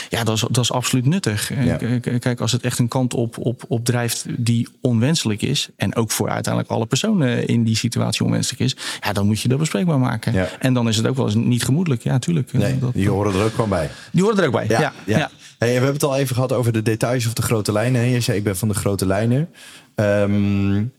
Ja, 0.10 0.24
dat 0.24 0.36
is, 0.36 0.46
dat 0.50 0.64
is 0.64 0.72
absoluut 0.72 1.06
nuttig. 1.06 1.52
Ja. 1.64 2.00
Kijk, 2.20 2.42
als 2.42 2.52
het 2.52 2.64
echt 2.64 2.80
een 2.80 2.88
kant 2.88 3.14
op, 3.14 3.38
op, 3.38 3.64
op 3.68 3.86
drijft 3.86 4.26
die 4.38 4.68
onwenselijk 4.82 5.42
is. 5.42 5.70
En 5.76 5.96
ook 5.96 6.12
voor 6.12 6.30
uiteindelijk 6.30 6.74
alle 6.74 6.86
personen 6.86 7.48
in 7.48 7.64
die 7.64 7.76
situatie 7.76 8.26
onwenselijk 8.26 8.62
is. 8.62 8.76
Ja, 9.02 9.14
dan 9.14 9.26
moet 9.26 9.42
je 9.42 9.48
dat 9.48 9.60
bespreekbaar 9.60 10.00
maken. 10.00 10.34
Ja. 10.34 10.48
En 10.60 10.74
dan 10.74 10.88
is 10.88 10.98
het 10.98 11.08
ook 11.08 11.16
wel 11.16 11.26
eens 11.26 11.36
niet 11.36 11.64
gemoedelijk. 11.64 12.04
Ja, 12.04 12.20
tuurlijk. 12.20 12.54
Nee, 12.54 12.80
dat, 12.80 12.94
die 12.94 13.10
horen 13.10 13.34
er 13.34 13.44
ook 13.44 13.54
gewoon 13.54 13.70
bij. 13.70 13.90
Die 14.12 14.24
horen 14.24 14.40
er 14.40 14.46
ook 14.46 14.54
bij, 14.54 14.66
ja. 14.68 14.80
ja, 14.80 14.94
ja. 15.06 15.30
Hey, 15.58 15.70
we 15.70 15.76
hebben 15.76 15.94
het 15.94 16.04
al 16.04 16.18
even 16.18 16.36
gehad 16.36 16.52
over 16.52 16.72
de 16.72 16.82
details 16.82 17.26
of 17.28 17.34
de 17.34 17.42
grote 17.42 17.72
lijnen. 17.72 18.10
Je 18.10 18.20
zei, 18.20 18.38
ik 18.38 18.44
ben 18.44 18.58
van 18.58 18.68
de 18.68 18.74
grote 18.74 19.06
lijnen. 19.06 19.50
Um, 19.98 20.92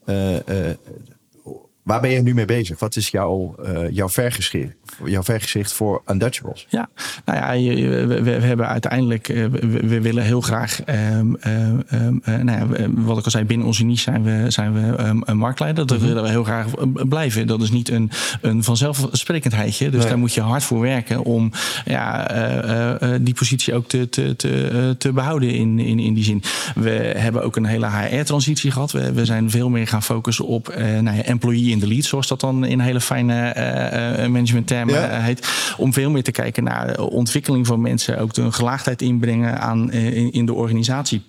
waar 1.83 2.01
ben 2.01 2.11
je 2.11 2.23
nu 2.23 2.35
mee 2.35 2.45
bezig? 2.45 2.79
Wat 2.79 2.97
is 2.97 3.09
jouw, 3.09 3.55
uh, 3.64 3.90
jouw, 3.90 4.09
vergezicht, 4.09 4.75
jouw 5.05 5.23
vergezicht 5.23 5.73
voor 5.73 6.03
Untouchables? 6.07 6.66
Ja, 6.68 6.88
nou 7.25 7.38
ja, 7.38 8.07
we, 8.07 8.23
we, 8.23 8.31
hebben 8.31 8.68
uiteindelijk, 8.68 9.27
we, 9.27 9.49
we, 9.87 10.01
willen 10.01 10.25
heel 10.25 10.40
graag, 10.40 10.81
um, 10.87 11.37
um, 11.47 12.23
nou 12.25 12.51
ja, 12.51 12.88
wat 12.90 13.18
ik 13.18 13.25
al 13.25 13.31
zei, 13.31 13.45
binnen 13.45 13.66
onze 13.66 13.85
niche 13.85 14.03
zijn 14.03 14.23
we, 14.23 14.51
zijn 14.51 14.73
we 14.73 14.97
een 15.25 15.37
marktleider. 15.37 15.87
Dat 15.87 15.97
mm 15.97 16.05
-hmm. 16.05 16.12
willen 16.12 16.23
we 16.23 16.31
heel 16.31 16.45
graag 16.45 16.66
blijven. 17.09 17.47
Dat 17.47 17.62
is 17.62 17.71
niet 17.71 17.88
een, 17.88 18.11
een 18.40 18.64
vanzelfsprekendheidje. 18.64 19.90
Dus 19.90 20.01
nee. 20.01 20.09
daar 20.09 20.18
moet 20.18 20.35
je 20.35 20.40
hard 20.40 20.62
voor 20.62 20.81
werken 20.81 21.23
om 21.23 21.53
ja, 21.85 22.99
die 23.21 23.35
positie 23.35 23.75
ook 23.75 23.88
te, 23.88 24.09
te, 24.09 24.37
te, 24.37 24.95
te 24.99 25.12
behouden 25.12 25.51
in, 25.55 25.79
in, 25.79 25.99
in 25.99 26.14
die 26.14 26.25
zin. 26.25 26.42
We 26.75 26.90
hebben 27.16 27.42
ook 27.42 27.57
een 27.57 27.64
hele 27.64 27.90
HR-transitie 27.90 28.71
gehad. 28.71 28.92
We, 28.92 29.12
we 29.12 29.25
zijn 29.25 29.51
veel 29.51 29.68
meer 29.68 29.87
gaan 29.87 30.03
focussen 30.03 30.47
op 30.47 30.75
nou 30.77 31.16
ja, 31.16 31.23
employee 31.23 31.72
in 31.73 31.79
de 31.79 31.87
lead, 31.87 32.05
zoals 32.05 32.27
dat 32.27 32.41
dan 32.41 32.65
in 32.65 32.81
hele 32.81 33.01
fijne 33.01 33.55
uh, 33.57 34.27
managementtermen 34.27 34.95
ja. 34.95 35.21
heet. 35.21 35.49
Om 35.77 35.93
veel 35.93 36.11
meer 36.11 36.23
te 36.23 36.31
kijken 36.31 36.65
naar 36.65 36.87
de 36.87 37.11
ontwikkeling 37.11 37.67
van 37.67 37.81
mensen, 37.81 38.19
ook 38.19 38.35
de 38.35 38.53
gelaagdheid 38.53 39.03
inbrengen 39.03 39.61
aan, 39.61 39.93
in, 39.93 40.33
in 40.33 40.47
de 40.47 40.55
organisatie. 40.55 41.23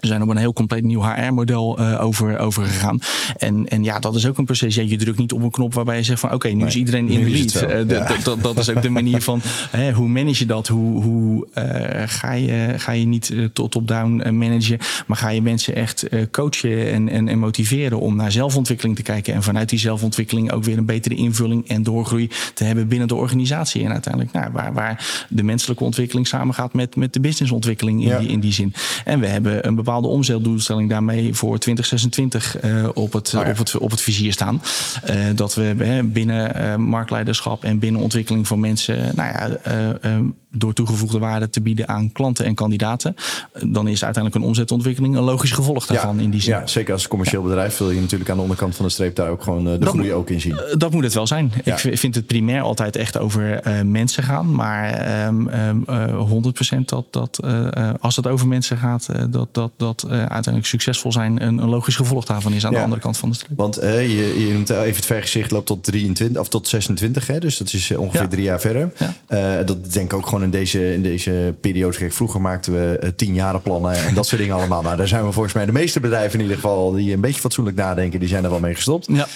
We 0.00 0.06
zijn 0.06 0.22
op 0.22 0.28
een 0.28 0.36
heel 0.36 0.52
compleet 0.52 0.84
nieuw 0.84 1.02
HR-model 1.02 1.80
uh, 1.80 2.04
over, 2.04 2.38
over 2.38 2.64
gegaan. 2.64 2.98
En, 3.36 3.68
en 3.68 3.84
ja, 3.84 3.98
dat 3.98 4.14
is 4.14 4.26
ook 4.26 4.38
een 4.38 4.44
proces. 4.44 4.74
Ja, 4.74 4.82
je 4.82 4.96
drukt 4.96 5.18
niet 5.18 5.32
op 5.32 5.42
een 5.42 5.50
knop 5.50 5.74
waarbij 5.74 5.96
je 5.96 6.02
zegt 6.02 6.20
van... 6.20 6.28
oké, 6.28 6.38
okay, 6.38 6.52
nu 6.52 6.58
nee, 6.58 6.66
is 6.66 6.76
iedereen 6.76 7.08
in 7.08 7.24
de 7.24 7.30
lead. 7.30 7.62
Uh, 7.62 7.88
ja. 7.88 8.16
dat, 8.24 8.42
dat 8.42 8.58
is 8.58 8.70
ook 8.70 8.82
de 8.82 8.88
manier 8.88 9.22
van... 9.22 9.40
Hè, 9.70 9.92
hoe 9.92 10.08
manage 10.08 10.38
je 10.38 10.46
dat? 10.46 10.68
Hoe, 10.68 11.02
hoe 11.02 11.46
uh, 11.54 11.64
ga, 12.06 12.32
je, 12.32 12.74
ga 12.76 12.92
je 12.92 13.04
niet 13.04 13.34
tot 13.52 13.70
top-down 13.70 14.36
managen... 14.36 14.78
maar 15.06 15.16
ga 15.16 15.28
je 15.28 15.42
mensen 15.42 15.74
echt 15.74 16.06
coachen 16.30 16.92
en, 16.92 17.08
en, 17.08 17.28
en 17.28 17.38
motiveren... 17.38 18.00
om 18.00 18.16
naar 18.16 18.32
zelfontwikkeling 18.32 18.96
te 18.96 19.02
kijken... 19.02 19.34
en 19.34 19.42
vanuit 19.42 19.68
die 19.68 19.78
zelfontwikkeling 19.78 20.52
ook 20.52 20.64
weer 20.64 20.78
een 20.78 20.86
betere 20.86 21.14
invulling... 21.14 21.68
en 21.68 21.82
doorgroei 21.82 22.30
te 22.54 22.64
hebben 22.64 22.88
binnen 22.88 23.08
de 23.08 23.14
organisatie. 23.14 23.84
En 23.84 23.92
uiteindelijk 23.92 24.32
nou, 24.32 24.52
waar, 24.52 24.72
waar 24.72 25.26
de 25.28 25.42
menselijke 25.42 25.84
ontwikkeling 25.84 26.26
samengaat... 26.26 26.72
met, 26.72 26.96
met 26.96 27.12
de 27.12 27.20
businessontwikkeling 27.20 28.02
in, 28.02 28.08
ja. 28.08 28.18
die, 28.18 28.28
in 28.28 28.40
die 28.40 28.52
zin. 28.52 28.72
En 29.04 29.20
we 29.20 29.26
hebben 29.26 29.66
een 29.66 29.74
bepaalde 29.74 29.84
omzetdoelstelling 29.92 30.90
daarmee 30.90 31.34
voor 31.34 31.58
2026 31.58 32.64
uh, 32.64 32.88
op, 32.94 33.12
het, 33.12 33.34
Oh 33.34 33.48
op, 33.48 33.58
het, 33.58 33.78
op 33.78 33.90
het 33.90 34.00
vizier 34.00 34.32
staan. 34.32 34.62
Uh, 35.10 35.16
dat 35.34 35.54
we 35.54 36.02
binnen 36.04 36.80
marktleiderschap 36.80 37.64
en 37.64 37.78
binnen 37.78 38.00
ontwikkeling 38.00 38.46
van 38.46 38.60
mensen, 38.60 39.12
nou 39.14 39.32
ja, 39.32 39.58
door 40.58 40.72
toegevoegde 40.72 41.18
waarde 41.18 41.50
te 41.50 41.60
bieden 41.60 41.88
aan 41.88 42.12
klanten 42.12 42.44
en 42.44 42.54
kandidaten, 42.54 43.14
dan 43.66 43.88
is 43.88 44.04
uiteindelijk 44.04 44.44
een 44.44 44.48
omzetontwikkeling 44.48 45.16
een 45.16 45.22
logisch 45.22 45.52
gevolg 45.52 45.86
daarvan 45.86 46.16
ja, 46.16 46.22
in 46.22 46.30
die 46.30 46.40
zin. 46.40 46.54
Ja, 46.54 46.66
zeker 46.66 46.92
als 46.92 47.08
commercieel 47.08 47.42
bedrijf 47.42 47.78
wil 47.78 47.90
je 47.90 48.00
natuurlijk 48.00 48.30
aan 48.30 48.36
de 48.36 48.42
onderkant 48.42 48.76
van 48.76 48.84
de 48.84 48.90
streep 48.90 49.16
daar 49.16 49.30
ook 49.30 49.42
gewoon 49.42 49.64
de 49.64 49.78
dat 49.78 49.88
groei 49.88 50.12
ook 50.12 50.30
in 50.30 50.40
zien. 50.40 50.60
Dat 50.78 50.92
moet 50.92 51.04
het 51.04 51.14
wel 51.14 51.26
zijn. 51.26 51.52
Ja. 51.64 51.78
Ik 51.82 51.98
vind 51.98 52.14
het 52.14 52.26
primair 52.26 52.60
altijd 52.60 52.96
echt 52.96 53.18
over 53.18 53.60
mensen 53.84 54.22
gaan, 54.22 54.54
maar 54.54 55.26
um, 55.26 55.48
um, 55.48 56.54
100% 56.76 56.78
dat, 56.84 57.04
dat 57.10 57.40
als 58.00 58.16
het 58.16 58.26
over 58.26 58.48
mensen 58.48 58.76
gaat, 58.76 59.08
dat, 59.30 59.48
dat, 59.52 59.70
dat 59.76 60.06
uiteindelijk 60.08 60.66
succesvol 60.66 61.12
zijn 61.12 61.42
een, 61.42 61.58
een, 61.58 61.68
logisch 61.68 61.96
gevolg 61.96 62.24
daarvan 62.24 62.52
is 62.52 62.64
aan 62.64 62.70
ja. 62.70 62.76
de 62.76 62.82
andere 62.82 63.02
kant 63.02 63.16
van 63.16 63.28
de 63.28 63.34
streep. 63.34 63.56
Want 63.56 63.74
je, 63.82 64.44
je 64.46 64.52
noemt 64.52 64.70
even 64.70 64.96
het 64.96 65.06
vergezicht 65.06 65.50
loopt 65.50 65.66
tot 65.66 65.84
23 65.84 66.40
of 66.40 66.48
tot 66.48 66.68
26, 66.68 67.26
hè? 67.26 67.38
dus 67.38 67.56
dat 67.56 67.72
is 67.72 67.96
ongeveer 67.96 68.28
drie 68.28 68.44
jaar 68.44 68.60
verder. 68.60 68.92
Dat 69.66 69.92
denk 69.92 70.12
ik 70.12 70.18
ook 70.18 70.26
gewoon 70.26 70.42
in 70.46 70.52
deze, 70.52 70.92
in 70.92 71.02
deze 71.02 71.54
periode. 71.60 71.96
Kijk, 71.96 72.12
vroeger 72.12 72.40
maakten 72.40 72.72
we 72.72 73.12
tien 73.16 73.34
jaren 73.34 73.62
plannen 73.62 73.94
en 73.94 74.14
dat 74.14 74.26
soort 74.26 74.40
dingen 74.40 74.56
allemaal. 74.58 74.82
Nou, 74.82 74.96
daar 74.96 75.08
zijn 75.08 75.24
we 75.26 75.32
volgens 75.32 75.54
mij 75.54 75.66
de 75.66 75.72
meeste 75.72 76.00
bedrijven 76.00 76.34
in 76.34 76.40
ieder 76.40 76.56
geval 76.56 76.92
die 76.92 77.12
een 77.12 77.20
beetje 77.20 77.40
fatsoenlijk 77.40 77.76
nadenken, 77.76 78.20
die 78.20 78.28
zijn 78.28 78.44
er 78.44 78.50
wel 78.50 78.60
mee 78.60 78.74
gestopt. 78.74 79.08
Ja. 79.10 79.26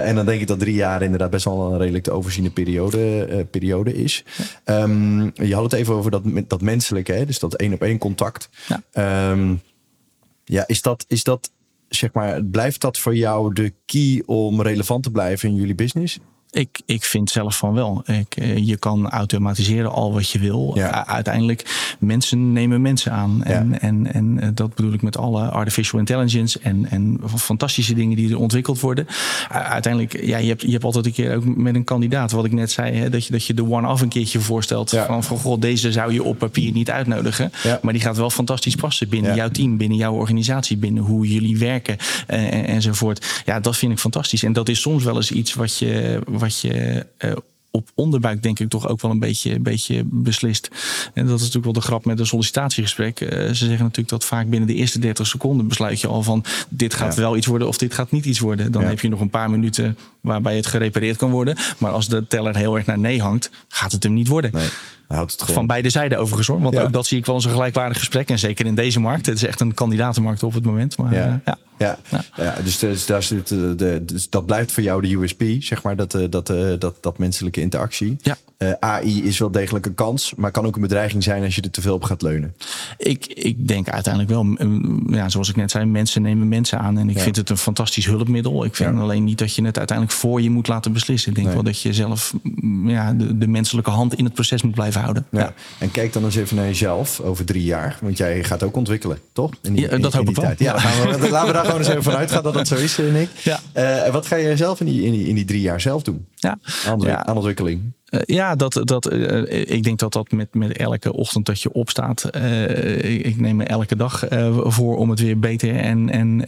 en 0.00 0.14
dan 0.14 0.26
denk 0.26 0.40
ik 0.40 0.46
dat 0.46 0.58
drie 0.58 0.74
jaar 0.74 1.02
inderdaad 1.02 1.30
best 1.30 1.44
wel 1.44 1.72
een 1.72 1.78
redelijk 1.78 2.04
te 2.04 2.10
overziene 2.10 2.50
periode, 2.50 3.46
periode 3.50 3.94
is. 3.94 4.24
Ja. 4.64 4.82
Um, 4.82 5.32
je 5.34 5.54
had 5.54 5.62
het 5.62 5.72
even 5.72 5.94
over 5.94 6.10
dat, 6.10 6.22
dat 6.46 6.60
menselijke, 6.60 7.12
hè? 7.12 7.26
dus 7.26 7.38
dat 7.38 7.54
één 7.54 7.72
op 7.72 7.82
één 7.82 7.98
contact. 7.98 8.48
Ja. 8.92 9.30
Um, 9.30 9.60
ja, 10.44 10.64
is 10.66 10.82
dat, 10.82 11.04
is 11.08 11.24
dat, 11.24 11.50
zeg 11.88 12.12
maar, 12.12 12.44
blijft 12.44 12.80
dat 12.80 12.98
voor 12.98 13.16
jou 13.16 13.52
de 13.52 13.72
key 13.86 14.22
om 14.26 14.62
relevant 14.62 15.02
te 15.02 15.10
blijven 15.10 15.48
in 15.48 15.54
jullie 15.54 15.74
business? 15.74 16.18
Ik, 16.50 16.80
ik 16.86 17.04
vind 17.04 17.30
zelf 17.30 17.56
van 17.56 17.74
wel. 17.74 18.02
Ik, 18.06 18.44
je 18.56 18.76
kan 18.76 19.10
automatiseren 19.10 19.90
al 19.92 20.12
wat 20.12 20.30
je 20.30 20.38
wil. 20.38 20.72
Ja. 20.74 21.06
Uiteindelijk, 21.06 21.94
mensen 21.98 22.52
nemen 22.52 22.82
mensen 22.82 23.12
aan. 23.12 23.42
En, 23.44 23.68
Ja. 23.70 23.78
en, 23.78 24.12
en 24.12 24.54
dat 24.54 24.74
bedoel 24.74 24.92
ik 24.92 25.02
met 25.02 25.16
alle 25.16 25.48
artificial 25.48 25.98
intelligence 25.98 26.58
en, 26.62 26.86
en 26.90 27.20
fantastische 27.36 27.94
dingen 27.94 28.16
die 28.16 28.30
er 28.30 28.38
ontwikkeld 28.38 28.80
worden. 28.80 29.06
Uiteindelijk, 29.48 30.24
ja, 30.24 30.38
je 30.38 30.48
hebt, 30.48 30.62
je 30.62 30.70
hebt 30.70 30.84
altijd 30.84 31.06
een 31.06 31.12
keer 31.12 31.36
ook 31.36 31.56
met 31.56 31.74
een 31.74 31.84
kandidaat, 31.84 32.32
wat 32.32 32.44
ik 32.44 32.52
net 32.52 32.70
zei, 32.70 32.96
hè, 32.96 33.10
dat, 33.10 33.26
je, 33.26 33.32
dat 33.32 33.44
je 33.44 33.54
de 33.54 33.70
one-off 33.70 34.02
een 34.02 34.08
keertje 34.08 34.40
voorstelt. 34.40 34.90
Ja. 34.90 35.06
Van, 35.06 35.24
van 35.24 35.38
god, 35.38 35.62
deze 35.62 35.92
zou 35.92 36.12
je 36.12 36.22
op 36.22 36.38
papier 36.38 36.72
niet 36.72 36.90
uitnodigen. 36.90 37.52
Maar 37.82 37.92
die 37.92 38.02
gaat 38.02 38.16
wel 38.16 38.30
fantastisch 38.30 38.74
passen 38.74 39.08
binnen 39.08 39.34
jouw 39.34 39.48
team, 39.48 39.76
binnen 39.76 39.98
jouw 39.98 40.14
organisatie, 40.14 40.76
binnen 40.76 41.02
hoe 41.02 41.28
jullie 41.32 41.58
werken 41.58 41.96
eh, 42.26 42.52
en, 42.52 42.64
enzovoort. 42.66 43.42
Ja, 43.44 43.60
dat 43.60 43.76
vind 43.76 43.92
ik 43.92 43.98
fantastisch. 43.98 44.42
En 44.42 44.52
dat 44.52 44.68
is 44.68 44.80
soms 44.80 45.04
wel 45.04 45.16
eens 45.16 45.30
iets 45.30 45.54
wat 45.54 45.78
je, 45.78 46.18
wat 46.38 46.60
je 46.60 47.06
eh, 47.18 47.32
op 47.70 47.88
onderbuik 47.94 48.42
denk 48.42 48.58
ik 48.58 48.68
toch 48.68 48.88
ook 48.88 49.00
wel 49.00 49.10
een 49.10 49.18
beetje, 49.18 49.54
een 49.54 49.62
beetje 49.62 50.02
beslist. 50.04 50.68
En 51.14 51.24
dat 51.26 51.34
is 51.34 51.38
natuurlijk 51.40 51.64
wel 51.64 51.72
de 51.72 51.80
grap 51.80 52.04
met 52.04 52.18
een 52.18 52.26
sollicitatiegesprek. 52.26 53.20
Eh, 53.20 53.46
ze 53.46 53.54
zeggen 53.54 53.78
natuurlijk 53.82 54.08
dat 54.08 54.24
vaak 54.24 54.48
binnen 54.48 54.68
de 54.68 54.74
eerste 54.74 54.98
30 54.98 55.26
seconden 55.26 55.68
besluit 55.68 56.00
je 56.00 56.06
al 56.06 56.22
van 56.22 56.44
dit 56.68 56.94
gaat 56.94 57.14
Ja. 57.14 57.20
wel 57.20 57.36
iets 57.36 57.46
worden 57.46 57.68
of 57.68 57.78
dit 57.78 57.94
gaat 57.94 58.10
niet 58.10 58.24
iets 58.24 58.38
worden. 58.38 58.72
Dan 58.72 58.82
Ja. 58.82 58.88
heb 58.88 59.00
je 59.00 59.08
nog 59.08 59.20
een 59.20 59.30
paar 59.30 59.50
minuten 59.50 59.98
waarbij 60.20 60.56
het 60.56 60.66
gerepareerd 60.66 61.16
kan 61.16 61.30
worden. 61.30 61.56
Maar 61.78 61.90
als 61.92 62.08
de 62.08 62.26
teller 62.26 62.56
heel 62.56 62.76
erg 62.76 62.86
naar 62.86 62.98
nee 62.98 63.20
hangt, 63.20 63.50
gaat 63.68 63.92
het 63.92 64.02
hem 64.02 64.12
niet 64.14 64.28
worden. 64.28 64.50
Nee, 64.54 64.68
houdt 65.08 65.30
het 65.32 65.40
gewoon. 65.40 65.54
Van 65.56 65.66
beide 65.66 65.90
zijden 65.90 66.18
overigens 66.18 66.46
hoor. 66.48 66.60
Want 66.60 66.74
Ja. 66.74 66.82
ook 66.82 66.92
dat 66.92 67.06
zie 67.06 67.18
ik 67.18 67.26
wel 67.26 67.34
als 67.34 67.44
een 67.44 67.50
gelijkwaardig 67.50 67.98
gesprek. 67.98 68.28
En 68.30 68.38
zeker 68.38 68.66
in 68.66 68.74
deze 68.74 69.00
markt. 69.00 69.26
Het 69.26 69.34
is 69.36 69.44
echt 69.44 69.60
een 69.60 69.74
kandidatenmarkt 69.74 70.42
op 70.42 70.52
het 70.54 70.64
moment. 70.64 70.96
Maar 70.98 71.14
Ja. 71.14 71.24
eh, 71.26 71.32
ja. 71.44 71.58
Ja, 71.78 71.98
Ja. 72.10 72.24
ja. 72.36 72.54
dus, 72.64 72.78
dus, 72.78 73.06
daar 73.06 73.22
zit, 73.22 73.50
eh, 73.50 73.58
de, 73.76 74.02
dus 74.04 74.30
dat 74.30 74.46
blijft 74.46 74.72
voor 74.72 74.82
jou 74.82 75.02
de 75.02 75.14
USP, 75.16 75.42
zeg 75.58 75.82
maar, 75.82 75.96
dat, 75.96 76.14
eh, 76.14 76.24
dat, 76.30 76.46
dat, 76.78 76.94
dat 77.00 77.18
menselijke 77.18 77.60
interactie. 77.60 78.16
Ja. 78.22 78.36
Eh, 78.58 78.72
AI 78.80 79.24
is 79.24 79.38
wel 79.38 79.50
degelijk 79.50 79.86
een 79.86 79.94
kans, 79.94 80.32
maar 80.36 80.50
kan 80.50 80.66
ook 80.66 80.74
een 80.76 80.82
bedreiging 80.82 81.22
zijn 81.22 81.44
als 81.44 81.54
je 81.54 81.60
er 81.62 81.70
te 81.70 81.80
veel 81.80 81.94
op 81.94 82.02
gaat 82.04 82.22
leunen. 82.22 82.54
Ik, 82.96 83.26
ik 83.26 83.68
denk 83.68 83.88
uiteindelijk 83.88 84.32
wel, 84.34 84.56
ja, 85.16 85.28
zoals 85.28 85.48
ik 85.48 85.56
net 85.56 85.70
zei, 85.70 85.84
mensen 85.84 86.22
nemen 86.22 86.48
mensen 86.48 86.78
aan. 86.78 86.98
En 86.98 87.08
ik 87.08 87.16
Ja. 87.16 87.22
vind 87.22 87.36
het 87.36 87.50
een 87.50 87.56
fantastisch 87.58 88.06
hulpmiddel. 88.06 88.64
Ik 88.64 88.74
vind 88.76 88.94
Ja. 88.94 89.00
alleen 89.00 89.24
niet 89.24 89.38
dat 89.38 89.54
je 89.54 89.64
het 89.64 89.78
uiteindelijk 89.78 90.16
voor 90.18 90.40
je 90.42 90.50
moet 90.50 90.68
laten 90.68 90.92
beslissen. 90.92 91.28
Ik 91.28 91.34
denk 91.34 91.46
Nee. 91.46 91.56
wel 91.56 91.64
dat 91.64 91.80
je 91.82 91.92
zelf 91.92 92.34
ja, 92.84 93.12
de, 93.12 93.38
de 93.38 93.46
menselijke 93.48 93.90
hand 93.90 94.14
in 94.14 94.24
het 94.24 94.34
proces 94.34 94.62
moet 94.62 94.74
blijven 94.74 95.00
houden. 95.00 95.26
Ja. 95.30 95.52
En 95.78 95.90
kijk 95.90 96.12
dan 96.12 96.24
eens 96.24 96.36
even 96.36 96.56
naar 96.56 96.66
jezelf 96.66 97.20
over 97.20 97.44
drie 97.44 97.64
jaar, 97.64 97.98
want 98.02 98.16
jij 98.18 98.44
gaat 98.44 98.62
ook 98.62 98.76
ontwikkelen, 98.76 99.18
toch? 99.32 99.50
In 99.62 99.76
Ja, 99.76 99.98
dat 99.98 100.12
hoop 100.12 100.28
ik 100.28 100.36
wel. 100.36 100.52
Ja, 100.58 100.78
gaan 100.78 101.20
we, 101.20 101.28
laten 101.30 101.46
we 101.46 101.52
daar 101.52 101.64
gewoon 101.64 101.78
eens 101.80 101.88
even 101.88 102.02
vanuit 102.02 102.30
gaan 102.30 102.42
dat 102.42 102.54
dat 102.54 102.66
zo 102.68 102.74
is, 102.74 102.98
eh, 102.98 103.12
Nick. 103.12 103.28
Ja. 103.42 103.60
Eh, 103.72 104.06
en 104.06 104.12
wat 104.12 104.26
ga 104.26 104.38
jij 104.40 104.56
zelf 104.56 104.80
in 104.80 104.86
die, 104.86 105.02
in, 105.02 105.12
die, 105.12 105.26
in 105.28 105.34
die 105.34 105.44
drie 105.44 105.60
jaar 105.60 105.80
zelf 105.80 106.02
doen 106.02 106.26
Ja. 106.34 106.58
aan 107.24 107.36
ontwikkeling? 107.36 107.80
Eh, 108.08 108.20
ja, 108.24 108.56
dat, 108.56 108.80
dat, 108.84 109.06
eh, 109.06 109.74
ik 109.76 109.82
denk 109.82 109.98
dat 109.98 110.12
dat 110.12 110.30
met, 110.30 110.54
met 110.54 110.76
elke 110.76 111.12
ochtend 111.12 111.46
dat 111.46 111.62
je 111.62 111.72
opstaat. 111.72 112.24
eh, 112.24 113.26
ik, 113.26 113.40
neem 113.40 113.56
me 113.56 113.64
elke 113.64 113.96
dag 113.96 114.24
voor 114.64 114.96
om 114.96 115.10
het 115.10 115.20
weer 115.20 115.38
beter 115.38 115.76
en, 115.76 116.10
en 116.10 116.46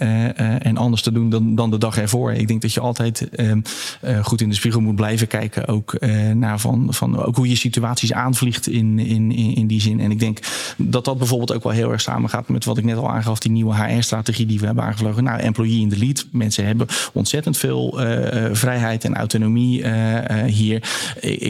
en 0.61 0.77
anders 0.77 1.03
te 1.03 1.12
doen 1.12 1.31
dan, 1.31 1.55
dan 1.55 1.70
de 1.70 1.79
dag 1.79 1.99
ervoor. 1.99 2.33
Ik 2.33 2.49
denk 2.49 2.62
dat 2.62 2.73
je 2.73 2.81
altijd 2.81 3.29
ehm, 3.29 3.61
goed 4.23 4.40
in 4.40 4.49
de 4.49 4.55
spiegel 4.55 4.81
moet 4.81 4.94
blijven 4.94 5.27
kijken. 5.27 5.68
Ook 5.68 6.01
naar 6.35 6.61
van, 6.61 6.87
van 6.90 7.25
ook 7.25 7.37
hoe 7.37 7.49
je 7.49 7.57
situaties 7.57 8.12
aanvliegt 8.12 8.68
in, 8.68 8.99
in, 8.99 9.33
in, 9.33 9.66
die 9.66 9.81
zin. 9.81 10.01
En 10.01 10.11
ik 10.11 10.18
denk 10.18 10.38
dat 10.77 11.05
dat 11.05 11.18
bijvoorbeeld 11.18 11.53
ook 11.53 11.62
wel 11.62 11.73
heel 11.73 11.92
erg 11.92 12.01
samengaat 12.01 12.49
met 12.49 12.64
wat 12.64 12.79
ik 12.79 12.85
net 12.85 12.96
al 12.96 13.11
aangaf, 13.11 13.38
die 13.38 13.51
nieuwe 13.51 13.75
HR-strategie 13.75 14.46
die 14.46 14.61
we 14.61 14.66
hebben 14.66 14.85
aangevlogen. 14.85 15.25
Nou, 15.25 15.40
employee 15.40 15.81
in 15.81 15.88
the 15.88 15.99
lead. 15.99 16.27
Mensen 16.33 16.66
hebben 16.66 16.87
ontzettend 17.12 17.57
veel 17.57 17.99
vrijheid 18.53 19.05
en 19.05 19.16
autonomie 19.16 19.87
hier. 20.46 20.83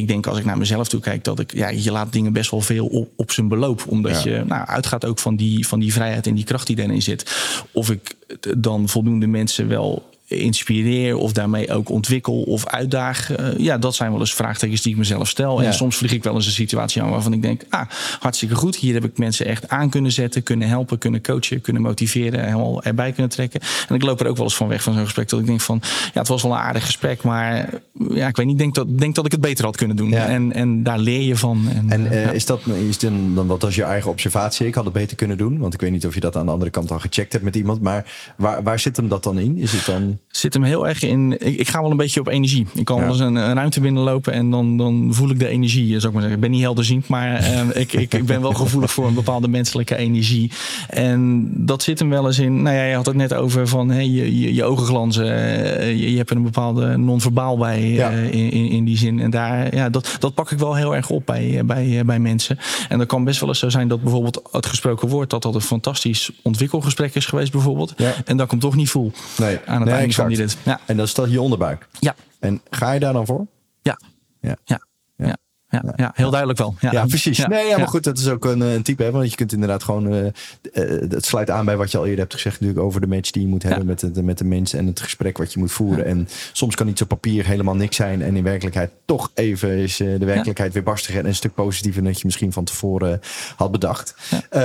Denk 0.09 0.27
als 0.27 0.39
ik 0.39 0.45
naar 0.45 0.59
mezelf 0.59 0.89
toe 0.89 1.01
kijk, 1.01 1.25
dat 1.25 1.39
ik, 1.39 1.55
ja, 1.55 1.69
je 1.69 1.93
laat 1.93 2.13
dingen 2.13 2.33
best 2.33 2.51
wel 2.51 2.61
veel 2.61 2.87
op, 2.87 3.09
op 3.17 3.31
zijn 3.31 3.49
beloop. 3.49 3.85
Omdat 3.89 4.23
je 4.23 4.43
nou, 4.47 4.67
uitgaat 4.67 5.05
ook 5.05 5.19
van 5.19 5.37
die, 5.37 5.67
van 5.67 5.81
die 5.81 5.93
vrijheid 5.93 6.27
en 6.27 6.35
die 6.35 6.45
kracht 6.45 6.67
die 6.67 6.79
erin 6.79 7.03
zit. 7.03 7.31
Of 7.73 7.91
ik 7.91 8.15
dan 8.59 8.89
voldoende 8.89 9.27
mensen 9.27 9.69
wel 9.69 10.10
inspireer 10.31 11.16
of 11.16 11.33
daarmee 11.33 11.71
ook 11.71 11.88
ontwikkel 11.88 12.43
of 12.43 12.66
uitdaag. 12.66 13.38
Uh, 13.38 13.59
ja, 13.59 13.79
dat 13.79 13.95
zijn 13.95 14.11
wel 14.11 14.21
eens 14.21 14.35
vraagtekens 14.35 14.83
die 14.83 14.93
ik 14.93 14.99
mezelf 14.99 15.29
stel. 15.29 15.62
En 15.62 15.75
soms 15.75 15.97
vlieg 15.97 16.12
ik 16.12 16.23
wel 16.23 16.35
eens 16.35 16.47
een 16.47 16.53
situatie 16.53 17.03
aan 17.03 17.11
waarvan 17.11 17.33
ik 17.33 17.43
denk, 17.43 17.62
ah, 17.69 17.88
hartstikke 18.21 18.55
goed. 18.55 18.77
Hier 18.77 18.95
heb 18.95 19.05
ik 19.05 19.19
mensen 19.19 19.47
echt 19.47 19.69
aan 19.69 19.90
kunnen 19.90 20.12
zetten, 20.12 20.43
kunnen 20.43 20.69
helpen, 20.69 20.99
kunnen 20.99 21.23
coachen, 21.23 21.61
kunnen 21.61 21.83
motiveren, 21.83 22.45
helemaal 22.45 22.83
erbij 22.83 23.12
kunnen 23.12 23.31
trekken. 23.31 23.61
En 23.88 23.95
ik 23.95 24.03
loop 24.03 24.21
er 24.21 24.27
ook 24.27 24.37
wel 24.37 24.45
eens 24.45 24.57
van 24.57 24.69
weg 24.69 24.83
van 24.83 24.93
zo'n 24.93 25.05
gesprek. 25.05 25.29
Dat 25.29 25.40
ik 25.40 25.47
denk 25.47 25.61
van, 25.61 25.81
ja, 26.12 26.21
het 26.21 26.29
was 26.29 26.43
wel 26.43 26.53
een 26.53 26.59
aardig 26.59 26.85
gesprek, 26.85 27.23
maar 27.23 27.69
ja, 28.09 28.29
ik 28.29 28.37
weet 28.37 28.47
niet, 28.47 28.59
denk 28.59 28.75
dat, 28.75 28.99
denk 28.99 29.14
dat 29.14 29.27
ik 29.27 29.33
het 29.33 29.40
beter 29.40 29.64
had 29.64 29.77
kunnen 29.77 29.97
doen. 29.97 30.12
En, 30.12 30.53
en 30.53 30.83
daar 30.83 30.99
leer 30.99 31.23
je 31.23 31.37
van. 31.37 31.69
En, 31.75 31.90
en 31.90 32.12
uh, 32.12 32.33
is 32.33 32.47
dat 32.47 32.61
is 32.66 32.99
dan, 32.99 33.35
dan 33.35 33.47
wat 33.47 33.64
als 33.64 33.75
je 33.75 33.83
eigen 33.83 34.11
observatie? 34.11 34.66
Ik 34.66 34.75
had 34.75 34.85
het 34.85 34.93
beter 34.93 35.16
kunnen 35.16 35.37
doen, 35.37 35.59
want 35.59 35.75
ik 35.75 35.81
weet 35.81 35.90
niet 35.90 36.07
of 36.07 36.14
je 36.14 36.21
dat 36.21 36.37
aan 36.37 36.47
de 36.47 36.53
andere 36.53 36.71
kant 36.71 36.90
al 36.90 36.99
gecheckt 36.99 37.33
hebt 37.33 37.45
met 37.45 37.57
iemand. 37.57 37.81
Maar 37.83 38.33
waar, 38.37 38.62
waar 38.62 38.79
zit 38.79 38.97
hem 38.97 39.09
dat 39.09 39.23
dan 39.23 39.38
in? 39.38 39.59
Is 39.59 39.73
het 39.73 39.85
dan 39.85 40.19
zit 40.29 40.55
hem 40.55 40.63
heel 40.63 40.89
erg 40.89 41.03
in. 41.03 41.33
Ik, 41.33 41.59
ik, 41.59 41.69
ga 41.69 41.81
wel 41.81 41.91
een 41.91 41.97
beetje 41.97 42.21
op 42.21 42.29
energie. 42.29 42.67
Ik 42.75 42.85
kan 42.85 43.01
wel 43.01 43.09
eens 43.09 43.19
een, 43.19 43.35
een, 43.35 43.55
ruimte 43.55 43.81
binnenlopen 43.81 44.33
en 44.33 44.51
dan, 44.51 44.77
dan 44.77 45.09
voel 45.11 45.31
ik 45.31 45.39
de 45.39 45.49
energie. 45.49 45.87
Zou 45.87 46.07
ik 46.07 46.13
maar 46.13 46.23
zeggen. 46.23 46.33
Ik 46.33 46.41
ben 46.41 46.51
niet 46.51 46.61
helderziend, 46.61 47.09
maar 47.09 47.41
uh, 47.41 47.61
ik, 47.83 47.93
ik, 47.93 48.15
ik 48.15 48.27
ben 48.27 48.41
wel 48.41 48.53
gevoelig 48.53 48.93
voor 48.93 49.07
een 49.07 49.15
bepaalde 49.15 49.49
menselijke 49.49 49.97
energie. 49.97 50.51
En 50.89 51.51
dat 51.55 51.83
zit 51.83 51.99
hem 51.99 52.11
wel 52.11 52.27
eens 52.27 52.39
in. 52.39 52.63
Nou 52.63 52.77
ja, 52.77 52.85
je 52.85 52.95
had 52.95 53.07
het 53.07 53.17
net 53.17 53.35
over 53.35 53.69
van 53.69 53.91
hey, 53.91 54.09
je, 54.09 54.41
je, 54.41 54.55
je 54.55 54.65
ogen 54.65 54.87
glanzen. 54.87 55.27
Uh, 55.27 55.91
je, 55.91 56.11
je, 56.11 56.17
hebt 56.17 56.31
er 56.31 56.37
een 56.37 56.43
bepaalde 56.43 56.97
non-verbaal 56.97 57.59
bij 57.59 57.81
uh, 57.81 58.25
in, 58.25 58.51
in, 58.51 58.69
in, 58.69 58.85
die 58.85 58.97
zin. 58.97 59.21
En 59.21 59.31
daar, 59.31 59.75
ja, 59.75 59.89
dat, 59.89 60.17
dat 60.19 60.35
pak 60.35 60.51
ik 60.51 60.59
wel 60.59 60.75
heel 60.75 60.97
erg 60.97 61.11
op 61.11 61.27
bij, 61.27 61.63
bij, 61.65 62.03
bij 62.05 62.19
mensen. 62.19 62.59
En 62.89 62.99
dat 62.99 63.07
kan 63.07 63.25
best 63.25 63.41
wel 63.41 63.49
eens 63.49 63.59
zo 63.59 63.69
zijn 63.69 63.89
dat 63.89 64.03
bijvoorbeeld 64.03 64.43
het 64.51 64.67
gesproken 64.67 65.09
woord, 65.09 65.31
dat 65.31 65.43
dat 65.43 65.55
een 65.55 65.61
fantastisch 65.61 66.31
ontwikkelgesprek 66.43 67.15
is 67.15 67.27
geweest, 67.27 67.53
bijvoorbeeld. 67.53 67.95
Ja. 67.97 68.13
En 68.25 68.37
dat 68.37 68.45
ik 68.45 68.51
hem 68.51 68.61
toch 68.61 68.77
niet 68.77 68.91
voel 68.91 69.13
nee. 69.39 69.59
aan 69.67 69.81
het 69.81 69.91
nee, 69.91 70.10
van 70.14 70.29
die. 70.29 70.46
Ja. 70.62 70.81
En 70.87 70.96
dat 70.96 71.07
is 71.07 71.14
dat 71.14 71.31
je 71.31 71.40
onderbuik. 71.40 71.88
Ja. 71.99 72.14
En 72.38 72.61
ga 72.70 72.92
je 72.92 73.01
daar 73.01 73.12
dan 73.12 73.27
voor? 73.27 73.46
Ja. 73.83 74.01
Ja. 74.40 74.57
ja. 74.64 74.81
ja. 75.16 75.37
Ja, 75.70 75.83
ja, 75.96 76.11
heel 76.14 76.31
duidelijk 76.31 76.59
wel. 76.59 76.75
Ja, 76.81 76.92
ja 76.92 77.05
precies. 77.07 77.46
nee, 77.46 77.66
ja, 77.66 77.79
maar 77.79 77.88
goed, 77.88 78.05
dat 78.05 78.18
is 78.18 78.29
ook 78.29 78.44
een, 78.44 78.61
een 78.61 78.83
type. 78.83 79.03
Hè, 79.03 79.11
want 79.11 79.31
je 79.31 79.37
kunt 79.37 79.53
inderdaad 79.53 79.83
gewoon. 79.83 80.14
Uh, 80.14 80.27
het 81.09 81.25
sluit 81.25 81.51
aan 81.51 81.64
bij 81.64 81.77
wat 81.77 81.90
je 81.90 81.99
al 81.99 82.05
eerder 82.05 82.20
hebt 82.20 82.35
gezegd, 82.35 82.61
natuurlijk 82.61 82.87
over 82.87 83.01
de 83.01 83.07
match 83.07 83.31
die 83.31 83.42
je 83.42 83.49
moet 83.49 83.62
hebben 83.62 83.87
met, 83.87 84.14
de, 84.14 84.23
met 84.23 84.38
de 84.38 84.44
mensen 84.44 84.79
en 84.79 84.87
het 84.87 85.01
gesprek 85.01 85.38
wat 85.38 85.53
je 85.53 85.59
moet 85.59 85.73
voeren. 85.73 86.05
En 86.05 86.29
soms 86.53 86.75
kan 86.75 86.88
iets 86.88 87.03
op 87.03 87.09
papier 87.09 87.46
helemaal 87.46 87.75
niks 87.75 87.96
zijn. 87.96 88.23
En 88.23 88.37
in 88.37 88.44
werkelijkheid 88.44 88.90
toch 89.05 89.31
even 89.35 89.70
is 89.70 90.01
uh, 90.01 90.18
de 90.18 90.25
werkelijkheid 90.25 90.73
weer 90.73 90.83
barstiger 90.83 91.20
en 91.20 91.27
een 91.27 91.35
stuk 91.35 91.55
positiever 91.55 92.03
dan 92.03 92.12
je 92.12 92.20
misschien 92.25 92.53
van 92.53 92.64
tevoren 92.64 93.20
had 93.57 93.70
bedacht. 93.70 94.14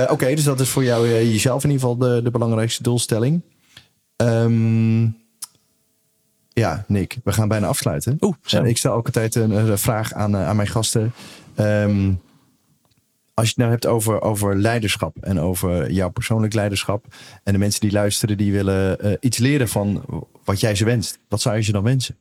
Oké, 0.08 0.34
dus 0.34 0.44
dat 0.44 0.60
is 0.60 0.68
voor 0.68 0.84
jou 0.84 1.08
jezelf 1.08 1.64
in 1.64 1.70
ieder 1.70 1.88
geval 1.88 2.08
de, 2.08 2.22
de 2.22 2.30
belangrijkste 2.30 2.82
doelstelling. 2.82 3.42
Um, 4.16 5.16
ja, 6.60 6.84
Nick, 6.88 7.16
we 7.24 7.32
gaan 7.32 7.48
bijna 7.48 7.66
afsluiten. 7.66 8.16
Oeh, 8.20 8.34
zo. 8.42 8.62
ik 8.62 8.76
stel 8.76 8.92
ook 8.92 9.06
altijd 9.06 9.34
een, 9.34 9.50
een 9.50 9.78
vraag 9.78 10.12
aan, 10.12 10.34
uh, 10.34 10.48
aan 10.48 10.56
mijn 10.56 10.68
gasten. 10.68 11.12
Um, 11.60 12.20
als 13.34 13.46
je 13.46 13.52
het 13.52 13.56
nou 13.56 13.70
hebt 13.70 13.86
over, 13.86 14.22
over 14.22 14.56
leiderschap 14.56 15.16
en 15.20 15.40
over 15.40 15.90
jouw 15.90 16.10
persoonlijk 16.10 16.54
leiderschap. 16.54 17.04
En 17.42 17.52
de 17.52 17.58
mensen 17.58 17.80
die 17.80 17.92
luisteren, 17.92 18.36
die 18.36 18.52
willen 18.52 19.06
uh, 19.06 19.12
iets 19.20 19.38
leren 19.38 19.68
van 19.68 20.04
wat 20.44 20.60
jij 20.60 20.74
ze 20.74 20.84
wenst. 20.84 21.18
Wat 21.28 21.40
zou 21.40 21.56
je 21.56 21.62
ze 21.62 21.72
dan 21.72 21.82
wensen? 21.82 22.16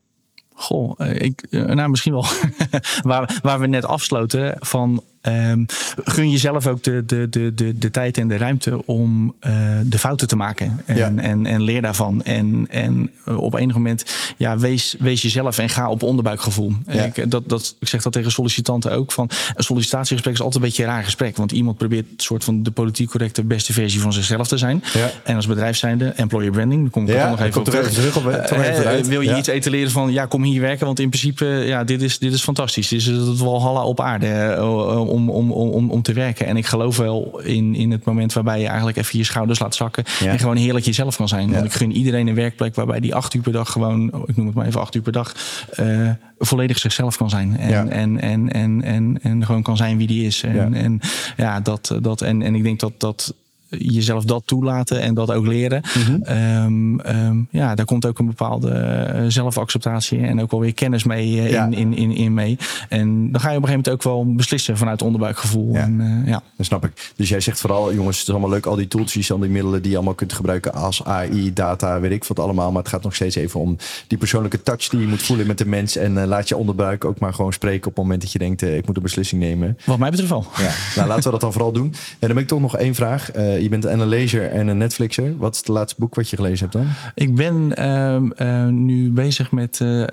Goh, 0.54 1.00
ik, 1.00 1.48
nou 1.50 1.90
misschien 1.90 2.14
wel 2.14 2.26
waar, 3.12 3.40
waar 3.42 3.60
we 3.60 3.68
net 3.68 3.86
afsloten 3.86 4.56
van 4.60 5.04
Um, 5.28 5.66
gun 6.04 6.32
jezelf 6.32 6.68
ook 6.68 6.84
de, 6.84 7.04
de, 7.06 7.30
de, 7.30 7.54
de, 7.54 7.78
de 7.78 7.92
tijd 7.92 8.18
en 8.18 8.28
de 8.28 8.38
ruimte 8.38 8.86
om 8.86 9.36
uh, 9.48 9.54
de 9.84 10.00
fouten 10.00 10.28
te 10.28 10.36
maken. 10.36 10.82
En, 10.86 10.96
ja. 10.96 11.12
en, 11.16 11.46
en 11.46 11.62
leer 11.62 11.82
daarvan. 11.82 12.24
En, 12.24 12.68
en 12.70 13.12
op 13.38 13.54
enig 13.54 13.76
moment, 13.76 14.06
ja, 14.38 14.58
wees, 14.58 14.96
wees 15.00 15.22
jezelf 15.22 15.58
en 15.58 15.70
ga 15.70 15.90
op 15.90 16.04
onderbuikgevoel. 16.04 16.74
Ja. 16.88 17.04
Ik, 17.04 17.32
dat, 17.32 17.50
dat, 17.50 17.76
ik 17.80 17.88
zeg 17.88 18.02
dat 18.02 18.14
tegen 18.14 18.32
sollicitanten 18.32 18.92
ook. 18.92 19.12
Van, 19.12 19.30
een 19.56 19.64
sollicitatiegesprek 19.64 20.34
is 20.34 20.42
altijd 20.42 20.64
een 20.64 20.70
beetje 20.70 20.84
een 20.84 20.90
raar 20.90 21.04
gesprek. 21.04 21.38
Want 21.38 21.52
iemand 21.52 21.78
probeert 21.78 22.06
een 22.06 22.14
soort 22.18 22.44
van 22.44 22.64
de 22.64 22.72
politiek 22.72 23.10
correcte 23.10 23.44
beste 23.44 23.74
versie 23.74 24.02
van 24.02 24.14
zichzelf 24.14 24.48
te 24.48 24.58
zijn. 24.58 24.84
Ja. 24.94 25.12
En 25.24 25.36
als 25.36 25.48
bedrijf 25.48 25.78
zijnde, 25.78 26.06
employer 26.06 26.52
branding, 26.52 26.82
daar 26.82 26.92
kom 26.92 27.04
ik 27.08 27.14
ja, 27.14 27.30
nog 27.30 27.42
even 27.42 27.60
op 27.60 27.66
terug. 27.66 27.92
terug 27.92 28.18
op, 28.18 28.26
uh, 28.26 29.04
wil 29.04 29.22
je 29.22 29.38
iets 29.38 29.48
etaleren 29.48 29.92
van, 29.92 30.12
ja, 30.12 30.26
kom 30.26 30.44
hier 30.44 30.62
werken. 30.62 30.86
Want 30.86 31.00
in 31.00 31.10
principe, 31.10 31.46
ja, 31.46 31.84
dit 31.84 32.02
is, 32.02 32.20
dit 32.20 32.34
is 32.34 32.42
fantastisch. 32.42 32.88
Dit 32.88 33.00
is 33.00 33.06
het 33.06 33.38
Walhalla 33.38 33.84
op 33.84 34.02
aarde. 34.02 34.26
Uh, 34.58 35.14
om, 35.16 35.52
om, 35.52 35.52
om, 35.52 35.92
om 35.92 36.02
te 36.02 36.14
werken. 36.14 36.46
En 36.46 36.58
ik 36.58 36.66
geloof 36.66 36.98
wel 36.98 37.40
in, 37.40 37.76
in 37.76 37.92
het 37.92 38.06
moment 38.06 38.34
waarbij 38.34 38.60
je 38.60 38.68
eigenlijk 38.68 38.98
even 38.98 39.18
je 39.18 39.24
schouders 39.24 39.60
laat 39.60 39.76
zakken. 39.76 40.04
En 40.26 40.40
gewoon 40.40 40.56
heerlijk 40.56 40.86
jezelf 40.86 41.16
kan 41.16 41.28
zijn. 41.28 41.52
Want 41.52 41.66
ik 41.66 41.74
gun 41.74 41.92
iedereen 41.92 42.28
een 42.28 42.36
werkplek 42.36 42.76
waarbij 42.76 43.00
die 43.00 43.16
acht 43.16 43.34
uur 43.34 43.42
per 43.42 43.52
dag 43.52 43.72
gewoon, 43.72 44.24
ik 44.26 44.36
noem 44.36 44.46
het 44.46 44.56
maar 44.56 44.66
even 44.66 44.82
acht 44.82 44.96
uur 44.96 45.02
per 45.02 45.12
dag, 45.12 45.36
uh, 45.80 46.10
volledig 46.38 46.78
zichzelf 46.78 47.18
kan 47.18 47.30
zijn. 47.30 47.58
En, 47.58 47.90
en, 47.90 48.22
en, 48.22 48.52
en, 48.52 48.82
en, 48.84 49.20
en, 49.22 49.46
gewoon 49.46 49.64
kan 49.64 49.78
zijn 49.78 49.98
wie 49.98 50.08
die 50.08 50.26
is. 50.26 50.44
En, 50.44 50.74
en 50.74 51.00
ja, 51.38 51.60
dat, 51.60 51.98
dat 52.02 52.22
en, 52.22 52.42
en 52.42 52.56
ik 52.56 52.64
denk 52.64 52.80
dat 52.80 52.94
dat 52.98 53.34
jezelf 53.70 54.24
dat 54.24 54.44
toelaten 54.46 55.02
en 55.02 55.14
dat 55.14 55.32
ook 55.32 55.46
leren. 55.46 55.84
Mm 55.96 56.24
-hmm. 56.26 57.00
um, 57.06 57.48
ja, 57.52 57.76
daar 57.76 57.86
komt 57.86 58.06
ook 58.06 58.20
een 58.20 58.26
bepaalde 58.26 58.70
uh, 59.16 59.24
zelfacceptatie 59.28 60.20
en 60.20 60.42
ook 60.42 60.52
wel 60.52 60.60
weer 60.60 60.74
kennis 60.74 61.04
mee 61.04 61.32
uh, 61.32 61.52
ja. 61.52 61.66
in, 61.66 61.74
in, 61.74 61.94
in, 61.94 62.12
in, 62.12 62.34
mee. 62.34 62.58
En 62.90 63.32
dan 63.32 63.42
ga 63.42 63.50
je 63.52 63.58
op 63.58 63.64
een 63.64 63.70
gegeven 63.70 63.70
moment 63.70 63.90
ook 63.90 64.04
wel 64.04 64.36
beslissen 64.36 64.78
vanuit 64.78 65.02
onderbuikgevoel. 65.02 65.74
Ja. 65.74 65.80
En, 65.80 66.00
uh, 66.00 66.28
ja. 66.28 66.42
Dat 66.58 66.66
snap 66.66 66.86
ik. 66.86 67.12
Dus 67.16 67.30
jij 67.30 67.40
zegt 67.40 67.60
vooral, 67.60 67.94
jongens, 67.94 68.18
het 68.18 68.28
is 68.28 68.34
allemaal 68.34 68.50
leuk, 68.50 68.66
al 68.66 68.76
die 68.76 68.88
tooltjes, 68.88 69.32
al 69.32 69.40
die 69.40 69.50
middelen 69.50 69.82
die 69.82 69.90
je 69.90 69.98
allemaal 69.98 70.16
kunt 70.16 70.34
gebruiken 70.34 70.74
als 70.74 71.04
AI, 71.04 71.54
data, 71.54 72.00
weet 72.00 72.12
ik 72.12 72.24
wat 72.24 72.40
allemaal. 72.40 72.72
Maar 72.72 72.82
het 72.82 72.92
gaat 72.92 73.04
nog 73.04 73.16
steeds 73.16 73.36
even 73.36 73.60
om 73.60 73.78
die 74.08 74.18
persoonlijke 74.18 74.64
touch 74.64 74.88
die 74.90 75.00
je 75.00 75.08
moet 75.08 75.24
voelen 75.24 75.48
met 75.48 75.58
de 75.58 75.66
mens. 75.66 75.96
En 75.96 76.26
laat 76.26 76.50
je 76.50 76.58
onderbuik 76.58 77.06
ook 77.06 77.20
maar 77.20 77.34
gewoon 77.34 77.54
spreken 77.54 77.88
op 77.88 77.96
het 77.96 78.04
moment 78.04 78.22
dat 78.22 78.32
je 78.32 78.40
denkt, 78.40 78.62
ik 78.62 78.88
moet 78.88 78.96
een 78.96 79.04
beslissing 79.04 79.42
nemen. 79.42 79.78
Wat 79.86 79.98
mij 79.98 80.10
betreft 80.10 80.32
wel. 80.32 80.46
Ja. 80.58 80.72
nou, 80.96 81.08
laten 81.08 81.24
we 81.24 81.32
dat 81.32 81.42
dan 81.42 81.52
vooral 81.52 81.72
doen. 81.72 81.86
En 81.86 82.18
dan 82.20 82.30
heb 82.30 82.40
ik 82.40 82.48
toch 82.48 82.62
nog 82.62 82.78
één 82.78 82.96
vraag 82.96 83.32
je 83.62 83.70
bent 83.70 83.86
en 83.86 84.00
een 84.00 84.08
lezer 84.08 84.52
en 84.52 84.68
een 84.68 84.78
Netflixer. 84.78 85.38
Wat 85.38 85.54
is 85.54 85.60
het 85.60 85.68
laatste 85.68 86.00
boek 86.00 86.16
wat 86.16 86.30
je 86.30 86.36
gelezen 86.36 86.70
hebt 86.70 86.74
dan? 86.74 86.88
Ik 87.16 87.36
ben 87.36 87.74
uh, 87.80 88.48
uh, 88.48 88.68
nu 88.68 89.12
bezig 89.12 89.52
met 89.52 89.80
uh, 89.80 90.04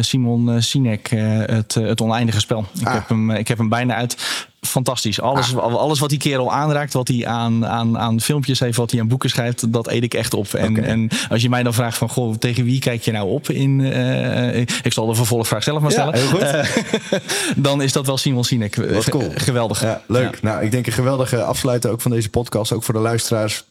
Simon 0.00 0.62
Sinek, 0.62 1.08
het, 1.10 1.74
het 1.74 2.00
oneindige 2.00 2.40
spel. 2.40 2.64
Ik, 2.80 2.86
ah. 2.86 2.92
heb 2.92 3.08
hem, 3.08 3.30
ik 3.30 3.48
heb 3.48 3.58
hem 3.58 3.68
bijna 3.68 3.94
uit 3.94 4.46
fantastisch. 4.66 5.20
Alles, 5.20 5.56
ah. 5.56 5.74
alles 5.74 5.98
wat 5.98 6.08
die 6.08 6.18
kerel 6.18 6.52
aanraakt, 6.52 6.92
wat 6.92 7.08
hij 7.08 7.26
aan, 7.26 7.66
aan, 7.66 7.98
aan 7.98 8.20
filmpjes 8.20 8.60
heeft, 8.60 8.76
wat 8.76 8.90
hij 8.90 9.00
aan 9.00 9.08
boeken 9.08 9.30
schrijft, 9.30 9.72
dat 9.72 9.88
eet 9.88 10.02
ik 10.02 10.14
echt 10.14 10.34
op. 10.34 10.54
En, 10.54 10.70
okay. 10.70 10.84
en 10.84 11.08
als 11.28 11.42
je 11.42 11.48
mij 11.48 11.62
dan 11.62 11.74
vraagt 11.74 11.98
van, 11.98 12.08
goh, 12.08 12.34
tegen 12.34 12.64
wie 12.64 12.80
kijk 12.80 13.02
je 13.02 13.12
nou 13.12 13.28
op? 13.28 13.50
In, 13.50 13.78
uh, 13.78 14.56
ik 14.56 14.92
zal 14.92 15.06
de 15.06 15.14
vervolgvraag 15.14 15.62
zelf 15.62 15.80
maar 15.80 15.90
stellen. 15.90 16.18
Ja, 16.18 16.20
heel 16.20 16.28
goed. 16.28 17.22
dan 17.56 17.82
is 17.82 17.92
dat 17.92 18.06
wel 18.06 18.16
Simon 18.16 18.44
Sinek. 18.44 18.76
Wat 18.76 19.10
cool. 19.10 19.30
Geweldig. 19.34 19.82
Ja, 19.82 20.02
leuk. 20.06 20.32
Ja. 20.32 20.38
Nou, 20.42 20.64
ik 20.64 20.70
denk 20.70 20.86
een 20.86 20.92
geweldige 20.92 21.42
afsluiter 21.42 21.90
ook 21.90 22.00
van 22.00 22.10
deze 22.10 22.30
podcast, 22.30 22.72
ook 22.72 22.82
voor 22.82 22.94
de 22.94 23.00
luisteraars. 23.00 23.64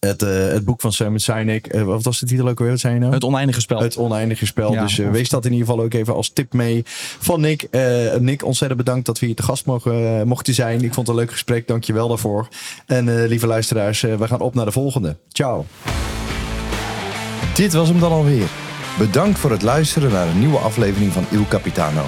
Het, 0.00 0.22
uh, 0.22 0.30
het 0.30 0.64
boek 0.64 0.80
van 0.80 0.92
Simon 0.92 1.18
Sinek. 1.18 1.74
Uh, 1.74 1.82
wat 1.82 2.04
was 2.04 2.20
de 2.20 2.26
titel 2.26 2.48
ook 2.48 2.58
weer? 2.58 2.70
Wat 2.70 2.80
zei 2.80 2.94
je 2.94 3.00
nou? 3.00 3.12
Het 3.12 3.24
oneindige 3.24 3.60
spel. 3.60 3.80
Het 3.80 3.96
oneindige 3.96 4.46
spel. 4.46 4.72
Ja, 4.72 4.82
dus 4.82 4.98
uh, 4.98 5.10
wees 5.10 5.28
dat 5.28 5.44
in 5.44 5.52
ieder 5.52 5.66
geval 5.66 5.84
ook 5.84 5.94
even 5.94 6.14
als 6.14 6.30
tip 6.30 6.52
mee 6.52 6.82
van 7.18 7.40
Nick. 7.40 7.68
Nick, 8.18 8.44
ontzettend 8.44 8.80
bedankt 8.84 9.06
dat 9.06 9.18
we 9.18 9.26
hier 9.26 9.34
te 9.34 9.42
gast 9.42 9.66
mogen, 9.66 10.28
mochten 10.28 10.54
zijn. 10.54 10.84
Ik 10.84 10.94
vond 10.94 11.06
het 11.06 11.16
een 11.16 11.22
leuk 11.22 11.32
gesprek. 11.32 11.66
Dank 11.66 11.84
je 11.84 11.92
wel 11.92 12.08
daarvoor. 12.08 12.48
En 12.86 13.26
lieve 13.26 13.46
luisteraars, 13.46 14.00
we 14.00 14.26
gaan 14.26 14.40
op 14.40 14.54
naar 14.54 14.64
de 14.64 14.72
volgende. 14.72 15.16
Ciao. 15.28 15.66
Dit 17.54 17.72
was 17.72 17.88
hem 17.88 18.00
dan 18.00 18.12
alweer. 18.12 18.48
Bedankt 18.98 19.38
voor 19.38 19.50
het 19.50 19.62
luisteren 19.62 20.12
naar 20.12 20.28
een 20.28 20.38
nieuwe 20.38 20.58
aflevering 20.58 21.12
van 21.12 21.24
Il 21.30 21.44
Capitano. 21.48 22.04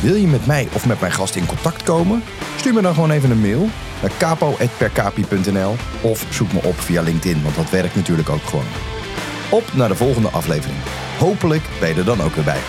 Wil 0.00 0.14
je 0.14 0.26
met 0.26 0.46
mij 0.46 0.68
of 0.72 0.86
met 0.86 1.00
mijn 1.00 1.12
gast 1.12 1.34
in 1.34 1.46
contact 1.46 1.82
komen? 1.82 2.22
Stuur 2.56 2.74
me 2.74 2.82
dan 2.82 2.94
gewoon 2.94 3.10
even 3.10 3.30
een 3.30 3.40
mail 3.40 3.68
naar 4.02 4.10
capo.percapi.nl 4.18 5.76
of 6.00 6.26
zoek 6.30 6.52
me 6.52 6.62
op 6.62 6.80
via 6.80 7.02
LinkedIn, 7.02 7.42
want 7.42 7.54
dat 7.56 7.70
werkt 7.70 7.94
natuurlijk 7.94 8.28
ook 8.28 8.42
gewoon. 8.42 8.64
Op 9.50 9.72
naar 9.72 9.88
de 9.88 9.94
volgende 9.94 10.28
aflevering. 10.28 10.78
Hopelijk 11.18 11.62
ben 11.80 11.88
je 11.88 11.94
er 11.94 12.04
dan 12.04 12.22
ook 12.22 12.34
weer 12.34 12.44
bij. 12.44 12.60